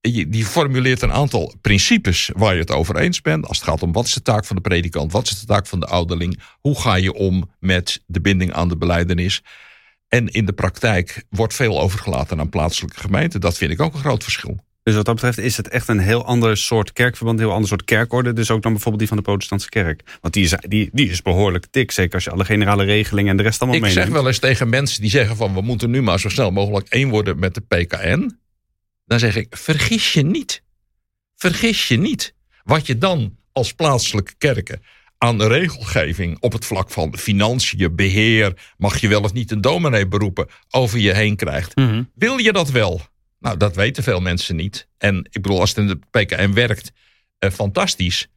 Die 0.00 0.44
formuleert 0.44 1.02
een 1.02 1.12
aantal 1.12 1.54
principes 1.60 2.30
waar 2.34 2.54
je 2.54 2.60
het 2.60 2.70
over 2.70 2.96
eens 2.96 3.20
bent. 3.20 3.46
Als 3.46 3.58
het 3.58 3.68
gaat 3.68 3.82
om 3.82 3.92
wat 3.92 4.06
is 4.06 4.14
de 4.14 4.22
taak 4.22 4.44
van 4.44 4.56
de 4.56 4.62
predikant, 4.62 5.12
wat 5.12 5.26
is 5.26 5.40
de 5.40 5.46
taak 5.46 5.66
van 5.66 5.80
de 5.80 5.86
ouderling, 5.86 6.40
hoe 6.60 6.80
ga 6.80 6.94
je 6.94 7.12
om 7.12 7.50
met 7.58 8.02
de 8.06 8.20
binding 8.20 8.52
aan 8.52 8.68
de 8.68 8.76
beleidenis. 8.76 9.42
En 10.10 10.28
in 10.28 10.44
de 10.44 10.52
praktijk 10.52 11.24
wordt 11.28 11.54
veel 11.54 11.80
overgelaten 11.80 12.40
aan 12.40 12.48
plaatselijke 12.48 13.00
gemeenten. 13.00 13.40
Dat 13.40 13.56
vind 13.56 13.70
ik 13.70 13.80
ook 13.80 13.94
een 13.94 14.00
groot 14.00 14.22
verschil. 14.22 14.58
Dus 14.82 14.94
wat 14.94 15.04
dat 15.04 15.14
betreft 15.14 15.38
is 15.38 15.56
het 15.56 15.68
echt 15.68 15.88
een 15.88 15.98
heel 15.98 16.24
ander 16.24 16.56
soort 16.56 16.92
kerkverband, 16.92 17.38
een 17.38 17.44
heel 17.44 17.54
ander 17.54 17.68
soort 17.68 17.84
kerkorde. 17.84 18.32
Dus 18.32 18.50
ook 18.50 18.62
dan 18.62 18.72
bijvoorbeeld 18.72 18.98
die 18.98 19.08
van 19.08 19.16
de 19.16 19.22
protestantse 19.22 19.68
kerk. 19.68 20.18
Want 20.20 20.34
die 20.34 20.44
is, 20.44 20.54
die, 20.60 20.90
die 20.92 21.10
is 21.10 21.22
behoorlijk 21.22 21.66
dik, 21.70 21.90
zeker 21.90 22.14
als 22.14 22.24
je 22.24 22.30
alle 22.30 22.44
generale 22.44 22.84
regelingen 22.84 23.30
en 23.30 23.36
de 23.36 23.42
rest 23.42 23.60
allemaal 23.60 23.78
Ik 23.78 23.84
meeneemt. 23.84 24.06
zeg 24.06 24.14
wel 24.14 24.26
eens 24.26 24.38
tegen 24.38 24.68
mensen 24.68 25.00
die 25.00 25.10
zeggen 25.10 25.36
van 25.36 25.54
we 25.54 25.60
moeten 25.60 25.90
nu 25.90 26.02
maar 26.02 26.20
zo 26.20 26.28
snel 26.28 26.50
mogelijk 26.50 26.88
één 26.88 27.08
worden 27.08 27.38
met 27.38 27.54
de 27.54 27.60
PKN. 27.60 28.38
Dan 29.04 29.18
zeg 29.18 29.36
ik, 29.36 29.56
vergis 29.56 30.12
je 30.12 30.22
niet. 30.22 30.62
Vergis 31.36 31.88
je 31.88 31.96
niet. 31.98 32.34
Wat 32.62 32.86
je 32.86 32.98
dan 32.98 33.36
als 33.52 33.72
plaatselijke 33.72 34.34
kerken 34.38 34.82
aan 35.22 35.38
de 35.38 35.46
regelgeving 35.46 36.36
op 36.40 36.52
het 36.52 36.64
vlak 36.64 36.90
van 36.90 37.16
financiën, 37.18 37.94
beheer, 37.96 38.52
mag 38.76 39.00
je 39.00 39.08
wel 39.08 39.20
of 39.22 39.32
niet 39.32 39.50
een 39.50 39.60
dominee 39.60 40.06
beroepen, 40.08 40.46
over 40.70 40.98
je 40.98 41.14
heen 41.14 41.36
krijgt. 41.36 41.76
Mhm. 41.76 42.02
Wil 42.14 42.36
je 42.38 42.52
dat 42.52 42.70
wel? 42.70 43.00
Nou, 43.38 43.56
dat 43.56 43.76
weten 43.76 44.02
veel 44.02 44.20
mensen 44.20 44.56
niet. 44.56 44.88
En 44.98 45.18
ik 45.30 45.42
bedoel, 45.42 45.60
als 45.60 45.68
het 45.74 45.78
in 45.78 45.86
de 45.86 45.98
PKN 46.10 46.52
werkt, 46.52 46.92
eh, 47.38 47.50
fantastisch. 47.50 48.28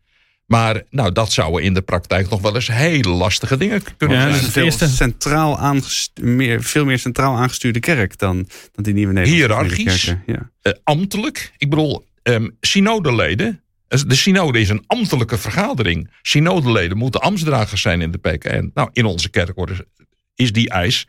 Maar 0.46 0.82
nou, 0.90 1.12
dat 1.12 1.32
zouden 1.32 1.64
in 1.64 1.74
de 1.74 1.82
praktijk 1.82 2.30
nog 2.30 2.42
wel 2.42 2.56
eens 2.56 2.68
hele 2.68 3.10
lastige 3.10 3.58
dingen 3.58 3.82
kunnen 3.98 4.18
Ja, 4.18 4.30
zijn. 4.30 4.42
dus 4.42 4.52
veel, 4.52 4.64
eerste- 4.66 4.88
centraal 4.88 5.74
meer, 6.22 6.64
veel 6.64 6.86
meer 6.86 7.00
centraal 7.00 7.36
aangestuurde 7.36 7.80
kerk 7.80 8.18
dan, 8.18 8.48
dan 8.72 8.84
die 8.84 8.94
nieuwe 8.94 9.14
Nederlandse 9.14 9.46
Hiërarchisch. 9.76 10.04
kerken. 10.06 10.24
Ja. 10.34 10.52
eh, 10.62 10.74
ambtelijk. 10.84 11.52
Ik 11.58 11.70
bedoel, 11.70 12.06
ehm 12.24 12.50
synodeleden. 12.62 13.63
Eh, 13.94 14.00
De 14.08 14.16
synode 14.16 14.60
is 14.60 14.70
een 14.70 14.84
ambtelijke 14.88 15.38
vergadering. 15.38 16.12
Synodeleden 16.22 16.98
moeten 16.98 17.22
ambtsdragers 17.22 17.82
zijn 17.82 18.02
in 18.02 18.12
de 18.12 18.18
PKN. 18.18 18.72
Nou, 18.74 18.90
in 18.94 19.06
onze 19.06 19.30
kerkorde 19.30 19.88
is 20.36 20.52
die 20.52 20.70
eis. 20.70 21.08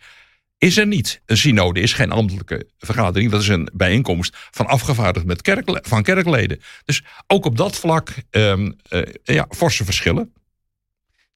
Is 0.58 0.76
er 0.76 0.86
niet. 0.86 1.22
Een 1.26 1.36
synode 1.36 1.80
is 1.80 1.92
geen 1.92 2.12
ambtelijke 2.12 2.66
vergadering. 2.78 3.30
Dat 3.30 3.40
is 3.40 3.48
een 3.48 3.68
bijeenkomst 3.72 4.36
van 4.50 4.66
afgevaardigd 4.66 5.26
met 5.26 5.42
kerkle- 5.42 5.82
van 5.86 6.02
kerkleden. 6.02 6.60
Dus 6.84 7.02
ook 7.26 7.44
op 7.44 7.56
dat 7.56 7.76
vlak 7.76 8.14
ehm, 8.30 8.72
eh, 8.88 9.02
ja, 9.22 9.46
forse 9.48 9.84
verschillen. 9.84 10.32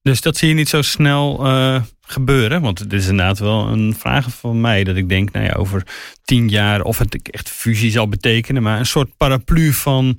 Dus 0.03 0.21
dat 0.21 0.37
zie 0.37 0.49
je 0.49 0.55
niet 0.55 0.69
zo 0.69 0.83
snel 0.83 1.47
eh, 1.47 1.83
gebeuren. 2.01 2.61
Want 2.61 2.79
het 2.79 2.93
is 2.93 3.07
inderdaad 3.07 3.39
wel 3.39 3.69
een 3.69 3.95
vraag 3.99 4.31
van 4.31 4.61
mij. 4.61 4.85
Dat 4.85 4.97
ik 4.97 5.09
denk, 5.09 5.33
nou 5.33 5.45
ja, 5.47 5.53
over 5.53 5.87
tien 6.25 6.49
jaar 6.49 6.83
of 6.83 6.99
het 6.99 7.31
echt 7.31 7.49
fusie 7.49 7.91
zal 7.91 8.09
betekenen. 8.09 8.63
Maar 8.63 8.79
een 8.79 8.87
soort 8.87 9.17
paraplu 9.17 9.73
van 9.73 10.19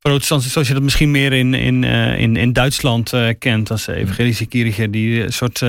protestanten. 0.00 0.50
Zoals 0.50 0.68
je 0.68 0.74
dat 0.74 0.82
misschien 0.82 1.10
meer 1.10 1.32
in, 1.32 1.54
in, 1.54 1.84
eh, 1.84 2.18
in, 2.18 2.36
in 2.36 2.52
Duitsland 2.52 3.12
eh, 3.12 3.28
kent. 3.38 3.70
Als 3.70 3.84
de 3.84 3.94
evangelische 3.94 4.46
kirche. 4.46 4.90
Die 4.90 5.22
een 5.22 5.32
soort 5.32 5.62
eh, 5.62 5.68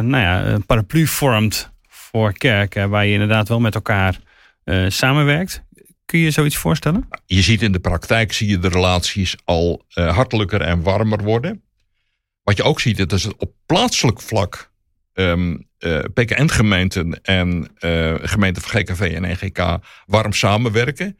nou 0.00 0.16
ja, 0.16 0.58
paraplu 0.66 1.06
vormt 1.06 1.70
voor 1.88 2.32
kerken. 2.32 2.90
Waar 2.90 3.06
je 3.06 3.12
inderdaad 3.12 3.48
wel 3.48 3.60
met 3.60 3.74
elkaar 3.74 4.18
samenwerkt. 4.88 5.62
Kun 6.08 6.18
je 6.18 6.24
je 6.24 6.30
zoiets 6.30 6.56
voorstellen? 6.56 7.08
Je 7.26 7.42
ziet 7.42 7.62
in 7.62 7.72
de 7.72 7.78
praktijk 7.78 8.32
zie 8.32 8.48
je 8.48 8.58
de 8.58 8.68
relaties 8.68 9.36
al 9.44 9.84
eh, 9.88 10.14
hartelijker 10.14 10.60
en 10.60 10.82
warmer 10.82 11.22
worden. 11.22 11.62
Wat 12.42 12.56
je 12.56 12.62
ook 12.62 12.80
ziet, 12.80 12.96
dat 12.96 13.12
is 13.12 13.26
op 13.36 13.52
plaatselijk 13.66 14.20
vlak 14.20 14.70
ehm 15.12 15.56
eh, 15.78 15.98
PKN-gemeenten 16.14 17.22
en 17.22 17.68
eh, 17.78 18.14
gemeenten 18.22 18.62
van 18.62 18.80
GKV 18.80 19.00
en 19.00 19.22
NGK 19.22 19.78
warm 20.06 20.32
samenwerken. 20.32 21.18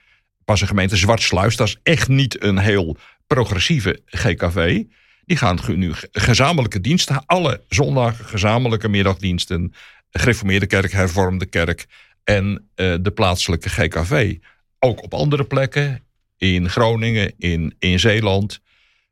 Pas 0.49 0.61
een 0.61 0.67
gemeente 0.67 0.97
Zwartsluis, 0.97 1.57
dat 1.57 1.67
is 1.69 1.77
echt 1.83 2.09
niet 2.09 2.43
een 2.43 2.59
heel 2.59 2.97
progressieve 3.27 4.01
GKV. 4.07 4.83
Die 5.25 5.37
gaan 5.37 5.59
nu 5.77 5.95
ge- 5.95 6.09
gezamenlijke 6.13 6.81
diensten, 6.81 7.23
alle 7.27 7.61
zondagen 7.69 8.25
gezamenlijke 8.25 8.89
middagdiensten, 8.89 9.73
gereformeerde 10.11 10.67
kerk, 10.67 10.93
hervormde 10.93 11.47
kerk 11.47 11.87
en 12.25 12.69
eh, 12.75 12.95
de 13.01 13.11
plaatselijke 13.11 13.69
GKV. 13.69 14.37
Ook 14.79 15.03
op 15.03 15.15
andere 15.15 15.45
plekken, 15.45 16.05
in 16.37 16.69
Groningen, 16.69 17.33
in, 17.39 17.75
in 17.79 18.01
Zeeland. 18.01 18.61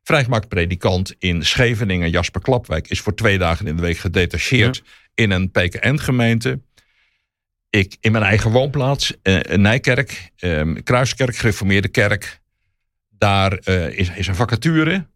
Vrijgemaakt 0.03 0.47
predikant 0.47 1.15
in 1.19 1.45
Scheveningen, 1.45 2.09
Jasper 2.09 2.41
Klapwijk, 2.41 2.87
is 2.87 2.99
voor 3.01 3.15
twee 3.15 3.37
dagen 3.37 3.67
in 3.67 3.75
de 3.75 3.81
week 3.81 3.97
gedetacheerd 3.97 4.83
in 5.15 5.31
een 5.31 5.51
PKN-gemeente. 5.51 6.59
Ik 7.69 7.97
in 7.99 8.11
mijn 8.11 8.23
eigen 8.23 8.51
woonplaats, 8.51 9.13
eh, 9.21 9.57
Nijkerk, 9.57 10.31
eh, 10.37 10.73
Kruiskerk, 10.83 11.35
gereformeerde 11.35 11.87
kerk. 11.87 12.41
Daar 13.09 13.53
eh, 13.53 13.99
is, 13.99 14.09
is 14.09 14.27
een 14.27 14.35
vacature. 14.35 15.07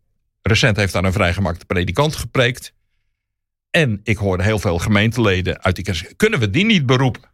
Recent 0.42 0.78
heeft 0.78 0.94
daar 0.94 1.04
een 1.04 1.14
vrijgemaakte 1.14 1.66
predikant 1.66 2.16
gepreekt. 2.16 2.74
En 3.70 4.00
ik 4.04 4.18
hoorde 4.18 4.44
heel 4.44 4.60
veel 4.60 4.78
gemeenteleden 4.78 5.64
uit 5.64 5.76
die 5.76 5.84
kerk 5.84 6.14
kunnen 6.18 6.40
we 6.40 6.50
die 6.50 6.66
niet 6.66 6.86
beroepen? 6.86 7.30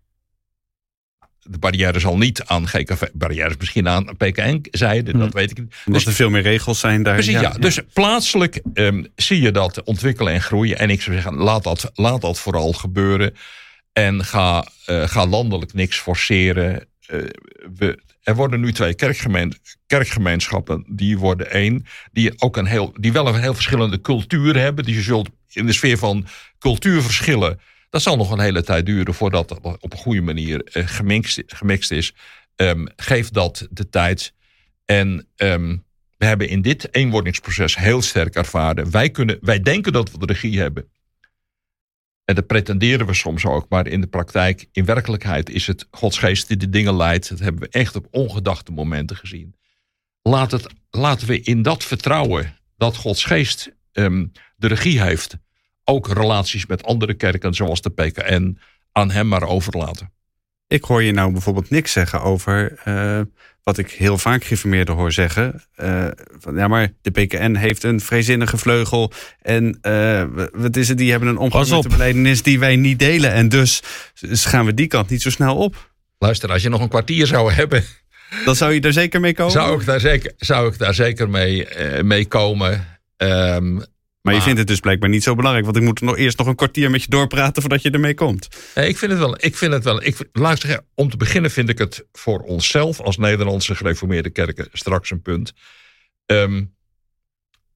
De 1.39 1.57
barrière 1.57 1.99
zal 1.99 2.17
niet 2.17 2.43
aan 2.43 2.67
GKV, 2.67 3.03
barrières 3.13 3.57
misschien 3.57 3.87
aan 3.87 4.17
PKN-zijde, 4.17 5.17
dat 5.17 5.33
weet 5.33 5.51
ik 5.51 5.57
niet. 5.57 5.75
Omdat 5.85 6.03
er 6.03 6.13
veel 6.13 6.29
meer 6.29 6.41
regels 6.41 6.79
zijn 6.79 7.03
daar. 7.03 7.13
Precies, 7.13 7.39
ja. 7.39 7.49
Dus 7.49 7.79
plaatselijk 7.93 8.61
ehm, 8.73 9.03
zie 9.15 9.41
je 9.41 9.51
dat 9.51 9.83
ontwikkelen 9.83 10.33
en 10.33 10.41
groeien. 10.41 10.77
En 10.79 10.89
ik 10.89 11.01
zou 11.01 11.15
zeggen, 11.15 11.35
laat 11.35 11.63
dat, 11.63 11.91
laat 11.93 12.21
dat 12.21 12.39
vooral 12.39 12.73
gebeuren. 12.73 13.33
En 13.97 14.25
ga, 14.25 14.67
eh, 14.85 15.07
ga 15.07 15.25
landelijk 15.25 15.73
niks 15.73 15.99
forceren. 15.99 16.87
eh, 17.07 17.19
we, 17.75 17.99
er 18.23 18.35
worden 18.35 18.59
nu 18.59 18.73
twee 18.73 18.93
kerkgemeen, 18.93 19.53
kerkgemeenschappen. 19.87 20.85
Die 20.87 21.17
worden 21.17 21.51
één. 21.51 21.85
Die, 22.11 22.41
ook 22.41 22.57
een 22.57 22.65
heel, 22.65 22.93
die 22.99 23.11
wel 23.11 23.27
een 23.27 23.41
heel 23.41 23.53
verschillende 23.53 24.01
cultuur 24.01 24.57
hebben. 24.57 24.85
Die 24.85 24.95
je 24.95 25.01
zult 25.01 25.29
in 25.51 25.65
de 25.65 25.73
sfeer 25.73 25.97
van 25.97 26.25
cultuurverschillen. 26.59 27.59
Dat 27.89 28.01
zal 28.01 28.17
nog 28.17 28.31
een 28.31 28.39
hele 28.39 28.63
tijd 28.63 28.85
duren 28.85 29.13
voordat 29.13 29.47
dat 29.47 29.63
op 29.63 29.93
een 29.93 29.99
goede 29.99 30.21
manier 30.21 30.63
eh, 30.63 30.87
gemixt, 30.87 31.43
gemixt 31.45 31.91
is. 31.91 32.13
Ehm, 32.55 32.85
geef 32.95 33.29
dat 33.29 33.67
de 33.71 33.89
tijd. 33.89 34.33
En 34.85 35.27
ehm, 35.35 35.77
we 36.17 36.25
hebben 36.25 36.49
in 36.49 36.61
dit 36.61 36.95
eenwordingsproces 36.95 37.77
heel 37.77 38.01
sterk 38.01 38.35
ervaren. 38.35 38.91
Wij, 38.91 39.09
kunnen, 39.09 39.37
wij 39.41 39.59
denken 39.59 39.93
dat 39.93 40.11
we 40.11 40.17
de 40.17 40.25
regie 40.25 40.59
hebben. 40.59 40.89
En 42.27 42.35
dat 42.35 42.47
pretenderen 42.47 43.05
we 43.05 43.13
soms 43.13 43.45
ook, 43.45 43.65
maar 43.69 43.87
in 43.87 44.01
de 44.01 44.07
praktijk, 44.07 44.67
in 44.71 44.85
werkelijkheid 44.85 45.49
is 45.49 45.67
het 45.67 45.87
Gods 45.91 46.17
geest 46.17 46.47
die 46.47 46.57
de 46.57 46.69
dingen 46.69 46.95
leidt. 46.95 47.29
Dat 47.29 47.39
hebben 47.39 47.61
we 47.61 47.69
echt 47.69 47.95
op 47.95 48.07
ongedachte 48.11 48.71
momenten 48.71 49.15
gezien. 49.15 49.55
Laat 50.21 50.51
het, 50.51 50.67
laten 50.89 51.27
we 51.27 51.41
in 51.41 51.61
dat 51.61 51.83
vertrouwen 51.83 52.55
dat 52.77 52.95
Gods 52.95 53.23
geest 53.23 53.71
ehm, 53.91 54.25
de 54.55 54.67
regie 54.67 55.01
heeft, 55.01 55.37
ook 55.83 56.07
relaties 56.07 56.65
met 56.65 56.83
andere 56.83 57.13
kerken 57.13 57.53
zoals 57.53 57.81
de 57.81 57.89
PKN, 57.89 58.57
aan 58.91 59.11
hem 59.11 59.27
maar 59.27 59.43
overlaten. 59.43 60.11
Ik 60.67 60.83
hoor 60.83 61.03
je 61.03 61.11
nou 61.11 61.31
bijvoorbeeld 61.31 61.69
niks 61.69 61.91
zeggen 61.91 62.21
over 62.21 62.81
uh, 62.87 63.21
wat 63.67 63.77
ik 63.77 63.91
heel 63.91 64.17
vaak 64.17 64.43
geïnformeerden 64.43 64.95
hoor 64.95 65.11
zeggen. 65.11 65.63
Uh, 65.77 66.07
van, 66.39 66.55
ja, 66.55 66.67
maar 66.67 66.93
de 67.01 67.11
PKN 67.11 67.55
heeft 67.55 67.83
een 67.83 67.99
vrezinnige 67.99 68.57
vleugel. 68.57 69.11
En 69.41 69.79
uh, 69.81 70.23
wat 70.53 70.75
is 70.75 70.87
het? 70.87 70.97
Die 70.97 71.11
hebben 71.11 71.29
een 71.29 71.37
omgang 71.37 71.69
met 71.69 71.83
de 71.83 71.89
beledenis 71.89 72.41
die 72.41 72.59
wij 72.59 72.75
niet 72.75 72.99
delen. 72.99 73.31
En 73.31 73.49
dus 73.49 73.81
gaan 74.21 74.65
we 74.65 74.73
die 74.73 74.87
kant 74.87 75.09
niet 75.09 75.21
zo 75.21 75.29
snel 75.29 75.55
op. 75.55 75.91
Luister, 76.17 76.51
als 76.51 76.61
je 76.61 76.69
nog 76.69 76.81
een 76.81 76.89
kwartier 76.89 77.27
zou 77.27 77.51
hebben. 77.51 77.83
Dan 78.45 78.55
zou 78.55 78.73
je 78.73 78.81
daar 78.81 78.93
zeker 78.93 79.19
mee 79.19 79.33
komen? 79.33 79.51
Zou 79.51 79.79
ik 79.79 79.85
daar 79.85 79.99
zeker, 79.99 80.33
zou 80.37 80.71
ik 80.71 80.77
daar 80.77 80.93
zeker 80.93 81.29
mee, 81.29 81.67
uh, 81.77 82.01
mee 82.01 82.25
komen. 82.25 82.99
Um, 83.17 83.83
maar, 84.27 84.35
je 84.35 84.41
vindt 84.41 84.59
het 84.59 84.67
dus 84.67 84.79
blijkbaar 84.79 85.09
niet 85.09 85.23
zo 85.23 85.35
belangrijk. 85.35 85.65
Want 85.65 85.77
ik 85.77 85.83
moet 85.83 86.01
nog 86.01 86.17
eerst 86.17 86.37
nog 86.37 86.47
een 86.47 86.55
kwartier 86.55 86.89
met 86.89 87.03
je 87.03 87.09
doorpraten 87.09 87.61
voordat 87.61 87.81
je 87.81 87.91
ermee 87.91 88.13
komt. 88.13 88.47
Nee, 88.75 88.87
ik 88.87 88.97
vind 88.97 89.11
het 89.11 89.19
wel. 89.19 89.35
Ik 89.39 89.55
vind 89.55 89.73
het 89.73 89.83
wel. 89.83 90.03
Ik, 90.03 90.29
luister, 90.31 90.79
om 90.95 91.09
te 91.09 91.17
beginnen 91.17 91.51
vind 91.51 91.69
ik 91.69 91.77
het 91.77 92.05
voor 92.11 92.39
onszelf 92.39 92.99
als 92.99 93.17
Nederlandse 93.17 93.75
gereformeerde 93.75 94.29
kerken 94.29 94.67
straks 94.71 95.11
een 95.11 95.21
punt. 95.21 95.53
Um, 96.25 96.75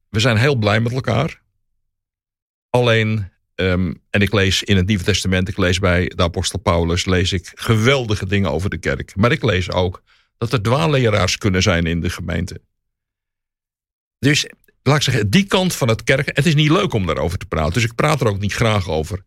we 0.09 0.19
zijn 0.19 0.37
heel 0.37 0.55
blij 0.55 0.79
met 0.79 0.91
elkaar. 0.91 1.41
Alleen, 2.69 3.31
um, 3.55 4.01
en 4.09 4.21
ik 4.21 4.33
lees 4.33 4.63
in 4.63 4.75
het 4.75 4.87
Nieuwe 4.87 5.03
Testament, 5.03 5.47
ik 5.47 5.57
lees 5.57 5.79
bij 5.79 6.11
de 6.15 6.23
apostel 6.23 6.59
Paulus, 6.59 7.05
lees 7.05 7.31
ik 7.31 7.51
geweldige 7.53 8.25
dingen 8.25 8.51
over 8.51 8.69
de 8.69 8.77
kerk. 8.77 9.15
Maar 9.15 9.31
ik 9.31 9.43
lees 9.43 9.71
ook 9.71 10.03
dat 10.37 10.53
er 10.53 10.61
dwaalleraars 10.61 11.37
kunnen 11.37 11.61
zijn 11.61 11.85
in 11.85 11.99
de 11.99 12.09
gemeente. 12.09 12.61
Dus 14.19 14.49
laat 14.83 14.95
ik 14.95 15.01
zeggen, 15.01 15.29
die 15.29 15.45
kant 15.45 15.75
van 15.75 15.87
het 15.87 16.03
kerk. 16.03 16.35
Het 16.35 16.45
is 16.45 16.55
niet 16.55 16.69
leuk 16.69 16.93
om 16.93 17.05
daarover 17.05 17.37
te 17.37 17.45
praten, 17.45 17.73
dus 17.73 17.83
ik 17.83 17.95
praat 17.95 18.21
er 18.21 18.27
ook 18.27 18.39
niet 18.39 18.53
graag 18.53 18.89
over. 18.89 19.23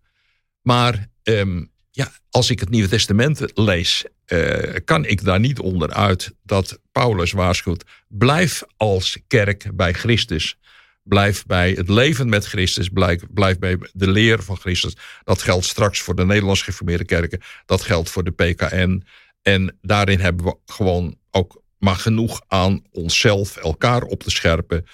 Maar 0.63 1.09
um, 1.23 1.71
ja, 1.91 2.13
als 2.31 2.51
ik 2.51 2.61
het 2.61 2.71
Nieuwe 2.71 2.89
Testament 2.89 3.41
lees, 3.55 4.05
uh, 4.27 4.75
kan 4.85 5.05
ik 5.05 5.25
daar 5.25 5.41
niet 5.41 5.59
onderuit 5.59 6.35
dat 6.43 6.79
Paulus 6.93 7.33
waarschuwt. 7.33 7.85
Blijf 8.09 8.63
als 8.77 9.19
kerk 9.27 9.71
bij 9.75 9.93
Christus. 9.93 10.59
Blijf 11.03 11.47
bij 11.47 11.71
het 11.71 11.89
leven 11.89 12.29
met 12.29 12.47
Christus. 12.47 12.89
Blijf, 12.89 13.23
blijf 13.31 13.59
bij 13.59 13.79
de 13.93 14.11
leer 14.11 14.43
van 14.43 14.57
Christus. 14.57 14.97
Dat 15.25 15.43
geldt 15.43 15.65
straks 15.65 16.01
voor 16.01 16.15
de 16.15 16.25
Nederlands 16.25 16.63
geformeerde 16.63 17.05
kerken. 17.05 17.41
Dat 17.67 17.83
geldt 17.83 18.11
voor 18.11 18.25
de 18.25 18.31
PKN. 18.31 19.05
En 19.43 19.79
daarin 19.83 20.21
hebben 20.21 20.45
we 20.45 20.57
gewoon 20.67 21.17
ook 21.31 21.63
maar 21.79 21.97
genoeg 21.97 22.43
aan 22.47 22.83
onszelf, 22.91 23.57
elkaar 23.57 24.03
op 24.03 24.23
te 24.23 24.31
scherpen. 24.31 24.87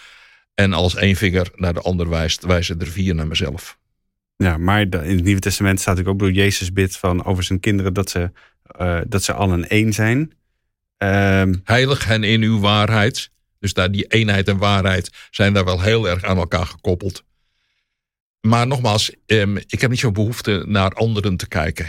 En 0.60 0.72
als 0.72 0.94
één 0.94 1.16
vinger 1.16 1.50
naar 1.54 1.74
de 1.74 1.80
ander 1.80 2.08
wijst, 2.08 2.44
wijzen 2.44 2.80
er 2.80 2.86
vier 2.86 3.14
naar 3.14 3.26
mezelf. 3.26 3.78
Ja, 4.36 4.56
maar 4.56 4.80
in 4.80 4.92
het 4.92 5.24
Nieuwe 5.24 5.40
Testament 5.40 5.80
staat 5.80 6.06
ook 6.06 6.18
door 6.18 6.32
Jezus 6.32 6.72
bid 6.72 6.96
van 6.96 7.24
over 7.24 7.42
zijn 7.42 7.60
kinderen 7.60 7.94
dat 7.94 8.10
ze, 8.10 8.30
uh, 8.80 9.00
dat 9.06 9.22
ze 9.22 9.32
allen 9.32 9.68
één 9.68 9.92
zijn. 9.92 10.18
Um, 10.18 11.60
Heilig 11.64 12.04
hen 12.04 12.24
in 12.24 12.42
uw 12.42 12.60
waarheid. 12.60 13.30
Dus 13.58 13.72
daar 13.72 13.90
die 13.90 14.06
eenheid 14.06 14.48
en 14.48 14.58
waarheid 14.58 15.10
zijn 15.30 15.52
daar 15.52 15.64
wel 15.64 15.80
heel 15.80 16.08
erg 16.08 16.24
aan 16.24 16.36
elkaar 16.36 16.66
gekoppeld. 16.66 17.24
Maar 18.40 18.66
nogmaals, 18.66 19.14
um, 19.26 19.56
ik 19.56 19.80
heb 19.80 19.90
niet 19.90 19.98
zo'n 19.98 20.12
behoefte 20.12 20.64
naar 20.66 20.90
anderen 20.90 21.36
te 21.36 21.48
kijken. 21.48 21.86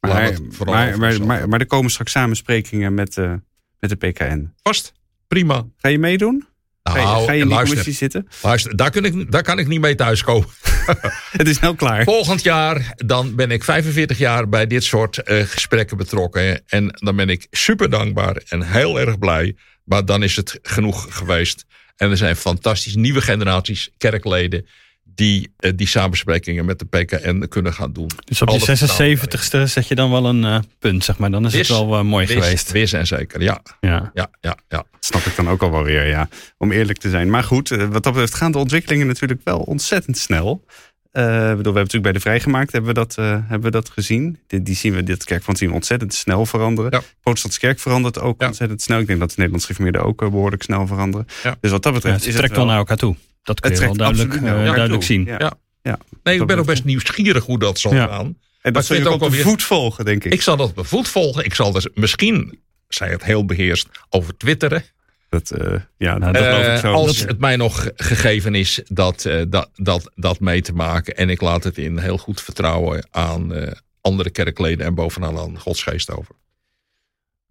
Maar, 0.00 0.38
maar, 0.64 0.98
maar, 0.98 1.26
maar, 1.26 1.48
maar, 1.48 1.60
er 1.60 1.66
komen 1.66 1.90
straks 1.90 2.12
samensprekingen 2.12 2.94
met, 2.94 3.16
uh, 3.16 3.34
met 3.78 3.90
de 3.90 3.96
PKN. 3.96 4.52
Vast, 4.62 4.92
prima. 5.28 5.66
Ga 5.76 5.88
je 5.88 5.98
meedoen? 5.98 6.50
Nou, 6.82 6.98
ga 6.98 7.02
je, 7.02 7.26
ga 7.26 7.32
je 7.32 7.40
in 7.40 7.46
die 7.46 7.54
luister, 7.54 7.66
commissie 7.66 7.94
zitten? 7.94 8.28
Luister, 8.42 8.76
daar, 8.76 8.90
kun 8.90 9.04
ik, 9.04 9.32
daar 9.32 9.42
kan 9.42 9.58
ik 9.58 9.66
niet 9.66 9.80
mee 9.80 9.94
thuiskomen. 9.94 10.48
Het 11.38 11.48
is 11.48 11.58
nou 11.58 11.76
klaar. 11.76 12.04
Volgend 12.04 12.42
jaar 12.42 12.92
dan 12.96 13.34
ben 13.34 13.50
ik 13.50 13.64
45 13.64 14.18
jaar 14.18 14.48
bij 14.48 14.66
dit 14.66 14.84
soort 14.84 15.20
uh, 15.24 15.42
gesprekken 15.42 15.96
betrokken. 15.96 16.62
En 16.66 16.98
dan 16.98 17.16
ben 17.16 17.28
ik 17.28 17.46
super 17.50 17.90
dankbaar 17.90 18.42
en 18.48 18.62
heel 18.62 19.00
erg 19.00 19.18
blij. 19.18 19.56
Maar 19.84 20.04
dan 20.04 20.22
is 20.22 20.36
het 20.36 20.58
genoeg 20.62 21.16
geweest. 21.16 21.64
En 21.96 22.10
er 22.10 22.16
zijn 22.16 22.36
fantastisch 22.36 22.94
nieuwe 22.94 23.20
generaties 23.20 23.90
kerkleden 23.98 24.66
die 25.14 25.52
uh, 25.60 25.72
die 25.76 25.86
samensprekingen 25.86 26.64
met 26.64 26.78
de 26.78 26.84
PKN 26.84 27.46
kunnen 27.48 27.72
gaan 27.72 27.92
doen. 27.92 28.10
Dus 28.24 28.42
op 28.42 28.48
je 28.48 28.60
76ste 28.60 29.62
zet 29.62 29.88
je 29.88 29.94
dan 29.94 30.10
wel 30.10 30.26
een 30.26 30.42
uh, 30.42 30.58
punt, 30.78 31.04
zeg 31.04 31.18
maar. 31.18 31.30
Dan 31.30 31.46
is 31.46 31.52
wis, 31.52 31.68
het 31.68 31.78
wel 31.78 31.98
uh, 31.98 32.04
mooi 32.04 32.26
wis, 32.26 32.36
geweest. 32.36 32.70
Wis 32.70 32.92
en 32.92 33.06
zeker, 33.06 33.42
ja. 33.42 33.62
Ja. 33.80 34.10
ja, 34.14 34.30
ja, 34.40 34.56
ja. 34.68 34.76
Dat 34.90 35.04
snap 35.04 35.22
ik 35.22 35.36
dan 35.36 35.48
ook 35.48 35.62
al 35.62 35.70
wel 35.70 35.82
weer, 35.82 36.06
ja. 36.06 36.28
Om 36.58 36.72
eerlijk 36.72 36.98
te 36.98 37.10
zijn. 37.10 37.30
Maar 37.30 37.44
goed, 37.44 37.68
wat 37.68 38.02
dat 38.02 38.12
betreft 38.12 38.34
gaan 38.34 38.52
de 38.52 38.58
ontwikkelingen 38.58 39.06
natuurlijk 39.06 39.40
wel 39.44 39.58
ontzettend 39.58 40.18
snel. 40.18 40.64
Uh, 41.12 41.22
bedoel, 41.24 41.46
we 41.46 41.54
hebben 41.54 41.74
natuurlijk 41.74 42.02
bij 42.02 42.12
de 42.12 42.20
vrijgemaakt 42.20 42.72
hebben 42.72 42.94
we 42.94 43.00
dat, 43.00 43.16
uh, 43.18 43.26
hebben 43.26 43.62
we 43.62 43.70
dat 43.70 43.88
gezien. 43.88 44.38
Die, 44.46 44.62
die 44.62 44.74
zien 44.74 44.94
we, 44.94 45.02
dit 45.02 45.24
kerkvond 45.24 45.58
zien 45.58 45.68
we 45.68 45.74
ontzettend 45.74 46.14
snel 46.14 46.46
veranderen. 46.46 46.90
Ja. 46.90 46.98
De 46.98 47.04
protestantse 47.20 47.60
kerk 47.60 47.78
verandert 47.78 48.20
ook 48.20 48.40
ja. 48.40 48.46
ontzettend 48.46 48.82
snel. 48.82 48.98
Ik 48.98 49.06
denk 49.06 49.18
dat 49.18 49.28
de 49.28 49.34
Nederlandse 49.36 49.66
gereformeerden 49.66 50.10
ook 50.10 50.22
uh, 50.22 50.30
behoorlijk 50.30 50.62
snel 50.62 50.86
veranderen. 50.86 51.26
Ja. 51.42 51.56
Dus 51.60 51.70
wat 51.70 51.82
dat 51.82 51.92
betreft 51.92 52.24
ja, 52.24 52.28
het 52.28 52.36
trekt 52.36 52.56
wel 52.56 52.64
naar 52.64 52.76
elkaar 52.76 52.96
toe. 52.96 53.16
Dat 53.42 53.60
kun 53.60 53.72
je 53.72 53.78
wel 53.78 53.94
duidelijk, 53.94 54.40
duidelijk 54.40 55.02
zien. 55.02 55.24
Ja. 55.24 55.52
Ja. 55.82 55.98
Nee, 56.22 56.40
ik 56.40 56.46
ben 56.46 56.58
ook 56.58 56.66
best 56.66 56.84
nieuwsgierig 56.84 57.44
hoe 57.44 57.58
dat 57.58 57.78
zal 57.78 57.92
gaan. 57.92 58.36
En 58.60 58.72
dat 58.72 58.84
zul 58.84 58.96
je 58.96 59.08
ook 59.08 59.22
op 59.22 59.34
voet 59.34 59.62
volgen, 59.62 60.04
denk 60.04 60.24
ik. 60.24 60.32
Ik 60.32 60.42
zal 60.42 60.56
dat 60.56 60.72
op 60.76 60.86
voet 60.86 61.08
volgen. 61.08 61.44
Ik 61.44 61.54
zal 61.54 61.72
dus 61.72 61.88
misschien, 61.94 62.60
zij 62.88 63.10
het 63.10 63.24
heel 63.24 63.44
beheerst, 63.44 63.88
over 64.08 64.36
twitteren. 64.36 64.84
Dat, 65.28 65.52
uh, 65.58 65.74
ja, 65.96 66.18
nou, 66.18 66.32
dat 66.32 66.42
uh, 66.42 66.74
ik 66.74 66.80
zo. 66.80 66.92
Als 66.92 67.20
het 67.20 67.38
mij 67.38 67.56
nog 67.56 67.90
gegeven 67.96 68.54
is 68.54 68.80
dat, 68.88 69.24
uh, 69.24 69.42
dat, 69.48 69.70
dat, 69.74 70.10
dat 70.14 70.40
mee 70.40 70.62
te 70.62 70.72
maken. 70.72 71.16
En 71.16 71.30
ik 71.30 71.40
laat 71.40 71.64
het 71.64 71.78
in 71.78 71.98
heel 71.98 72.18
goed 72.18 72.40
vertrouwen 72.40 73.06
aan 73.10 73.52
andere 74.00 74.30
kerkleden 74.30 74.86
en 74.86 74.94
bovenal 74.94 75.40
aan 75.40 75.58
Godsgeest 75.58 76.10
over. 76.10 76.34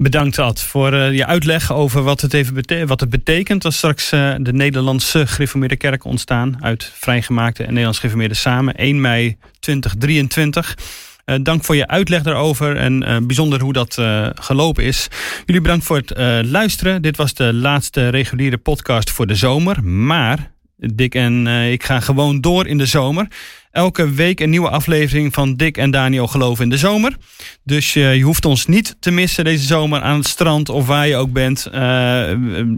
Bedankt 0.01 0.39
Ad 0.39 0.61
voor 0.61 0.93
uh, 0.93 1.13
je 1.13 1.25
uitleg 1.25 1.73
over 1.73 2.03
wat 2.03 2.21
het, 2.21 2.33
even 2.33 2.87
wat 2.87 2.99
het 2.99 3.09
betekent 3.09 3.65
als 3.65 3.77
straks 3.77 4.11
uh, 4.11 4.33
de 4.37 4.53
Nederlandse 4.53 5.27
gereformeerde 5.27 5.75
kerk 5.75 6.03
ontstaan 6.03 6.57
uit 6.63 6.91
vrijgemaakte 6.95 7.61
en 7.61 7.67
Nederlands 7.67 7.97
gereformeerde 7.97 8.35
samen 8.35 8.75
1 8.75 9.01
mei 9.01 9.37
2023. 9.59 10.77
Uh, 11.25 11.35
dank 11.43 11.63
voor 11.63 11.75
je 11.75 11.87
uitleg 11.87 12.21
daarover 12.21 12.75
en 12.75 13.27
bijzonder 13.27 13.61
hoe 13.61 13.73
dat 13.73 13.97
gelopen 14.33 14.83
is. 14.83 15.07
Jullie 15.45 15.61
bedankt 15.61 15.85
voor 15.85 15.97
het 15.97 16.45
luisteren. 16.45 17.01
Dit 17.01 17.17
was 17.17 17.33
de 17.33 17.53
laatste 17.53 18.09
reguliere 18.09 18.57
podcast 18.57 19.11
voor 19.11 19.27
de 19.27 19.35
zomer. 19.35 19.83
Maar 19.83 20.51
Dick 20.93 21.15
en 21.15 21.47
ik 21.47 21.83
gaan 21.83 22.01
gewoon 22.01 22.41
door 22.41 22.67
in 22.67 22.77
de 22.77 22.85
zomer. 22.85 23.27
Elke 23.71 24.11
week 24.11 24.39
een 24.39 24.49
nieuwe 24.49 24.69
aflevering 24.69 25.33
van 25.33 25.55
Dick 25.55 25.77
en 25.77 25.91
Daniel 25.91 26.27
Geloven 26.27 26.63
in 26.63 26.69
de 26.69 26.77
Zomer. 26.77 27.17
Dus 27.63 27.95
uh, 27.95 28.15
je 28.15 28.23
hoeft 28.23 28.45
ons 28.45 28.65
niet 28.65 28.95
te 28.99 29.11
missen 29.11 29.43
deze 29.43 29.65
zomer 29.65 30.01
aan 30.01 30.17
het 30.17 30.27
strand 30.27 30.69
of 30.69 30.87
waar 30.87 31.07
je 31.07 31.15
ook 31.15 31.31
bent. 31.31 31.67
Uh, 31.73 32.23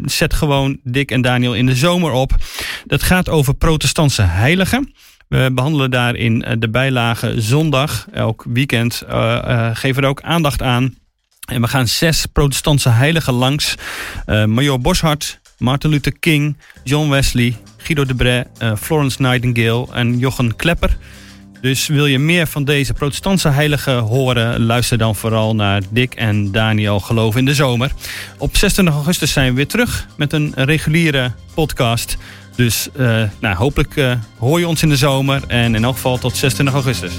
zet 0.05 0.33
gewoon 0.33 0.79
Dick 0.83 1.11
en 1.11 1.21
Daniel 1.21 1.55
in 1.55 1.65
de 1.65 1.75
zomer 1.75 2.11
op. 2.11 2.35
Dat 2.85 3.03
gaat 3.03 3.29
over 3.29 3.53
protestantse 3.53 4.21
heiligen. 4.21 4.93
We 5.27 5.51
behandelen 5.53 5.91
daarin 5.91 6.45
de 6.59 6.69
bijlage 6.69 7.41
zondag. 7.41 8.07
Elk 8.11 8.45
weekend 8.47 9.03
geven 9.73 9.95
we 9.95 10.01
er 10.01 10.07
ook 10.07 10.21
aandacht 10.21 10.61
aan. 10.61 10.95
En 11.49 11.61
we 11.61 11.67
gaan 11.67 11.87
zes 11.87 12.25
protestantse 12.25 12.89
heiligen 12.89 13.33
langs. 13.33 13.75
Major 14.25 14.79
Boshart, 14.79 15.39
Martin 15.57 15.89
Luther 15.89 16.19
King, 16.19 16.57
John 16.83 17.09
Wesley, 17.09 17.57
Guido 17.83 18.05
de 18.05 18.15
Bray, 18.15 18.45
uh, 18.61 18.71
Florence 18.75 19.21
Nightingale 19.21 19.87
en 19.91 20.17
Jochen 20.17 20.55
Klepper. 20.55 20.97
Dus 21.61 21.87
wil 21.87 22.05
je 22.05 22.19
meer 22.19 22.47
van 22.47 22.63
deze 22.63 22.93
protestantse 22.93 23.49
heiligen 23.49 23.97
horen, 23.97 24.65
luister 24.65 24.97
dan 24.97 25.15
vooral 25.15 25.55
naar 25.55 25.81
Dick 25.89 26.13
en 26.13 26.51
Daniel 26.51 26.99
Geloof 26.99 27.35
in 27.35 27.45
de 27.45 27.53
Zomer. 27.53 27.91
Op 28.37 28.57
26 28.57 28.93
augustus 28.93 29.31
zijn 29.31 29.49
we 29.49 29.55
weer 29.55 29.67
terug 29.67 30.07
met 30.17 30.33
een 30.33 30.51
reguliere 30.55 31.31
podcast. 31.53 32.17
Dus 32.55 32.89
uh, 32.95 33.23
nou, 33.39 33.55
hopelijk 33.55 33.95
uh, 33.95 34.13
hoor 34.37 34.59
je 34.59 34.67
ons 34.67 34.81
in 34.83 34.89
de 34.89 34.97
zomer 34.97 35.41
en 35.47 35.75
in 35.75 35.83
elk 35.83 35.95
geval 35.95 36.17
tot 36.17 36.35
26 36.35 36.73
augustus. 36.73 37.13